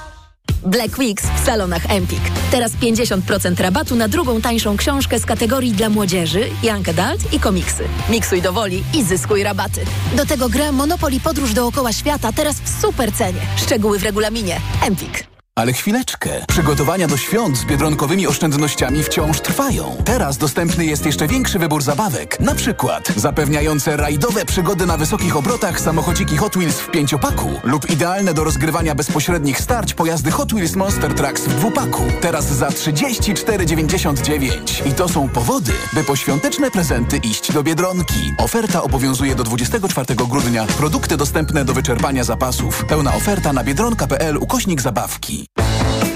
Black 0.66 0.98
Weeks 0.98 1.24
w 1.42 1.46
salonach 1.46 1.92
Empik. 1.92 2.22
Teraz 2.52 2.72
50% 2.72 3.62
rabatu 3.62 3.96
na 3.96 4.08
drugą 4.08 4.42
tańszą 4.42 4.78
książkę 4.78 5.20
z 5.20 5.26
kategorii 5.26 5.72
dla 5.72 5.90
młodzieży, 5.90 6.50
Young 6.64 6.90
Adult 6.90 7.34
i 7.34 7.40
komiksy. 7.40 7.84
Miksuj 8.10 8.42
do 8.42 8.54
woli 8.54 8.84
i 8.94 9.04
zyskuj 9.04 9.44
rabaty. 9.44 9.82
Do 10.16 10.26
tego 10.26 10.50
gra 10.50 10.72
Monopoly 10.72 11.20
Podróż 11.20 11.54
dookoła 11.54 11.94
świata 11.94 12.32
teraz 12.32 12.56
w 12.62 12.82
super 12.82 13.14
cenie. 13.14 13.42
Szczegóły 13.58 14.00
w 14.00 14.04
regulaminie. 14.04 14.60
Empik. 14.86 15.33
Ale 15.56 15.74
chwileczkę. 15.74 16.30
Przygotowania 16.48 17.08
do 17.08 17.18
świąt 17.18 17.58
z 17.58 17.66
biedronkowymi 17.66 18.28
oszczędnościami 18.28 19.04
wciąż 19.04 19.42
trwają. 19.42 19.98
Teraz 20.06 20.38
dostępny 20.38 20.86
jest 20.86 21.06
jeszcze 21.06 21.28
większy 21.28 21.60
wybór 21.60 21.82
zabawek. 21.82 22.40
Na 22.40 22.56
przykład 22.56 23.14
zapewniające 23.16 23.98
rajdowe 23.98 24.46
przygody 24.46 24.86
na 24.86 24.98
wysokich 24.98 25.38
obrotach 25.38 25.80
samochodziki 25.80 26.38
Hot 26.38 26.56
Wheels 26.56 26.80
w 26.80 26.92
pięciopaku 26.92 27.50
lub 27.64 27.90
idealne 27.90 28.34
do 28.34 28.44
rozgrywania 28.44 28.96
bezpośrednich 28.96 29.60
starć 29.60 29.94
pojazdy 29.94 30.32
Hot 30.32 30.54
Wheels 30.54 30.76
Monster 30.76 31.14
Trucks 31.14 31.42
w 31.42 31.56
dwupaku. 31.56 32.04
Teraz 32.22 32.46
za 32.46 32.70
34,99. 32.70 34.88
I 34.88 34.94
to 34.94 35.10
są 35.10 35.30
powody, 35.30 35.74
by 35.94 36.04
po 36.04 36.16
świąteczne 36.16 36.72
prezenty 36.72 37.18
iść 37.18 37.52
do 37.52 37.64
Biedronki. 37.64 38.34
Oferta 38.38 38.84
obowiązuje 38.84 39.36
do 39.36 39.44
24 39.44 40.16
grudnia. 40.16 40.66
Produkty 40.66 41.18
dostępne 41.18 41.66
do 41.66 41.74
wyczerpania 41.74 42.24
zapasów. 42.24 42.86
Pełna 42.86 43.16
oferta 43.16 43.54
na 43.54 43.64
biedronka.pl 43.64 44.38
ukośnik 44.38 44.82
zabawki. 44.82 45.44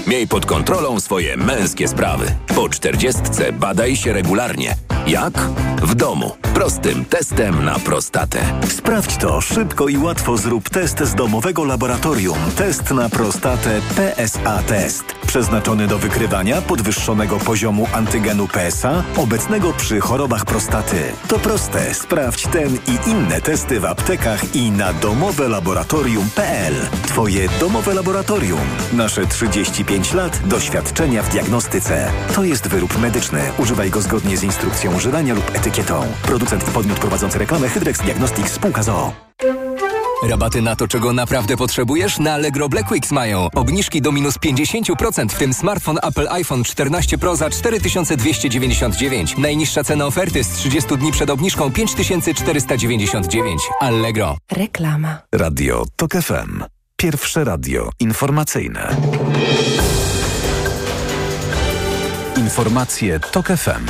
Miej 0.08 0.28
pod 0.28 0.46
kontrolą 0.46 1.00
swoje 1.00 1.36
męskie 1.36 1.88
sprawy. 1.88 2.26
Po 2.54 2.68
czterdziestce 2.68 3.52
badaj 3.52 3.96
się 3.96 4.12
regularnie. 4.12 4.74
Jak? 5.08 5.38
W 5.82 5.94
domu. 5.94 6.36
Prostym 6.54 7.04
testem 7.04 7.64
na 7.64 7.78
prostatę. 7.78 8.38
Sprawdź 8.68 9.16
to 9.16 9.40
szybko 9.40 9.88
i 9.88 9.98
łatwo. 9.98 10.36
Zrób 10.36 10.68
test 10.70 11.00
z 11.00 11.14
domowego 11.14 11.64
laboratorium. 11.64 12.38
Test 12.56 12.90
na 12.90 13.08
prostatę 13.08 13.80
PSA 13.96 14.62
Test. 14.62 15.04
Przeznaczony 15.26 15.86
do 15.86 15.98
wykrywania 15.98 16.62
podwyższonego 16.62 17.36
poziomu 17.36 17.86
antygenu 17.92 18.48
PSA 18.48 19.04
obecnego 19.16 19.72
przy 19.72 20.00
chorobach 20.00 20.44
prostaty. 20.44 20.96
To 21.28 21.38
proste. 21.38 21.94
Sprawdź 21.94 22.42
ten 22.42 22.74
i 22.74 23.10
inne 23.10 23.40
testy 23.40 23.80
w 23.80 23.84
aptekach 23.84 24.56
i 24.56 24.70
na 24.70 24.92
domowelaboratorium.pl. 24.92 26.74
Twoje 27.06 27.48
domowe 27.60 27.94
laboratorium. 27.94 28.60
Nasze 28.92 29.26
35 29.26 30.14
lat 30.14 30.40
doświadczenia 30.44 31.22
w 31.22 31.28
diagnostyce. 31.28 32.10
To 32.34 32.44
jest 32.44 32.68
wyrób 32.68 32.98
medyczny. 32.98 33.40
Używaj 33.58 33.90
go 33.90 34.00
zgodnie 34.00 34.36
z 34.36 34.42
instrukcją 34.42 34.97
używania 34.98 35.34
lub 35.34 35.56
etykietą. 35.56 36.06
Producent 36.22 36.68
i 36.68 36.70
podmiot 36.70 36.98
prowadzący 36.98 37.38
reklamę 37.38 37.68
Hydrex 37.68 38.00
Diagnostics 38.02 38.52
spółka 38.52 38.82
ZOO. 38.82 39.12
Rabaty 40.22 40.62
na 40.62 40.76
to, 40.76 40.88
czego 40.88 41.12
naprawdę 41.12 41.56
potrzebujesz? 41.56 42.18
Na 42.18 42.32
Allegro 42.32 42.68
Black 42.68 42.90
Weeks 42.90 43.10
mają. 43.10 43.48
Obniżki 43.54 44.02
do 44.02 44.12
minus 44.12 44.38
50%, 44.38 45.28
w 45.28 45.38
tym 45.38 45.54
smartfon 45.54 45.98
Apple 46.02 46.28
iPhone 46.30 46.64
14 46.64 47.18
Pro 47.18 47.36
za 47.36 47.50
4299. 47.50 49.36
Najniższa 49.36 49.84
cena 49.84 50.06
oferty 50.06 50.44
z 50.44 50.48
30 50.48 50.96
dni 50.96 51.12
przed 51.12 51.30
obniżką 51.30 51.72
5499. 51.72 53.62
Allegro. 53.80 54.36
Reklama. 54.52 55.18
Radio 55.34 55.84
TOK 55.96 56.12
FM. 56.12 56.64
Pierwsze 56.96 57.44
radio 57.44 57.90
informacyjne. 58.00 58.96
Informacje 62.36 63.20
TOK 63.20 63.46
FM. 63.46 63.84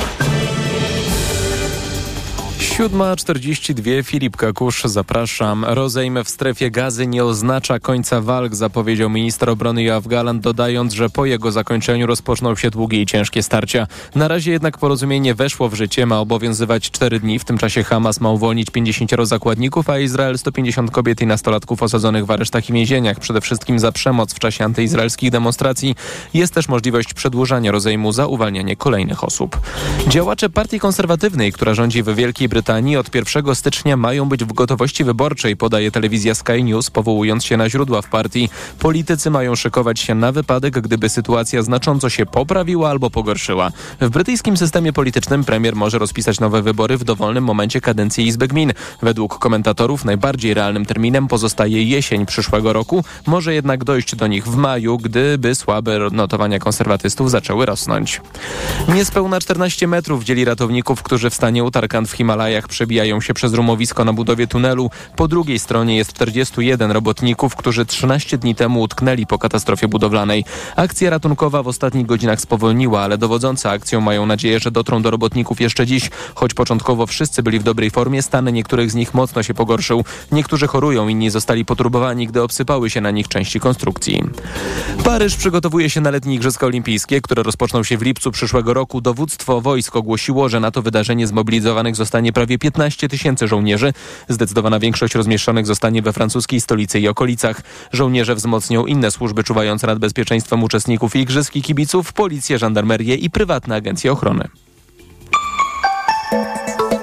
7.42 2.79 4.03
Filip 4.03 4.37
Kakusz, 4.37 4.83
zapraszam. 4.83 5.65
Rozejm 5.65 6.23
w 6.23 6.29
strefie 6.29 6.71
gazy 6.71 7.07
nie 7.07 7.25
oznacza 7.25 7.79
końca 7.79 8.21
walk, 8.21 8.55
zapowiedział 8.55 9.09
minister 9.09 9.49
obrony 9.49 9.83
Joachim 9.83 10.09
Galant, 10.09 10.43
dodając, 10.43 10.93
że 10.93 11.09
po 11.09 11.25
jego 11.25 11.51
zakończeniu 11.51 12.07
rozpoczną 12.07 12.55
się 12.55 12.69
długie 12.69 13.01
i 13.01 13.05
ciężkie 13.05 13.43
starcia. 13.43 13.87
Na 14.15 14.27
razie 14.27 14.51
jednak 14.51 14.77
porozumienie 14.77 15.35
weszło 15.35 15.69
w 15.69 15.73
życie, 15.73 16.05
ma 16.05 16.19
obowiązywać 16.19 16.91
4 16.91 17.19
dni. 17.19 17.39
W 17.39 17.45
tym 17.45 17.57
czasie 17.57 17.83
Hamas 17.83 18.21
ma 18.21 18.29
uwolnić 18.29 18.69
50 18.69 19.11
zakładników, 19.23 19.89
a 19.89 19.99
Izrael 19.99 20.37
150 20.37 20.91
kobiet 20.91 21.21
i 21.21 21.25
nastolatków 21.25 21.83
osadzonych 21.83 22.25
w 22.25 22.31
aresztach 22.31 22.69
i 22.69 22.73
więzieniach, 22.73 23.19
przede 23.19 23.41
wszystkim 23.41 23.79
za 23.79 23.91
przemoc 23.91 24.33
w 24.33 24.39
czasie 24.39 24.65
antyizraelskich 24.65 25.31
demonstracji. 25.31 25.95
Jest 26.33 26.53
też 26.53 26.69
możliwość 26.69 27.13
przedłużania 27.13 27.71
rozejmu 27.71 28.11
za 28.11 28.27
uwalnianie 28.27 28.75
kolejnych 28.75 29.23
osób. 29.23 29.59
Działacze 30.07 30.49
partii 30.49 30.79
konserwatywnej, 30.79 31.53
która 31.53 31.73
rządzi 31.73 32.03
w 32.03 32.15
Wielkiej 32.15 32.49
Brytanii, 32.49 32.68
od 32.69 33.15
1 33.15 33.55
stycznia 33.55 33.97
mają 33.97 34.25
być 34.25 34.43
w 34.45 34.53
gotowości 34.53 35.03
wyborczej, 35.03 35.57
podaje 35.57 35.91
telewizja 35.91 36.35
Sky 36.35 36.63
News, 36.63 36.89
powołując 36.89 37.45
się 37.45 37.57
na 37.57 37.69
źródła 37.69 38.01
w 38.01 38.09
partii. 38.09 38.49
Politycy 38.79 39.29
mają 39.29 39.55
szykować 39.55 39.99
się 39.99 40.15
na 40.15 40.31
wypadek, 40.31 40.79
gdyby 40.79 41.09
sytuacja 41.09 41.61
znacząco 41.61 42.09
się 42.09 42.25
poprawiła 42.25 42.89
albo 42.89 43.09
pogorszyła. 43.09 43.71
W 44.01 44.09
brytyjskim 44.09 44.57
systemie 44.57 44.93
politycznym 44.93 45.43
premier 45.43 45.75
może 45.75 45.99
rozpisać 45.99 46.39
nowe 46.39 46.61
wybory 46.61 46.97
w 46.97 47.03
dowolnym 47.03 47.43
momencie 47.43 47.81
kadencji 47.81 48.27
Izby 48.27 48.47
Gmin. 48.47 48.73
Według 49.01 49.39
komentatorów 49.39 50.05
najbardziej 50.05 50.53
realnym 50.53 50.85
terminem 50.85 51.27
pozostaje 51.27 51.83
jesień 51.83 52.25
przyszłego 52.25 52.73
roku. 52.73 53.03
Może 53.27 53.53
jednak 53.53 53.83
dojść 53.83 54.15
do 54.15 54.27
nich 54.27 54.45
w 54.45 54.55
maju, 54.55 54.97
gdyby 54.97 55.55
słabe 55.55 55.99
notowania 56.11 56.59
konserwatystów 56.59 57.31
zaczęły 57.31 57.65
rosnąć. 57.65 58.21
Niespełna 58.87 59.39
14 59.39 59.87
metrów 59.87 60.23
dzieli 60.23 60.45
ratowników, 60.45 61.03
którzy 61.03 61.29
w 61.29 61.35
stanie 61.35 61.63
utarkan 61.63 62.05
w 62.05 62.11
Himalajach 62.11 62.48
przebijają 62.67 63.21
się 63.21 63.33
przez 63.33 63.53
rumowisko 63.53 64.05
na 64.05 64.13
budowie 64.13 64.47
tunelu. 64.47 64.89
Po 65.15 65.27
drugiej 65.27 65.59
stronie 65.59 65.97
jest 65.97 66.13
41 66.13 66.91
robotników, 66.91 67.55
którzy 67.55 67.85
13 67.85 68.37
dni 68.37 68.55
temu 68.55 68.81
utknęli 68.81 69.25
po 69.25 69.39
katastrofie 69.39 69.87
budowlanej. 69.87 70.45
Akcja 70.75 71.09
ratunkowa 71.09 71.63
w 71.63 71.67
ostatnich 71.67 72.05
godzinach 72.05 72.41
spowolniła, 72.41 73.01
ale 73.01 73.17
dowodzące 73.17 73.69
akcją 73.69 74.01
mają 74.01 74.25
nadzieję, 74.25 74.59
że 74.59 74.71
dotrą 74.71 75.01
do 75.01 75.11
robotników 75.11 75.61
jeszcze 75.61 75.85
dziś. 75.85 76.09
Choć 76.35 76.53
początkowo 76.53 77.07
wszyscy 77.07 77.43
byli 77.43 77.59
w 77.59 77.63
dobrej 77.63 77.91
formie, 77.91 78.21
stan 78.21 78.53
niektórych 78.53 78.91
z 78.91 78.95
nich 78.95 79.13
mocno 79.13 79.43
się 79.43 79.53
pogorszył. 79.53 80.05
Niektórzy 80.31 80.67
chorują, 80.67 81.07
inni 81.07 81.29
zostali 81.29 81.65
poturbowani, 81.65 82.27
gdy 82.27 82.41
obsypały 82.41 82.89
się 82.89 83.01
na 83.01 83.11
nich 83.11 83.27
części 83.27 83.59
konstrukcji. 83.59 84.23
Paryż 85.03 85.35
przygotowuje 85.35 85.89
się 85.89 86.01
na 86.01 86.11
letnie 86.11 86.35
Igrzyska 86.35 86.65
Olimpijskie, 86.65 87.21
które 87.21 87.43
rozpoczną 87.43 87.83
się 87.83 87.97
w 87.97 88.01
lipcu 88.01 88.31
przyszłego 88.31 88.73
roku. 88.73 89.01
Dowództwo 89.01 89.61
wojsk 89.61 89.95
ogłosiło, 89.95 90.49
że 90.49 90.59
na 90.59 90.71
to 90.71 90.81
wydarzenie 90.81 91.27
zmobilizowanych 91.27 91.95
zostanie 91.95 92.33
prawie 92.39 92.57
15 92.57 93.09
tysięcy 93.09 93.47
żołnierzy. 93.47 93.93
Zdecydowana 94.29 94.79
większość 94.79 95.15
rozmieszczonych 95.15 95.65
zostanie 95.65 96.01
we 96.01 96.13
francuskiej 96.13 96.61
stolicy 96.61 96.99
i 96.99 97.07
okolicach. 97.07 97.61
Żołnierze 97.93 98.35
wzmocnią 98.35 98.85
inne 98.85 99.11
służby 99.11 99.43
czuwające 99.43 99.87
nad 99.87 99.99
bezpieczeństwem 99.99 100.63
uczestników 100.63 101.15
igrzysk 101.15 101.55
i 101.55 101.61
kibiców, 101.61 102.13
policję, 102.13 102.57
żandarmerię 102.57 103.15
i 103.15 103.29
prywatne 103.29 103.75
agencje 103.75 104.11
ochrony. 104.11 104.47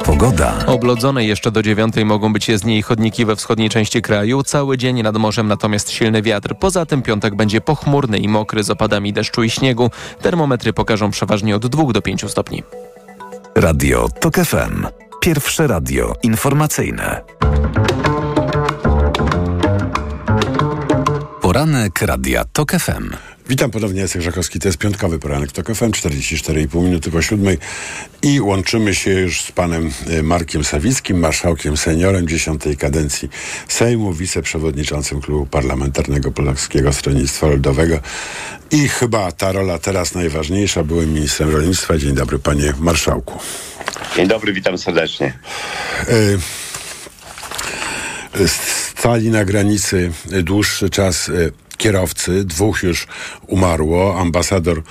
Pogoda. 0.05 0.55
Oblodzone 0.67 1.25
jeszcze 1.25 1.51
do 1.51 1.63
dziewiątej 1.63 2.05
mogą 2.05 2.33
być 2.33 2.49
jezdnie 2.49 2.79
i 2.79 2.83
chodniki 2.83 3.25
we 3.25 3.37
wschodniej 3.37 3.69
części 3.69 4.03
kraju. 4.03 4.43
Cały 4.43 4.79
dzień 4.79 5.03
nad 5.03 5.17
morzem 5.17 5.49
natomiast 5.49 5.91
silny 5.91 6.23
wiatr. 6.23 6.55
Poza 6.61 6.87
tym 6.87 7.03
piątek 7.03 7.35
będzie 7.35 7.61
pochmurny 7.61 8.19
i 8.19 8.29
mokry 8.29 8.65
z 8.65 8.71
opadami 8.71 9.13
deszczu 9.13 9.43
i 9.43 9.51
śniegu. 9.51 9.91
Termometry 10.23 10.73
pokażą 10.73 11.11
przeważnie 11.11 11.57
od 11.57 11.67
2 11.67 11.93
do 11.93 12.03
5 12.03 12.31
stopni. 12.31 12.63
Radio 13.55 14.09
TOK 14.21 14.35
FM. 14.35 15.06
Pierwsze 15.27 15.67
radio 15.67 16.15
informacyjne. 16.23 17.21
Poranek 21.41 22.03
Radia 22.03 22.45
TOK 22.45 22.73
FM. 22.73 23.11
Witam 23.49 23.71
ponownie, 23.71 24.01
Jacek 24.01 24.23
Żakowski. 24.23 24.61
To 24.61 24.69
jest 24.69 24.79
piątkowy 24.79 25.19
poranek 25.19 25.53
TOK 25.53 25.67
FM, 25.67 25.91
44,5 25.91 26.83
minuty 26.83 27.11
po 27.11 27.23
siódmej. 27.23 27.59
I 28.23 28.41
łączymy 28.41 28.95
się 28.95 29.11
już 29.11 29.43
z 29.43 29.53
panem 29.53 29.91
y, 30.11 30.23
Markiem 30.23 30.65
Sawickim, 30.65 31.19
marszałkiem 31.19 31.77
seniorem 31.77 32.29
dziesiątej 32.29 32.77
kadencji 32.77 33.29
Sejmu, 33.69 34.13
wiceprzewodniczącym 34.13 35.21
klubu 35.21 35.47
parlamentarnego 35.47 36.31
Polskiego 36.31 36.93
Stronnictwa 36.93 37.47
Ludowego. 37.47 37.99
I 38.71 38.89
chyba 38.89 39.33
ta 39.33 39.53
rola 39.53 39.79
teraz 39.79 40.15
najważniejsza, 40.15 40.85
byłem 40.85 41.13
ministrem 41.15 41.51
rolnictwa. 41.51 41.99
Dzień 41.99 42.15
dobry, 42.15 42.39
panie 42.39 42.73
marszałku. 42.79 43.39
Dzień 44.17 44.29
dobry, 44.29 44.53
witam 44.53 44.79
serdecznie. 44.79 45.39
Y, 46.09 46.39
stali 48.49 49.31
na 49.31 49.45
granicy 49.45 50.13
dłuższy 50.43 50.91
czas 50.91 51.29
y, 51.29 51.53
kierowcy, 51.77 52.45
dwóch 52.45 52.83
już 52.83 53.07
umarło. 53.47 54.21
Ambasador 54.21 54.83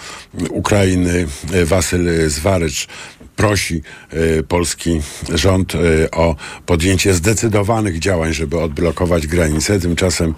Ukrainy 0.49 1.27
Wasyl 1.65 2.29
Zwarycz 2.29 2.87
prosi 3.35 3.81
y, 4.13 4.43
polski 4.43 5.01
rząd 5.33 5.75
y, 5.75 6.11
o 6.11 6.35
podjęcie 6.65 7.13
zdecydowanych 7.13 7.99
działań, 7.99 8.33
żeby 8.33 8.59
odblokować 8.59 9.27
granice. 9.27 9.79
Tymczasem 9.79 10.35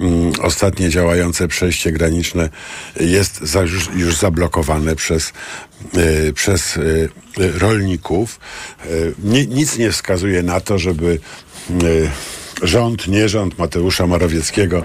y, 0.00 0.42
ostatnie 0.42 0.88
działające 0.88 1.48
przejście 1.48 1.92
graniczne 1.92 2.48
jest 3.00 3.40
już, 3.94 4.16
zablokowane 4.16 4.96
przez, 4.96 5.32
przez 6.34 6.78
rolników. 7.36 8.40
Nic 9.48 9.78
nie 9.78 9.92
wskazuje 9.92 10.42
na 10.42 10.60
to, 10.60 10.78
żeby 10.78 11.18
rząd, 12.62 13.08
nie 13.08 13.28
rząd 13.28 13.58
Mateusza 13.58 14.06
Morawieckiego 14.06 14.82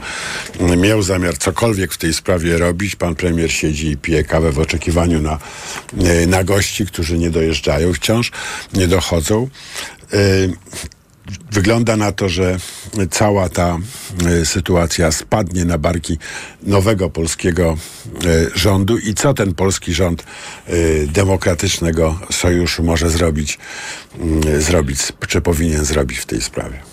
miał 0.77 1.01
zamiar 1.01 1.37
cokolwiek 1.37 1.93
w 1.93 1.97
tej 1.97 2.13
sprawie 2.13 2.57
robić. 2.57 2.95
Pan 2.95 3.15
premier 3.15 3.51
siedzi 3.51 3.87
i 3.87 3.97
pije 3.97 4.23
kawę 4.23 4.51
w 4.51 4.59
oczekiwaniu 4.59 5.21
na, 5.21 5.39
na 6.27 6.43
gości, 6.43 6.85
którzy 6.85 7.17
nie 7.17 7.29
dojeżdżają 7.29 7.93
wciąż, 7.93 8.31
nie 8.73 8.87
dochodzą. 8.87 9.49
Wygląda 11.51 11.97
na 11.97 12.11
to, 12.11 12.29
że 12.29 12.57
cała 13.11 13.49
ta 13.49 13.77
sytuacja 14.43 15.11
spadnie 15.11 15.65
na 15.65 15.77
barki 15.77 16.17
nowego 16.63 17.09
polskiego 17.09 17.77
rządu 18.55 18.97
i 18.97 19.13
co 19.13 19.33
ten 19.33 19.53
polski 19.53 19.93
rząd 19.93 20.23
demokratycznego 21.07 22.19
sojuszu 22.31 22.83
może 22.83 23.09
zrobić, 23.09 23.59
zrobić 24.59 24.99
czy 25.27 25.41
powinien 25.41 25.85
zrobić 25.85 26.17
w 26.17 26.25
tej 26.25 26.41
sprawie? 26.41 26.92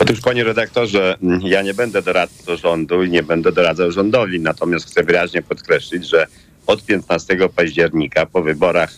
Otóż, 0.00 0.20
panie 0.20 0.44
redaktorze, 0.44 1.16
ja 1.42 1.62
nie 1.62 1.74
będę 1.74 2.02
doradcą 2.02 2.56
rządu 2.56 3.02
i 3.02 3.10
nie 3.10 3.22
będę 3.22 3.52
doradzał 3.52 3.92
rządowi, 3.92 4.40
natomiast 4.40 4.86
chcę 4.86 5.02
wyraźnie 5.02 5.42
podkreślić, 5.42 6.08
że 6.08 6.26
od 6.66 6.84
15 6.84 7.36
października 7.56 8.26
po 8.26 8.42
wyborach, 8.42 8.90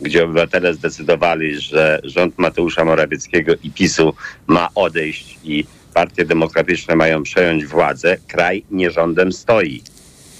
gdzie 0.00 0.24
obywatele 0.24 0.74
zdecydowali, 0.74 1.60
że 1.60 2.00
rząd 2.04 2.38
Mateusza 2.38 2.84
Morawieckiego 2.84 3.52
i 3.62 3.70
PiSu 3.70 4.14
ma 4.46 4.68
odejść 4.74 5.38
i 5.44 5.64
partie 5.94 6.24
demokratyczne 6.24 6.96
mają 6.96 7.22
przejąć 7.22 7.66
władzę, 7.66 8.16
kraj 8.28 8.64
nie 8.70 8.90
rządem 8.90 9.32
stoi. 9.32 9.82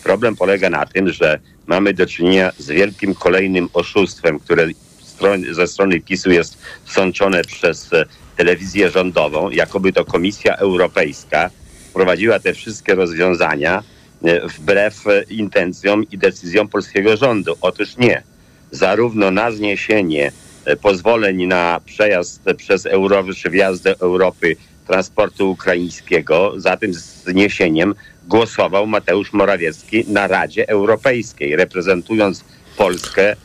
Problem 0.04 0.36
polega 0.36 0.70
na 0.70 0.86
tym, 0.86 1.12
że 1.12 1.38
mamy 1.66 1.94
do 1.94 2.06
czynienia 2.06 2.52
z 2.58 2.68
wielkim 2.68 3.14
kolejnym 3.14 3.68
oszustwem, 3.72 4.38
które 4.38 4.66
ze 5.52 5.66
strony 5.66 6.00
PiSu 6.00 6.30
jest 6.30 6.58
sączone 6.84 7.44
przez 7.44 7.92
e, 7.92 8.04
telewizję 8.36 8.90
rządową, 8.90 9.50
jakoby 9.50 9.92
to 9.92 10.04
Komisja 10.04 10.56
Europejska 10.56 11.50
wprowadziła 11.90 12.38
te 12.38 12.54
wszystkie 12.54 12.94
rozwiązania 12.94 13.82
e, 14.24 14.48
wbrew 14.48 15.06
e, 15.06 15.22
intencjom 15.22 16.04
i 16.10 16.18
decyzjom 16.18 16.68
polskiego 16.68 17.16
rządu. 17.16 17.56
Otóż 17.60 17.96
nie. 17.96 18.22
Zarówno 18.70 19.30
na 19.30 19.50
zniesienie 19.50 20.32
pozwoleń 20.82 21.46
na 21.46 21.80
przejazd 21.84 22.42
przez 22.56 22.86
Europę 22.86 23.34
czy 23.34 23.50
wjazd 23.50 23.84
do 23.84 24.00
Europy 24.00 24.56
transportu 24.86 25.50
ukraińskiego, 25.50 26.52
za 26.56 26.76
tym 26.76 26.94
zniesieniem 26.94 27.94
głosował 28.28 28.86
Mateusz 28.86 29.32
Morawiecki 29.32 30.04
na 30.08 30.26
Radzie 30.26 30.68
Europejskiej, 30.68 31.56
reprezentując 31.56 32.44
Polskę 32.76 33.36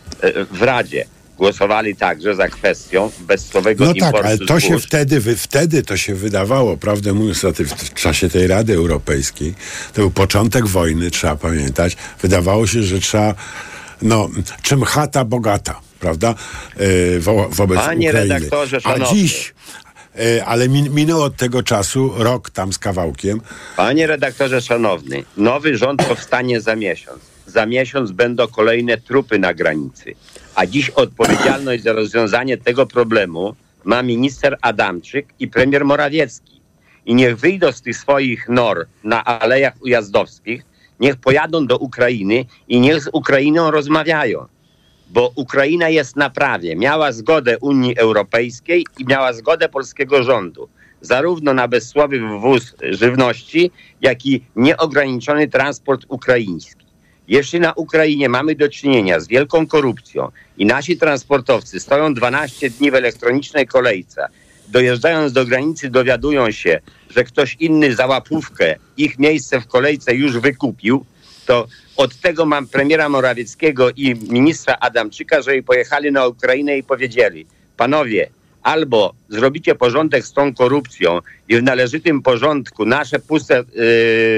w 0.52 0.62
Radzie. 0.62 1.06
Głosowali 1.38 1.96
także 1.96 2.36
za 2.36 2.48
kwestią 2.48 3.12
bezcłowego 3.20 3.86
No 3.86 3.92
importu 3.94 4.16
tak, 4.18 4.26
ale 4.26 4.38
to 4.38 4.60
się 4.60 4.80
wtedy, 4.80 5.20
wy, 5.20 5.36
wtedy 5.36 5.84
to 5.84 5.98
się 5.98 6.16
wydawało, 6.16 6.78
prawdę 6.78 7.14
mówiąc, 7.14 7.42
ty- 7.56 7.66
w 7.66 7.94
czasie 7.94 8.30
tej 8.30 8.48
Rady 8.48 8.74
Europejskiej, 8.74 9.54
to 9.94 10.02
był 10.02 10.12
początek 10.12 10.68
wojny, 10.68 11.12
trzeba 11.12 11.36
pamiętać. 11.36 11.98
Wydawało 12.22 12.68
się, 12.68 12.84
że 12.84 13.00
trzeba, 13.00 13.36
no, 14.02 14.30
czym 14.62 14.84
chata 14.84 15.26
bogata, 15.26 15.80
prawda, 16.00 16.36
e, 16.78 17.20
wo, 17.20 17.50
wobec 17.50 17.80
Panie 17.80 18.10
Ukrainy. 18.10 18.34
redaktorze, 18.34 18.78
A 18.78 18.80
szanowny. 18.80 19.06
dziś, 19.18 19.54
e, 20.16 20.46
ale 20.46 20.70
min, 20.70 20.94
minął 20.94 21.22
od 21.24 21.36
tego 21.36 21.64
czasu 21.64 22.14
rok 22.18 22.50
tam 22.50 22.74
z 22.74 22.80
kawałkiem. 22.80 23.42
Panie 23.76 24.08
redaktorze 24.08 24.62
szanowny, 24.62 25.24
nowy 25.38 25.78
rząd 25.78 26.04
powstanie 26.06 26.62
za 26.62 26.76
miesiąc. 26.76 27.20
Za 27.48 27.66
miesiąc 27.66 28.12
będą 28.12 28.48
kolejne 28.48 28.98
trupy 28.98 29.40
na 29.40 29.54
granicy. 29.54 30.14
A 30.58 30.66
dziś 30.66 30.90
odpowiedzialność 30.90 31.84
za 31.84 31.94
rozwiązanie 31.94 32.58
tego 32.58 32.86
problemu 32.86 33.56
ma 33.84 34.04
minister 34.04 34.58
Adamczyk 34.62 35.28
i 35.40 35.48
premier 35.48 35.86
Morawiecki. 35.86 36.62
I 37.06 37.16
niech 37.16 37.38
wyjdą 37.38 37.72
z 37.72 37.82
tych 37.82 37.98
swoich 37.98 38.50
nor 38.50 38.86
na 39.04 39.24
alejach 39.26 39.74
ujazdowskich, 39.82 40.66
niech 41.00 41.16
pojadą 41.16 41.68
do 41.68 41.78
Ukrainy 41.78 42.46
i 42.68 42.80
niech 42.80 43.04
z 43.04 43.10
Ukrainą 43.14 43.72
rozmawiają. 43.72 44.46
Bo 45.10 45.32
Ukraina 45.36 45.90
jest 45.90 46.16
na 46.16 46.30
prawie. 46.30 46.76
Miała 46.76 47.12
zgodę 47.12 47.60
Unii 47.60 47.98
Europejskiej 47.98 48.86
i 49.00 49.06
miała 49.06 49.34
zgodę 49.34 49.70
polskiego 49.70 50.24
rządu. 50.24 50.70
Zarówno 51.02 51.54
na 51.54 51.68
bezsłowy 51.68 52.20
wwóz 52.20 52.76
żywności, 52.90 53.72
jak 54.02 54.26
i 54.26 54.44
nieograniczony 54.56 55.48
transport 55.48 56.06
ukraiński. 56.08 56.87
Jeśli 57.28 57.60
na 57.60 57.74
Ukrainie 57.74 58.30
mamy 58.30 58.56
do 58.56 58.70
czynienia 58.70 59.20
z 59.20 59.28
wielką 59.28 59.68
korupcją 59.68 60.32
i 60.58 60.66
nasi 60.66 60.98
transportowcy 60.98 61.80
stoją 61.80 62.14
12 62.14 62.70
dni 62.70 62.92
w 62.92 62.96
elektronicznej 62.96 63.68
kolejce, 63.68 64.28
dojeżdżając 64.68 65.34
do 65.34 65.46
granicy 65.46 65.90
dowiadują 65.90 66.52
się, 66.52 66.80
że 67.10 67.24
ktoś 67.24 67.58
inny 67.60 67.96
za 67.96 68.08
łapówkę 68.08 68.76
ich 68.98 69.20
miejsce 69.20 69.62
w 69.62 69.68
kolejce 69.68 70.16
już 70.16 70.38
wykupił, 70.38 71.06
to 71.46 71.68
od 71.98 72.16
tego 72.16 72.46
mam 72.46 72.68
premiera 72.68 73.10
Morawieckiego 73.10 73.90
i 73.92 74.16
ministra 74.30 74.78
Adamczyka, 74.80 75.42
żeby 75.42 75.64
pojechali 75.64 76.12
na 76.12 76.28
Ukrainę 76.28 76.78
i 76.78 76.84
powiedzieli, 76.84 77.46
panowie, 77.78 78.30
albo 78.64 79.14
zrobicie 79.30 79.76
porządek 79.76 80.26
z 80.26 80.34
tą 80.34 80.54
korupcją 80.54 81.20
i 81.50 81.58
w 81.58 81.64
należytym 81.64 82.22
porządku 82.22 82.86
nasze 82.86 83.20
puste 83.20 83.64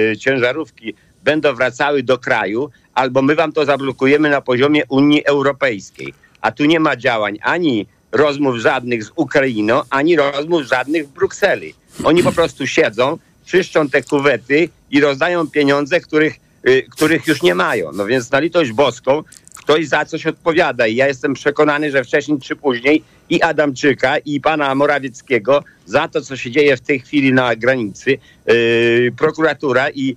yy, 0.09 0.17
ciężarówki 0.17 0.93
będą 1.31 1.55
wracały 1.55 2.03
do 2.03 2.17
kraju, 2.17 2.69
albo 2.93 3.21
my 3.21 3.35
wam 3.35 3.51
to 3.51 3.65
zablokujemy 3.65 4.29
na 4.29 4.41
poziomie 4.41 4.83
Unii 4.89 5.25
Europejskiej. 5.25 6.13
A 6.41 6.51
tu 6.51 6.65
nie 6.65 6.79
ma 6.79 6.95
działań 6.95 7.37
ani 7.41 7.85
rozmów 8.11 8.55
żadnych 8.57 9.03
z 9.03 9.11
Ukrainą, 9.15 9.81
ani 9.89 10.15
rozmów 10.15 10.63
żadnych 10.63 11.07
w 11.07 11.11
Brukseli. 11.17 11.73
Oni 12.03 12.23
po 12.23 12.31
prostu 12.31 12.67
siedzą, 12.67 13.17
czyszczą 13.45 13.89
te 13.89 14.03
kuwety 14.03 14.69
i 14.91 15.01
rozdają 15.01 15.47
pieniądze, 15.47 15.99
których, 15.99 16.35
y, 16.67 16.83
których 16.91 17.27
już 17.27 17.41
nie 17.41 17.55
mają. 17.55 17.91
No 17.93 18.05
więc 18.05 18.31
na 18.31 18.39
litość 18.39 18.71
boską 18.71 19.23
ktoś 19.55 19.87
za 19.87 20.05
coś 20.05 20.27
odpowiada 20.27 20.87
i 20.87 20.95
ja 20.95 21.07
jestem 21.07 21.33
przekonany, 21.33 21.91
że 21.91 22.03
wcześniej 22.03 22.39
czy 22.39 22.55
później 22.55 23.03
i 23.29 23.41
Adamczyka 23.41 24.17
i 24.17 24.41
pana 24.41 24.75
Morawieckiego 24.75 25.63
za 25.85 26.07
to, 26.07 26.21
co 26.21 26.37
się 26.37 26.51
dzieje 26.51 26.77
w 26.77 26.81
tej 26.81 26.99
chwili 26.99 27.33
na 27.33 27.55
granicy, 27.55 28.17
yy, 28.47 29.11
prokuratura 29.17 29.89
i 29.89 30.15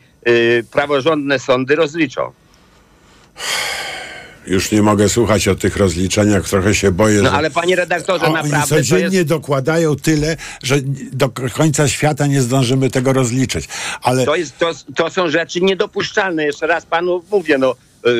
praworządne 0.70 1.38
sądy 1.38 1.76
rozliczą. 1.76 2.32
Już 4.46 4.70
nie 4.72 4.82
mogę 4.82 5.08
słuchać 5.08 5.48
o 5.48 5.54
tych 5.54 5.76
rozliczeniach, 5.76 6.48
trochę 6.48 6.74
się 6.74 6.90
boję, 6.92 7.22
No 7.22 7.30
że... 7.30 7.36
ale 7.36 7.50
panie 7.50 7.76
redaktorze, 7.76 8.24
Oni 8.24 8.34
naprawdę 8.34 8.60
to 8.60 8.66
codziennie 8.66 9.16
jest... 9.16 9.28
dokładają 9.28 9.96
tyle, 9.96 10.36
że 10.62 10.76
do 11.12 11.28
końca 11.28 11.88
świata 11.88 12.26
nie 12.26 12.42
zdążymy 12.42 12.90
tego 12.90 13.12
rozliczyć. 13.12 13.68
Ale 14.02 14.24
To, 14.24 14.36
jest, 14.36 14.58
to, 14.58 14.70
to 14.96 15.10
są 15.10 15.30
rzeczy 15.30 15.60
niedopuszczalne. 15.60 16.44
Jeszcze 16.44 16.66
raz 16.66 16.86
panu 16.86 17.22
mówię, 17.30 17.58
no, 17.58 17.74
y, 18.06 18.10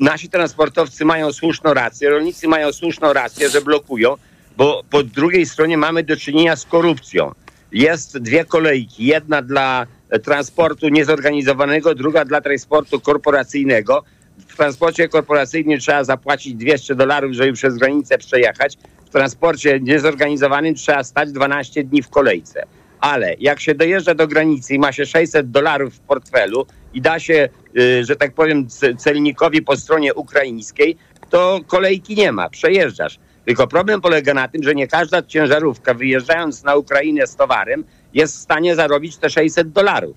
nasi 0.00 0.28
transportowcy 0.28 1.04
mają 1.04 1.32
słuszną 1.32 1.74
rację, 1.74 2.10
rolnicy 2.10 2.48
mają 2.48 2.72
słuszną 2.72 3.12
rację, 3.12 3.50
że 3.50 3.60
blokują, 3.60 4.14
bo 4.56 4.82
po 4.90 5.02
drugiej 5.02 5.46
stronie 5.46 5.78
mamy 5.78 6.02
do 6.02 6.16
czynienia 6.16 6.56
z 6.56 6.64
korupcją. 6.64 7.32
Jest 7.72 8.18
dwie 8.18 8.44
kolejki, 8.44 9.06
jedna 9.06 9.42
dla 9.42 9.86
transportu 10.24 10.88
niezorganizowanego, 10.88 11.94
druga 11.94 12.24
dla 12.24 12.40
transportu 12.40 13.00
korporacyjnego. 13.00 14.04
W 14.48 14.56
transporcie 14.56 15.08
korporacyjnym 15.08 15.78
trzeba 15.78 16.04
zapłacić 16.04 16.54
200 16.54 16.94
dolarów, 16.94 17.32
żeby 17.32 17.52
przez 17.52 17.78
granicę 17.78 18.18
przejechać. 18.18 18.76
W 19.06 19.10
transporcie 19.10 19.80
niezorganizowanym 19.80 20.74
trzeba 20.74 21.04
stać 21.04 21.32
12 21.32 21.84
dni 21.84 22.02
w 22.02 22.08
kolejce. 22.08 22.66
Ale 23.00 23.34
jak 23.38 23.60
się 23.60 23.74
dojeżdża 23.74 24.14
do 24.14 24.28
granicy 24.28 24.74
i 24.74 24.78
ma 24.78 24.92
się 24.92 25.06
600 25.06 25.50
dolarów 25.50 25.94
w 25.94 26.00
portfelu 26.00 26.66
i 26.94 27.00
da 27.00 27.18
się, 27.18 27.48
y, 27.78 28.04
że 28.04 28.16
tak 28.16 28.34
powiem, 28.34 28.66
celnikowi 28.98 29.62
po 29.62 29.76
stronie 29.76 30.14
ukraińskiej, 30.14 30.96
to 31.30 31.60
kolejki 31.66 32.14
nie 32.14 32.32
ma, 32.32 32.50
przejeżdżasz. 32.50 33.18
Tylko 33.44 33.66
problem 33.66 34.00
polega 34.00 34.34
na 34.34 34.48
tym, 34.48 34.62
że 34.62 34.74
nie 34.74 34.86
każda 34.86 35.22
ciężarówka 35.22 35.94
wyjeżdżając 35.94 36.64
na 36.64 36.76
Ukrainę 36.76 37.26
z 37.26 37.36
towarem 37.36 37.84
jest 38.16 38.36
w 38.36 38.40
stanie 38.40 38.76
zarobić 38.76 39.16
te 39.16 39.30
600 39.30 39.72
dolarów. 39.72 40.16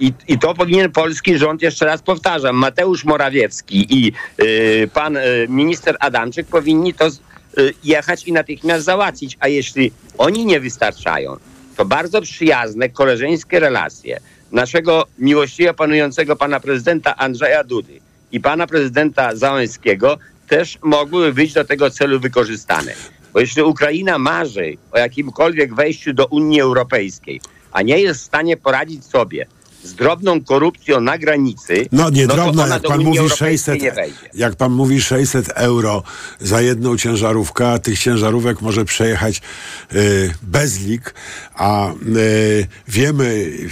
I, 0.00 0.12
I 0.28 0.38
to 0.38 0.54
powinien 0.54 0.92
polski 0.92 1.38
rząd, 1.38 1.62
jeszcze 1.62 1.84
raz 1.86 2.02
powtarzam, 2.02 2.56
Mateusz 2.56 3.04
Morawiecki 3.04 3.86
i 3.98 4.12
y, 4.42 4.88
pan 4.94 5.16
y, 5.16 5.46
minister 5.48 5.96
Adamczyk 6.00 6.46
powinni 6.46 6.94
to 6.94 7.10
z- 7.10 7.20
y, 7.58 7.74
jechać 7.84 8.24
i 8.24 8.32
natychmiast 8.32 8.84
załatwić. 8.84 9.36
A 9.40 9.48
jeśli 9.48 9.92
oni 10.18 10.46
nie 10.46 10.60
wystarczają, 10.60 11.36
to 11.76 11.84
bardzo 11.84 12.20
przyjazne, 12.22 12.88
koleżeńskie 12.88 13.60
relacje 13.60 14.20
naszego 14.52 15.06
miłościwie 15.18 15.74
panującego 15.74 16.36
pana 16.36 16.60
prezydenta 16.60 17.16
Andrzeja 17.16 17.64
Dudy 17.64 18.00
i 18.32 18.40
pana 18.40 18.66
prezydenta 18.66 19.36
Załęskiego 19.36 20.18
też 20.48 20.78
mogły 20.82 21.32
być 21.32 21.52
do 21.52 21.64
tego 21.64 21.90
celu 21.90 22.20
wykorzystane. 22.20 22.94
Bo 23.32 23.40
jeśli 23.40 23.62
Ukraina 23.62 24.18
marzy 24.18 24.76
o 24.92 24.98
jakimkolwiek 24.98 25.74
wejściu 25.74 26.12
do 26.12 26.26
Unii 26.26 26.60
Europejskiej, 26.60 27.40
a 27.72 27.82
nie 27.82 28.00
jest 28.00 28.20
w 28.20 28.24
stanie 28.24 28.56
poradzić 28.56 29.04
sobie 29.04 29.46
z 29.84 29.94
drobną 29.94 30.44
korupcją 30.44 31.00
na 31.00 31.18
granicy, 31.18 31.86
No 31.92 32.10
nie 32.10 32.26
to 32.26 32.34
drobno, 32.34 32.62
ona 32.62 32.74
jak 32.74 32.82
pan 32.82 32.92
Unii 32.92 33.06
mówi 33.06 33.18
Europejskiej 33.18 33.58
600, 33.58 33.82
nie 33.82 33.92
wejdzie. 33.92 34.16
jak 34.34 34.56
pan 34.56 34.72
mówi 34.72 35.00
600 35.00 35.48
euro 35.48 36.02
za 36.40 36.60
jedną 36.60 36.96
ciężarówkę, 36.96 37.68
a 37.68 37.78
tych 37.78 37.98
ciężarówek 37.98 38.60
może 38.60 38.84
przejechać 38.84 39.40
y, 39.94 40.34
bez 40.42 40.80
lik, 40.80 41.14
a 41.54 41.92
y, 41.92 42.66
wiemy 42.88 43.24
y, 43.24 43.70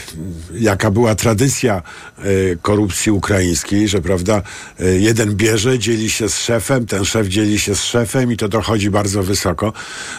jaka 0.55 0.91
była 0.91 1.15
tradycja 1.15 1.83
y, 2.25 2.59
korupcji 2.63 3.13
ukraińskiej, 3.13 3.89
że 3.89 4.01
prawda, 4.03 4.43
y, 4.81 5.01
jeden 5.01 5.35
bierze, 5.37 5.79
dzieli 5.79 6.11
się 6.11 6.29
z 6.29 6.39
szefem, 6.39 6.87
ten 6.87 7.05
szef 7.05 7.27
dzieli 7.27 7.59
się 7.59 7.75
z 7.75 7.85
szefem 7.85 8.33
i 8.33 8.37
to 8.37 8.49
dochodzi 8.49 8.91
bardzo 8.91 9.23
wysoko. 9.23 9.73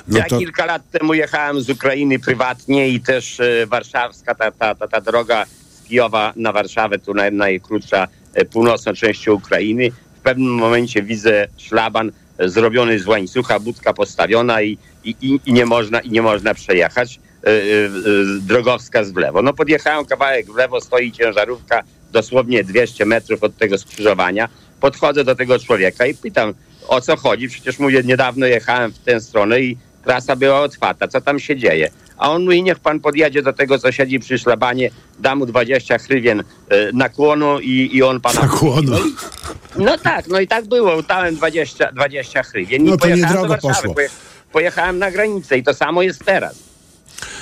No 0.07 0.17
ja 0.17 0.25
to, 0.25 0.37
kilka 0.39 0.65
lat 0.65 0.81
temu 0.91 1.13
jechałem 1.13 1.61
z 1.61 1.69
Ukrainy 1.69 2.19
prywatnie 2.19 2.89
i 2.89 3.01
też 3.01 3.39
e, 3.39 3.65
warszawska, 3.67 4.35
ta, 4.35 4.51
ta, 4.51 4.75
ta, 4.75 4.87
ta 4.87 5.01
droga 5.01 5.45
Kijowa 5.89 6.33
na 6.35 6.51
Warszawę, 6.51 6.99
tu 6.99 7.13
naj, 7.13 7.31
najkrótsza 7.31 8.07
e, 8.33 8.45
północna 8.45 8.93
część 8.93 9.27
Ukrainy. 9.27 9.91
W 10.19 10.21
pewnym 10.21 10.53
momencie 10.53 11.03
widzę 11.03 11.47
szlaban 11.57 12.11
e, 12.37 12.49
zrobiony 12.49 12.99
z 12.99 13.07
łańcucha, 13.07 13.59
budka 13.59 13.93
postawiona 13.93 14.61
i, 14.61 14.77
i, 15.03 15.15
i, 15.21 15.39
i, 15.45 15.53
nie, 15.53 15.65
można, 15.65 15.99
i 15.99 16.09
nie 16.09 16.21
można 16.21 16.53
przejechać. 16.53 17.19
E, 17.43 17.51
drogowskaz 18.41 19.11
w 19.11 19.17
lewo. 19.17 19.41
No 19.41 19.53
podjechałem 19.53 20.05
kawałek 20.05 20.51
w 20.51 20.55
lewo, 20.55 20.81
stoi 20.81 21.11
ciężarówka 21.11 21.83
dosłownie 22.11 22.63
200 22.63 23.05
metrów 23.05 23.43
od 23.43 23.57
tego 23.57 23.77
skrzyżowania. 23.77 24.49
Podchodzę 24.79 25.23
do 25.23 25.35
tego 25.35 25.59
człowieka 25.59 26.05
i 26.05 26.13
pytam, 26.13 26.53
o 26.87 27.01
co 27.01 27.17
chodzi. 27.17 27.49
Przecież 27.49 27.79
mówię, 27.79 28.01
niedawno 28.03 28.45
jechałem 28.45 28.91
w 28.91 28.99
tę 28.99 29.21
stronę 29.21 29.61
i 29.61 29.77
trasa 30.03 30.35
była 30.35 30.59
otwarta. 30.59 31.07
Co 31.07 31.21
tam 31.21 31.39
się 31.39 31.57
dzieje? 31.57 31.89
A 32.19 32.31
on 32.31 32.43
mówi, 32.43 32.63
niech 32.63 32.79
pan 32.79 32.99
podjedzie 32.99 33.41
do 33.41 33.53
tego, 33.53 33.79
co 33.79 33.91
siedzi 33.91 34.19
przy 34.19 34.37
szlabanie, 34.37 34.89
da 35.19 35.35
mu 35.35 35.45
20 35.45 35.97
hrywien 35.97 36.39
e, 36.39 36.43
nakłonu 36.93 37.59
i, 37.59 37.89
i 37.93 38.03
on 38.03 38.21
pana... 38.21 38.41
Nakłonu. 38.41 38.91
No, 39.75 39.85
no 39.85 39.97
tak, 39.97 40.27
no 40.27 40.39
i 40.39 40.47
tak 40.47 40.67
było. 40.67 41.01
Dałem 41.03 41.35
20, 41.35 41.91
20 41.91 42.43
hrywien 42.43 42.83
No 42.83 42.89
i 42.89 42.97
to 42.97 43.01
pojechałem 43.01 43.25
niedrogo 43.29 43.47
do 43.55 43.61
Warszawy. 43.61 43.75
poszło. 43.87 43.93
Poje- 43.93 44.09
Pojechałem 44.51 44.99
na 44.99 45.11
granicę 45.11 45.57
i 45.57 45.63
to 45.63 45.73
samo 45.73 46.01
jest 46.01 46.25
teraz. 46.25 46.68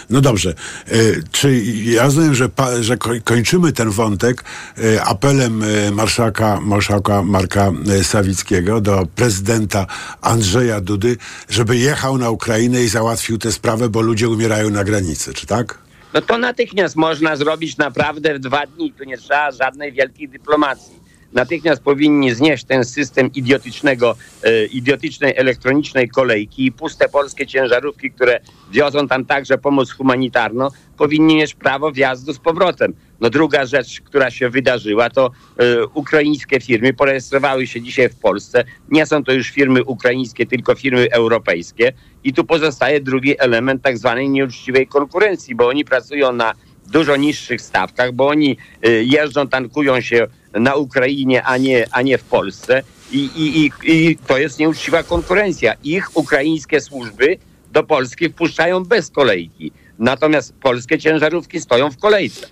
No 0.09 0.21
dobrze. 0.21 0.49
E, 0.88 0.93
Czy 1.32 1.61
ja 1.84 2.03
rozumiem, 2.03 2.36
że, 2.36 2.49
że 2.82 2.97
ko- 2.97 3.09
kończymy 3.23 3.71
ten 3.71 3.89
wątek 3.89 4.43
e, 4.78 5.03
apelem 5.03 5.63
e, 5.63 5.91
marszałka, 5.91 6.61
marszałka 6.61 7.23
Marka 7.23 7.71
Sawickiego 8.03 8.82
do 8.82 9.07
prezydenta 9.15 9.88
Andrzeja 10.21 10.82
Dudy, 10.82 11.17
żeby 11.49 11.78
jechał 11.78 12.17
na 12.17 12.30
Ukrainę 12.30 12.84
i 12.84 12.88
załatwił 12.88 13.38
tę 13.38 13.51
sprawę, 13.51 13.89
bo 13.89 14.01
ludzie 14.01 14.30
umierają 14.30 14.69
na 14.69 14.84
granicy, 14.84 15.34
czy 15.34 15.45
tak? 15.47 15.78
No 16.13 16.21
to 16.21 16.38
natychmiast 16.38 16.95
można 16.95 17.36
zrobić 17.36 17.78
naprawdę 17.78 18.36
w 18.36 18.39
dwa 18.39 18.65
dni. 18.65 18.93
Tu 18.93 19.03
nie 19.03 19.17
trzeba 19.17 19.51
żadnej 19.51 19.91
wielkiej 19.93 20.30
dyplomacji. 20.30 20.97
Natychmiast 21.38 21.83
powinni 21.83 22.35
znieść 22.35 22.63
ten 22.63 22.85
system 22.85 23.29
idiotycznego, 23.33 24.15
e, 24.43 24.65
idiotycznej 24.65 25.33
elektronicznej 25.35 26.09
kolejki 26.09 26.65
i 26.65 26.71
puste 26.71 27.09
polskie 27.09 27.47
ciężarówki, 27.47 28.11
które 28.11 28.39
wiozą 28.71 29.07
tam 29.07 29.25
także 29.25 29.57
pomoc 29.57 29.91
humanitarną, 29.91 30.67
powinni 30.97 31.35
mieć 31.35 31.55
prawo 31.55 31.91
wjazdu 31.91 32.33
z 32.33 32.39
powrotem. 32.39 32.93
No 33.21 33.29
druga 33.29 33.65
rzecz, 33.65 34.01
która 34.01 34.31
się 34.31 34.49
wydarzyła, 34.49 35.09
to 35.09 35.31
e, 35.57 35.85
ukraińskie 35.85 36.59
firmy 36.59 36.93
porejestrowały 36.93 37.67
się 37.67 37.81
dzisiaj 37.81 38.09
w 38.09 38.15
Polsce. 38.15 38.63
Nie 38.89 39.05
są 39.05 39.23
to 39.23 39.31
już 39.31 39.49
firmy 39.49 39.83
ukraińskie, 39.83 40.45
tylko 40.45 40.75
firmy 40.75 41.07
europejskie. 41.11 41.93
I 42.23 42.33
tu 42.33 42.43
pozostaje 42.43 43.01
drugi 43.01 43.39
element 43.39 43.81
tak 43.81 43.97
zwanej 43.97 44.29
nieuczciwej 44.29 44.88
konkurencji, 44.88 45.55
bo 45.55 45.67
oni 45.67 45.85
pracują 45.85 46.33
na 46.33 46.53
dużo 46.91 47.15
niższych 47.15 47.61
stawkach, 47.61 48.11
bo 48.11 48.27
oni 48.27 48.57
y, 48.85 49.03
jeżdżą, 49.03 49.47
tankują 49.47 50.01
się 50.01 50.27
na 50.53 50.75
Ukrainie, 50.75 51.43
a 51.43 51.57
nie, 51.57 51.88
a 51.91 52.01
nie 52.01 52.17
w 52.17 52.23
Polsce. 52.23 52.83
I, 53.11 53.17
i, 53.17 53.65
i, 53.65 53.71
I 53.83 54.17
to 54.17 54.38
jest 54.38 54.59
nieuczciwa 54.59 55.03
konkurencja. 55.03 55.73
Ich 55.83 56.17
ukraińskie 56.17 56.81
służby 56.81 57.38
do 57.71 57.83
Polski 57.83 58.29
wpuszczają 58.29 58.83
bez 58.83 59.09
kolejki. 59.09 59.71
Natomiast 59.99 60.53
polskie 60.53 60.99
ciężarówki 60.99 61.61
stoją 61.61 61.91
w 61.91 61.97
kolejce. 61.97 62.47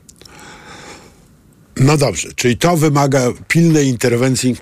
No 1.77 1.97
dobrze, 1.97 2.29
czyli 2.35 2.57
to 2.57 2.77
wymaga 2.77 3.31
pilnej 3.47 3.87
interwencji 3.87 4.55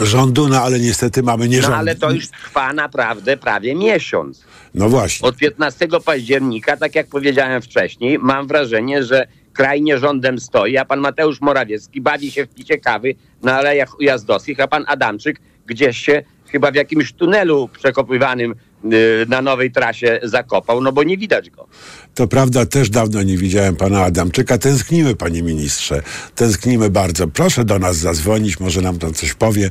rządu, 0.00 0.48
no 0.48 0.62
ale 0.62 0.80
niestety 0.80 1.22
mamy 1.22 1.48
nie 1.48 1.56
No 1.56 1.62
rząd. 1.62 1.74
ale 1.74 1.94
to 1.94 2.10
już 2.10 2.28
trwa 2.28 2.72
naprawdę 2.72 3.36
prawie 3.36 3.74
miesiąc. 3.74 4.44
No 4.74 4.88
właśnie. 4.88 5.28
Od 5.28 5.36
15 5.36 5.88
października, 6.04 6.76
tak 6.76 6.94
jak 6.94 7.06
powiedziałem 7.06 7.62
wcześniej, 7.62 8.18
mam 8.18 8.46
wrażenie, 8.46 9.04
że 9.04 9.26
kraj 9.52 9.82
nie 9.82 9.98
rządem 9.98 10.38
stoi, 10.40 10.76
a 10.76 10.84
pan 10.84 11.00
Mateusz 11.00 11.40
Morawiecki 11.40 12.00
bawi 12.00 12.30
się 12.30 12.46
w 12.46 12.48
picie 12.48 12.78
kawy 12.78 13.14
na 13.42 13.54
alejach 13.56 13.98
ujazdowskich, 14.00 14.60
a 14.60 14.68
pan 14.68 14.84
Adamczyk 14.88 15.40
gdzieś 15.66 15.98
się 15.98 16.22
chyba 16.46 16.70
w 16.70 16.74
jakimś 16.74 17.12
tunelu 17.12 17.68
przekopywanym 17.68 18.54
y, 18.84 19.26
na 19.28 19.42
nowej 19.42 19.70
trasie 19.72 20.20
zakopał, 20.22 20.80
no 20.80 20.92
bo 20.92 21.02
nie 21.02 21.16
widać 21.18 21.50
go. 21.50 21.66
To 22.14 22.28
prawda, 22.28 22.66
też 22.66 22.90
dawno 22.90 23.22
nie 23.22 23.38
widziałem 23.38 23.76
pana 23.76 24.04
Adamczyka. 24.04 24.58
Tęsknimy, 24.58 25.16
panie 25.16 25.42
ministrze. 25.42 26.02
Tęsknimy 26.34 26.90
bardzo. 26.90 27.28
Proszę 27.28 27.64
do 27.64 27.78
nas 27.78 27.96
zadzwonić, 27.96 28.60
może 28.60 28.80
nam 28.80 28.98
tam 28.98 29.14
coś 29.14 29.34
powie 29.34 29.70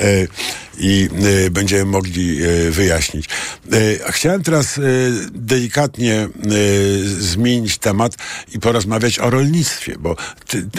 e, 0.00 0.26
i 0.78 1.08
e, 1.46 1.50
będziemy 1.50 1.84
mogli 1.84 2.42
e, 2.42 2.70
wyjaśnić. 2.70 3.28
Chciałem 4.08 4.42
teraz 4.42 4.80
delikatnie 5.32 6.28
zmienić 7.18 7.78
temat 7.78 8.16
i 8.54 8.60
porozmawiać 8.60 9.18
o 9.18 9.30
rolnictwie, 9.30 9.96
bo 9.98 10.16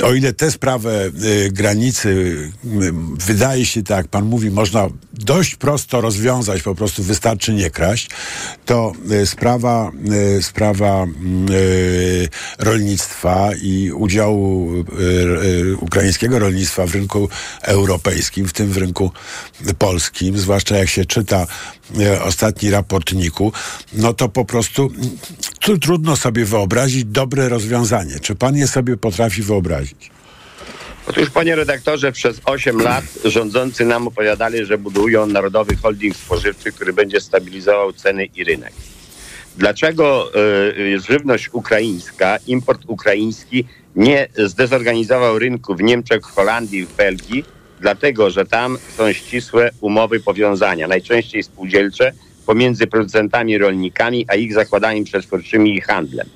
o 0.03 0.14
ile 0.14 0.34
tę 0.34 0.51
sprawę 0.51 1.12
granicy 1.51 2.36
wydaje 3.28 3.66
się, 3.66 3.84
tak 3.84 3.97
jak 3.97 4.07
pan 4.07 4.26
mówi, 4.26 4.51
można 4.51 4.89
dość 5.14 5.55
prosto 5.55 6.01
rozwiązać, 6.01 6.62
po 6.62 6.76
prostu 6.76 7.03
wystarczy 7.03 7.53
nie 7.53 7.70
kraść, 7.70 8.09
to 8.66 8.93
sprawa, 9.26 9.91
sprawa 10.41 11.00
rolnictwa 12.59 13.49
i 13.61 13.91
udziału 13.91 14.73
e, 14.73 14.83
e, 15.71 15.75
ukraińskiego 15.75 16.39
rolnictwa 16.39 16.85
w 16.85 16.93
rynku 16.95 17.29
europejskim, 17.61 18.47
w 18.47 18.53
tym 18.53 18.67
w 18.67 18.77
rynku 18.77 19.11
polskim, 19.77 20.37
zwłaszcza 20.37 20.77
jak 20.77 20.89
się 20.89 21.05
czyta 21.05 21.47
e, 21.99 22.23
ostatni 22.23 22.69
raport 22.69 23.13
NIK-u, 23.13 23.51
no 23.93 24.13
to 24.13 24.29
po 24.29 24.45
prostu 24.45 24.91
tu 25.59 25.77
trudno 25.77 26.15
sobie 26.15 26.45
wyobrazić 26.45 27.05
dobre 27.05 27.49
rozwiązanie. 27.49 28.19
Czy 28.19 28.35
pan 28.35 28.55
je 28.55 28.67
sobie 28.67 28.97
potrafi 28.97 29.41
wyobrazić? 29.41 30.11
Otóż, 31.07 31.29
panie 31.29 31.55
redaktorze, 31.55 32.11
przez 32.11 32.41
8 32.45 32.81
lat 32.81 33.05
rządzący 33.25 33.85
nam 33.85 34.07
opowiadali, 34.07 34.65
że 34.65 34.77
budują 34.77 35.25
Narodowy 35.25 35.75
Holding 35.75 36.15
Spożywczy, 36.15 36.71
który 36.71 36.93
będzie 36.93 37.21
stabilizował 37.21 37.93
ceny 37.93 38.25
i 38.25 38.43
rynek. 38.43 38.73
Dlaczego 39.57 40.31
y, 40.77 40.99
żywność 40.99 41.49
ukraińska, 41.53 42.37
import 42.47 42.81
ukraiński 42.87 43.65
nie 43.95 44.27
zdezorganizował 44.37 45.39
rynku 45.39 45.75
w 45.75 45.81
Niemczech, 45.81 46.21
w 46.21 46.31
Holandii, 46.31 46.85
w 46.85 46.95
Belgii? 46.95 47.45
Dlatego, 47.79 48.29
że 48.29 48.45
tam 48.45 48.77
są 48.97 49.13
ścisłe 49.13 49.69
umowy 49.81 50.19
powiązania, 50.19 50.87
najczęściej 50.87 51.43
spółdzielcze, 51.43 52.11
pomiędzy 52.45 52.87
producentami, 52.87 53.57
rolnikami, 53.57 54.25
a 54.27 54.35
ich 54.35 54.53
zakładami 54.53 55.03
przetwórczymi 55.03 55.75
i 55.75 55.81
handlem. 55.81 56.27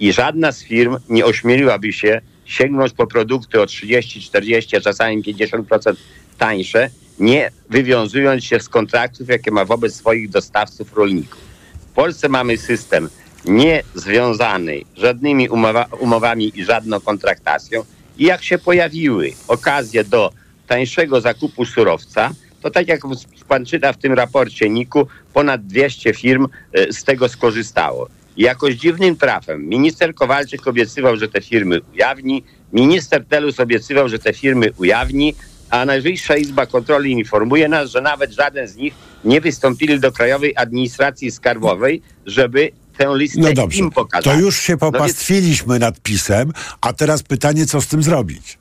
I 0.00 0.12
żadna 0.12 0.52
z 0.52 0.62
firm 0.62 0.96
nie 1.08 1.24
ośmieliłaby 1.24 1.92
się 1.92 2.20
sięgnąć 2.44 2.92
po 2.92 3.06
produkty 3.06 3.60
o 3.60 3.66
30, 3.66 4.20
40, 4.20 4.76
a 4.76 4.80
czasami 4.80 5.22
50% 5.22 5.94
tańsze, 6.38 6.90
nie 7.18 7.50
wywiązując 7.70 8.44
się 8.44 8.60
z 8.60 8.68
kontraktów, 8.68 9.28
jakie 9.28 9.50
ma 9.50 9.64
wobec 9.64 9.94
swoich 9.94 10.30
dostawców 10.30 10.96
rolników. 10.96 11.53
Polsce 11.94 12.28
mamy 12.28 12.58
system 12.58 13.08
niezwiązany 13.44 14.80
żadnymi 14.96 15.48
umowa, 15.48 15.86
umowami 16.00 16.52
i 16.54 16.64
żadną 16.64 17.00
kontraktacją. 17.00 17.84
I 18.18 18.24
jak 18.24 18.44
się 18.44 18.58
pojawiły 18.58 19.32
okazje 19.48 20.04
do 20.04 20.32
tańszego 20.66 21.20
zakupu 21.20 21.64
surowca, 21.64 22.30
to 22.62 22.70
tak 22.70 22.88
jak 22.88 23.00
pan 23.48 23.66
czyta 23.66 23.92
w 23.92 23.96
tym 23.96 24.12
raporcie 24.12 24.70
NIK-u, 24.70 25.06
ponad 25.32 25.66
200 25.66 26.14
firm 26.14 26.48
e, 26.72 26.92
z 26.92 27.04
tego 27.04 27.28
skorzystało. 27.28 28.08
I 28.36 28.42
jakoś 28.42 28.74
dziwnym 28.74 29.16
trafem 29.16 29.68
minister 29.68 30.14
Kowalczyk 30.14 30.66
obiecywał, 30.66 31.16
że 31.16 31.28
te 31.28 31.40
firmy 31.40 31.80
ujawni, 31.94 32.44
minister 32.72 33.24
Telus 33.24 33.60
obiecywał, 33.60 34.08
że 34.08 34.18
te 34.18 34.32
firmy 34.32 34.72
ujawni, 34.78 35.34
a 35.74 35.84
Najwyższa 35.84 36.36
Izba 36.36 36.66
Kontroli 36.66 37.12
informuje 37.12 37.68
nas, 37.68 37.90
że 37.90 38.00
nawet 38.00 38.32
żaden 38.32 38.68
z 38.68 38.76
nich 38.76 38.94
nie 39.24 39.40
wystąpili 39.40 40.00
do 40.00 40.12
Krajowej 40.12 40.56
Administracji 40.56 41.30
Skarbowej, 41.30 42.02
żeby 42.26 42.70
tę 42.98 43.12
listę 43.14 43.40
No 43.40 43.52
dobrze, 43.52 43.78
im 43.78 43.90
pokazać. 43.90 44.24
to 44.24 44.34
już 44.34 44.56
się 44.60 44.72
No 44.72 44.78
popastwiliśmy 44.78 45.78
nad 45.78 46.00
pisem, 46.00 46.52
a 46.80 46.92
teraz 46.92 47.22
pytanie, 47.22 47.66
co 47.66 47.80
z 47.80 47.86
tym 47.86 48.02
zrobić? 48.02 48.58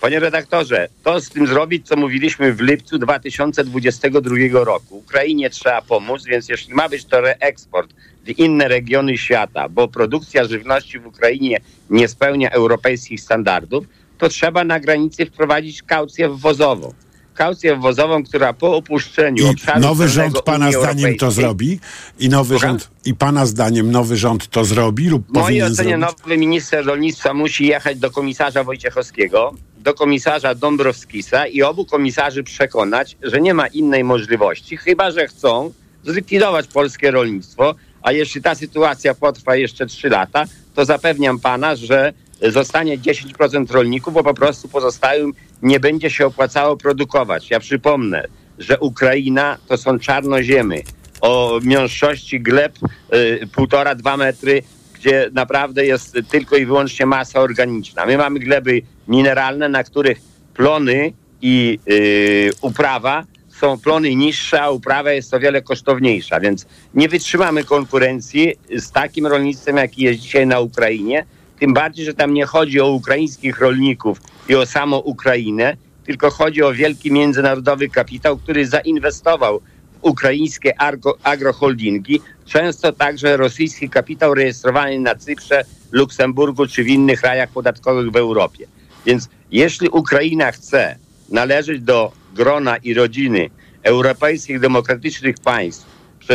Panie 0.00 0.20
redaktorze, 0.20 0.88
to 1.04 1.20
z 1.20 1.28
tym 1.28 1.46
zrobić, 1.46 1.86
co 1.86 1.96
mówiliśmy 1.96 2.52
w 2.52 2.60
lipcu 2.60 2.98
2022 2.98 4.36
roku. 4.64 4.96
Ukrainie 4.98 5.50
trzeba 5.50 5.82
pomóc, 5.82 6.24
więc 6.24 6.48
jeśli 6.48 6.74
ma 6.74 6.88
być 6.88 7.04
to 7.04 7.20
reeksport 7.20 7.90
w 8.24 8.38
inne 8.38 8.68
regiony 8.68 9.18
świata, 9.18 9.68
bo 9.68 9.88
produkcja 9.88 10.44
żywności 10.44 10.98
w 10.98 11.06
Ukrainie 11.06 11.60
nie 11.90 12.08
spełnia 12.08 12.50
europejskich 12.50 13.20
standardów, 13.20 13.84
to 14.18 14.28
trzeba 14.28 14.64
na 14.64 14.80
granicy 14.80 15.26
wprowadzić 15.26 15.82
kaucję 15.82 16.28
wwozową. 16.28 16.92
Kaucję 17.34 17.76
wwozową, 17.76 18.24
która 18.24 18.52
po 18.52 18.76
opuszczeniu 18.76 19.46
I 19.46 19.50
obszaru 19.50 19.80
nowy 19.80 20.08
rząd 20.08 20.42
pana 20.42 20.72
zdaniem 20.72 21.16
to 21.16 21.30
zrobi? 21.30 21.80
I 22.18 22.28
nowy 22.28 22.54
Słucham? 22.54 22.70
rząd, 22.70 22.90
i 23.04 23.14
pana 23.14 23.46
zdaniem 23.46 23.90
nowy 23.90 24.16
rząd 24.16 24.48
to 24.48 24.64
zrobi 24.64 25.08
lub 25.08 25.26
W 25.26 25.30
mojej 25.32 25.44
powinien 25.44 25.72
ocenie 25.72 25.98
zrobić? 25.98 26.18
nowy 26.18 26.36
minister 26.36 26.86
rolnictwa 26.86 27.34
musi 27.34 27.66
jechać 27.66 27.98
do 27.98 28.10
komisarza 28.10 28.64
Wojciechowskiego, 28.64 29.54
do 29.78 29.94
komisarza 29.94 30.54
Dąbrowskisa 30.54 31.46
i 31.46 31.62
obu 31.62 31.84
komisarzy 31.84 32.42
przekonać, 32.42 33.16
że 33.22 33.40
nie 33.40 33.54
ma 33.54 33.66
innej 33.66 34.04
możliwości, 34.04 34.76
chyba 34.76 35.10
że 35.10 35.26
chcą 35.26 35.72
zlikwidować 36.04 36.66
polskie 36.66 37.10
rolnictwo, 37.10 37.74
a 38.02 38.12
jeśli 38.12 38.42
ta 38.42 38.54
sytuacja 38.54 39.14
potrwa 39.14 39.56
jeszcze 39.56 39.86
3 39.86 40.08
lata, 40.08 40.44
to 40.74 40.84
zapewniam 40.84 41.40
pana, 41.40 41.76
że 41.76 42.12
zostanie 42.42 42.98
10% 42.98 43.70
rolników, 43.70 44.14
bo 44.14 44.24
po 44.24 44.34
prostu 44.34 44.68
pozostałym 44.68 45.32
nie 45.62 45.80
będzie 45.80 46.10
się 46.10 46.26
opłacało 46.26 46.76
produkować. 46.76 47.50
Ja 47.50 47.60
przypomnę, 47.60 48.24
że 48.58 48.78
Ukraina 48.78 49.58
to 49.68 49.76
są 49.76 49.98
czarnoziemy 49.98 50.82
o 51.20 51.60
miąższości 51.62 52.40
gleb 52.40 52.78
y, 53.14 53.46
półtora, 53.52 53.94
dwa 53.94 54.16
metry, 54.16 54.62
gdzie 54.94 55.30
naprawdę 55.32 55.86
jest 55.86 56.18
tylko 56.30 56.56
i 56.56 56.66
wyłącznie 56.66 57.06
masa 57.06 57.40
organiczna. 57.40 58.06
My 58.06 58.18
mamy 58.18 58.38
gleby 58.38 58.82
mineralne, 59.08 59.68
na 59.68 59.84
których 59.84 60.18
plony 60.54 61.12
i 61.42 61.78
y, 61.90 62.50
uprawa 62.60 63.24
są 63.60 63.78
plony 63.78 64.14
niższe, 64.14 64.62
a 64.62 64.70
uprawa 64.70 65.12
jest 65.12 65.34
o 65.34 65.40
wiele 65.40 65.62
kosztowniejsza, 65.62 66.40
więc 66.40 66.66
nie 66.94 67.08
wytrzymamy 67.08 67.64
konkurencji 67.64 68.54
z 68.76 68.90
takim 68.90 69.26
rolnictwem, 69.26 69.76
jaki 69.76 70.02
jest 70.02 70.20
dzisiaj 70.20 70.46
na 70.46 70.60
Ukrainie. 70.60 71.24
Tym 71.60 71.74
bardziej, 71.74 72.04
że 72.04 72.14
tam 72.14 72.34
nie 72.34 72.46
chodzi 72.46 72.80
o 72.80 72.90
ukraińskich 72.90 73.60
rolników 73.60 74.20
i 74.48 74.54
o 74.54 74.66
samą 74.66 74.98
Ukrainę, 74.98 75.76
tylko 76.04 76.30
chodzi 76.30 76.62
o 76.62 76.72
wielki 76.72 77.12
międzynarodowy 77.12 77.88
kapitał, 77.88 78.38
który 78.38 78.66
zainwestował 78.66 79.60
w 79.60 80.04
ukraińskie 80.04 80.80
agro, 80.80 81.14
agroholdingi, 81.22 82.20
często 82.46 82.92
także 82.92 83.36
rosyjski 83.36 83.90
kapitał 83.90 84.34
rejestrowany 84.34 85.00
na 85.00 85.14
Cyprze, 85.14 85.64
Luksemburgu 85.92 86.66
czy 86.66 86.84
w 86.84 86.88
innych 86.88 87.22
rajach 87.22 87.50
podatkowych 87.50 88.10
w 88.10 88.16
Europie. 88.16 88.66
Więc 89.06 89.28
jeśli 89.50 89.88
Ukraina 89.88 90.52
chce 90.52 90.96
należeć 91.28 91.80
do 91.80 92.12
grona 92.34 92.76
i 92.76 92.94
rodziny 92.94 93.50
europejskich 93.82 94.60
demokratycznych 94.60 95.36
państw 95.44 95.87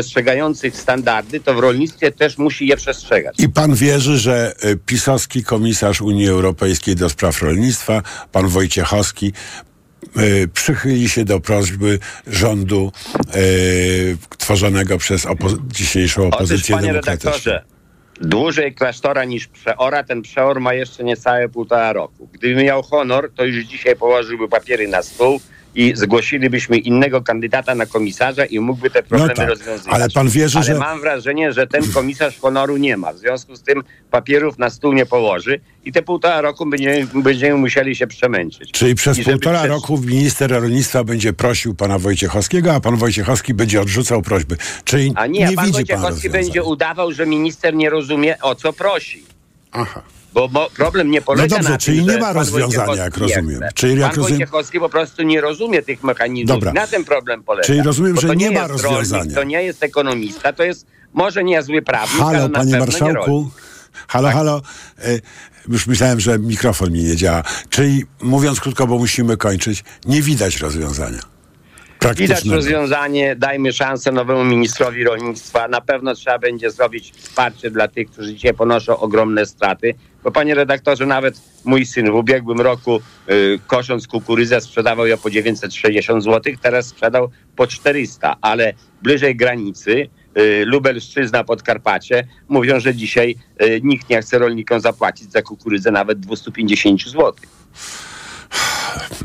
przestrzegających 0.03 0.77
standardy, 0.77 1.39
to 1.39 1.53
w 1.53 1.59
rolnictwie 1.59 2.11
też 2.11 2.37
musi 2.37 2.67
je 2.67 2.77
przestrzegać. 2.77 3.39
I 3.39 3.49
pan 3.49 3.75
wierzy, 3.75 4.17
że 4.17 4.53
y, 4.65 4.77
pisowski 4.85 5.43
komisarz 5.43 6.01
Unii 6.01 6.27
Europejskiej 6.29 6.95
do 6.95 7.09
spraw 7.09 7.41
rolnictwa, 7.41 8.01
pan 8.31 8.47
Wojciechowski, 8.47 9.33
y, 10.17 10.47
przychyli 10.53 11.09
się 11.09 11.25
do 11.25 11.39
prośby 11.39 11.99
rządu 12.27 12.91
y, 13.35 14.17
tworzonego 14.37 14.97
przez 14.97 15.25
opo- 15.25 15.57
dzisiejszą 15.67 16.21
Otóż, 16.27 16.35
opozycję 16.35 16.75
panie 16.75 16.87
demokratyczną. 16.87 17.31
redaktorze, 17.31 17.63
dłużej 18.21 18.73
klasztora 18.75 19.23
niż 19.25 19.47
przeora, 19.47 20.03
ten 20.03 20.21
przeor 20.21 20.59
ma 20.59 20.73
jeszcze 20.73 21.03
niecałe 21.03 21.49
półtora 21.49 21.93
roku. 21.93 22.29
Gdyby 22.33 22.63
miał 22.63 22.83
honor, 22.83 23.31
to 23.35 23.45
już 23.45 23.65
dzisiaj 23.65 23.95
położyłby 23.95 24.47
papiery 24.49 24.87
na 24.87 25.03
stół 25.03 25.39
i 25.75 25.93
zgłosilibyśmy 25.95 26.77
innego 26.77 27.21
kandydata 27.21 27.75
na 27.75 27.85
komisarza 27.85 28.45
i 28.45 28.59
mógłby 28.59 28.89
te 28.89 29.03
problemy 29.03 29.33
tak, 29.33 29.49
rozwiązywać. 29.49 29.93
ale 29.95 30.09
pan 30.09 30.29
wierzy, 30.29 30.57
ale 30.57 30.65
że- 30.67 30.75
mam 30.77 31.01
wrażenie, 31.01 31.53
że 31.53 31.67
ten 31.67 31.91
komisarz 31.91 32.39
honoru 32.39 32.77
nie 32.77 32.97
ma. 32.97 33.13
W 33.13 33.17
związku 33.17 33.55
z 33.55 33.61
tym 33.63 33.83
papierów 34.11 34.57
na 34.57 34.69
stół 34.69 34.93
nie 34.93 35.05
położy 35.05 35.59
i 35.85 35.91
te 35.91 36.01
półtora 36.01 36.41
roku 36.41 36.65
będziemy, 36.65 37.07
będziemy 37.23 37.57
musieli 37.57 37.95
się 37.95 38.07
przemęczyć. 38.07 38.71
Czyli 38.71 38.95
przez 38.95 39.17
I 39.17 39.23
półtora 39.23 39.59
przez- 39.59 39.71
roku 39.71 39.97
minister 39.97 40.51
rolnictwa 40.51 41.03
będzie 41.03 41.33
prosił 41.33 41.75
pana 41.75 41.99
Wojciechowskiego, 41.99 42.73
a 42.73 42.79
pan 42.79 42.95
Wojciechowski 42.95 43.53
będzie 43.53 43.81
odrzucał 43.81 44.21
prośby. 44.21 44.57
Czyli 44.83 45.11
A 45.15 45.27
nie, 45.27 45.39
nie 45.39 45.45
pan 45.45 45.49
widzi 45.51 45.57
pan 45.65 45.71
Wojciechowski 45.71 46.13
rozwiązania. 46.27 46.43
będzie 46.43 46.63
udawał, 46.63 47.11
że 47.11 47.25
minister 47.25 47.73
nie 47.75 47.89
rozumie, 47.89 48.41
o 48.41 48.55
co 48.55 48.73
prosi. 48.73 49.23
Aha. 49.71 50.01
Bo 50.33 50.69
problem 50.75 51.11
nie 51.11 51.21
polega 51.21 51.43
No 51.43 51.55
dobrze, 51.55 51.69
na 51.71 51.77
czyli 51.77 51.97
tym, 52.05 52.07
nie 52.07 52.17
ma 52.21 52.33
rozwiązania, 52.33 53.03
jak 53.03 53.17
nie 53.17 53.27
rozumiem. 53.35 53.61
Czyli 53.73 53.99
jak 53.99 54.11
pan 54.11 54.17
rozumiem- 54.19 54.39
Wojciechowski 54.39 54.79
po 54.79 54.89
prostu 54.89 55.23
nie 55.23 55.41
rozumie 55.41 55.81
tych 55.81 56.03
mechanizmów. 56.03 56.47
Dobra. 56.47 56.73
Na 56.73 56.87
tym 56.87 57.05
problem 57.05 57.43
polega. 57.43 57.67
Czyli 57.67 57.81
rozumiem, 57.81 58.21
że 58.21 58.27
to 58.27 58.33
nie 58.33 58.51
ma 58.51 58.67
rozwiązania. 58.67 59.19
Rolnik, 59.19 59.35
to 59.35 59.43
nie 59.43 59.63
jest 59.63 59.83
ekonomista, 59.83 60.53
to 60.53 60.63
jest 60.63 60.85
może 61.13 61.43
niezły 61.43 61.81
prawnik, 61.81 62.21
Halo, 62.21 62.39
ale 62.39 62.49
panie 62.49 62.71
nie 62.71 62.79
marszałku. 62.79 63.49
Halo, 64.07 64.29
halo. 64.31 64.61
E, 64.99 65.19
już 65.69 65.87
myślałem, 65.87 66.19
że 66.19 66.39
mikrofon 66.39 66.91
mi 66.91 67.03
nie 67.03 67.15
działa. 67.15 67.43
Czyli 67.69 68.03
mówiąc 68.21 68.59
krótko, 68.59 68.87
bo 68.87 68.97
musimy 68.97 69.37
kończyć, 69.37 69.83
nie 70.05 70.21
widać 70.21 70.57
rozwiązania. 70.57 71.32
Widać 72.11 72.45
rozwiązanie, 72.45 73.35
dajmy 73.35 73.73
szansę 73.73 74.11
nowemu 74.11 74.43
ministrowi 74.43 75.03
rolnictwa. 75.03 75.67
Na 75.67 75.81
pewno 75.81 76.15
trzeba 76.15 76.39
będzie 76.39 76.71
zrobić 76.71 77.11
wsparcie 77.11 77.71
dla 77.71 77.87
tych, 77.87 78.11
którzy 78.11 78.33
dzisiaj 78.33 78.53
ponoszą 78.53 78.97
ogromne 78.97 79.45
straty. 79.45 79.95
Bo 80.23 80.31
panie 80.31 80.55
redaktorze, 80.55 81.05
nawet 81.05 81.41
mój 81.65 81.85
syn 81.85 82.11
w 82.11 82.15
ubiegłym 82.15 82.61
roku 82.61 83.01
y, 83.29 83.59
kosząc 83.67 84.07
kukurydzę 84.07 84.61
sprzedawał 84.61 85.07
ją 85.07 85.17
po 85.17 85.29
960 85.29 86.23
zł, 86.23 86.53
teraz 86.61 86.87
sprzedał 86.87 87.29
po 87.55 87.67
400, 87.67 88.35
ale 88.41 88.73
bliżej 89.01 89.35
granicy 89.35 90.07
y, 90.37 90.63
Lubelszczyzna, 90.65 91.43
Podkarpacie 91.43 92.27
mówią, 92.49 92.79
że 92.79 92.95
dzisiaj 92.95 93.35
y, 93.61 93.81
nikt 93.83 94.09
nie 94.09 94.21
chce 94.21 94.39
rolnikom 94.39 94.79
zapłacić 94.79 95.31
za 95.31 95.41
kukurydzę 95.41 95.91
nawet 95.91 96.19
250 96.19 97.01
zł. 97.01 97.33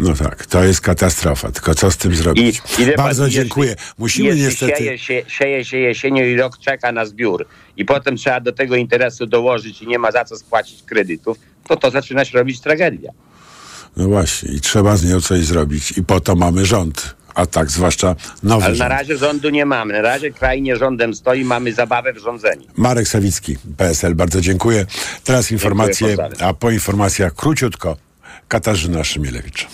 No 0.00 0.14
tak, 0.14 0.46
to 0.46 0.64
jest 0.64 0.80
katastrofa. 0.80 1.52
Tylko 1.52 1.74
co 1.74 1.90
z 1.90 1.96
tym 1.96 2.14
zrobić? 2.16 2.62
I 2.78 2.86
pan, 2.86 2.94
Bardzo 2.96 3.24
jeśli- 3.24 3.40
dziękuję. 3.40 3.76
Musimy 3.98 4.28
jeśli 4.28 4.42
niestety... 4.42 4.72
Sieje 4.78 4.98
się, 4.98 5.22
sieje 5.28 5.64
się 5.64 5.76
jesienią 5.78 6.24
i 6.24 6.36
rok 6.36 6.58
czeka 6.58 6.92
na 6.92 7.06
zbiór 7.06 7.46
i 7.76 7.84
potem 7.84 8.16
trzeba 8.16 8.40
do 8.40 8.52
tego 8.52 8.76
interesu 8.76 9.26
dołożyć 9.26 9.82
i 9.82 9.86
nie 9.86 9.98
ma 9.98 10.12
za 10.12 10.24
co 10.24 10.36
spłacić 10.36 10.82
kredytów, 10.82 11.38
to 11.68 11.76
to 11.76 11.90
zaczyna 11.90 12.24
się 12.24 12.38
robić 12.38 12.60
tragedia. 12.60 13.12
No 13.96 14.08
właśnie, 14.08 14.52
i 14.52 14.60
trzeba 14.60 14.96
z 14.96 15.04
nią 15.04 15.20
coś 15.20 15.44
zrobić. 15.44 15.98
I 15.98 16.02
po 16.04 16.20
to 16.20 16.34
mamy 16.36 16.66
rząd. 16.66 17.14
A 17.34 17.46
tak, 17.46 17.70
zwłaszcza 17.70 18.16
nowy 18.42 18.64
Ale 18.64 18.72
na 18.72 18.78
rząd. 18.78 18.90
razie 18.90 19.16
rządu 19.16 19.50
nie 19.50 19.66
mamy. 19.66 19.92
Na 19.94 20.00
razie 20.02 20.30
kraj 20.32 20.62
nie 20.62 20.76
rządem 20.76 21.14
stoi, 21.14 21.44
mamy 21.44 21.72
zabawę 21.72 22.12
w 22.12 22.18
rządzeniu. 22.18 22.62
Marek 22.76 23.08
Sawicki, 23.08 23.56
PSL, 23.76 24.14
bardzo 24.14 24.40
dziękuję. 24.40 24.86
Teraz 25.24 25.50
informacje, 25.50 26.06
pozdrawiam. 26.08 26.48
a 26.50 26.54
po 26.54 26.70
informacjach 26.70 27.34
króciutko 27.34 27.96
Katarzyna 28.48 29.04
Szymielewicz. 29.04 29.66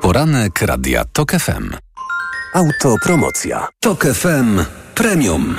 Poranek 0.00 0.62
Radia 0.62 1.04
TOK 1.12 1.32
FM. 1.32 1.76
Autopromocja. 2.54 3.68
TOK 3.80 4.04
FM 4.04 4.64
Premium. 4.94 5.56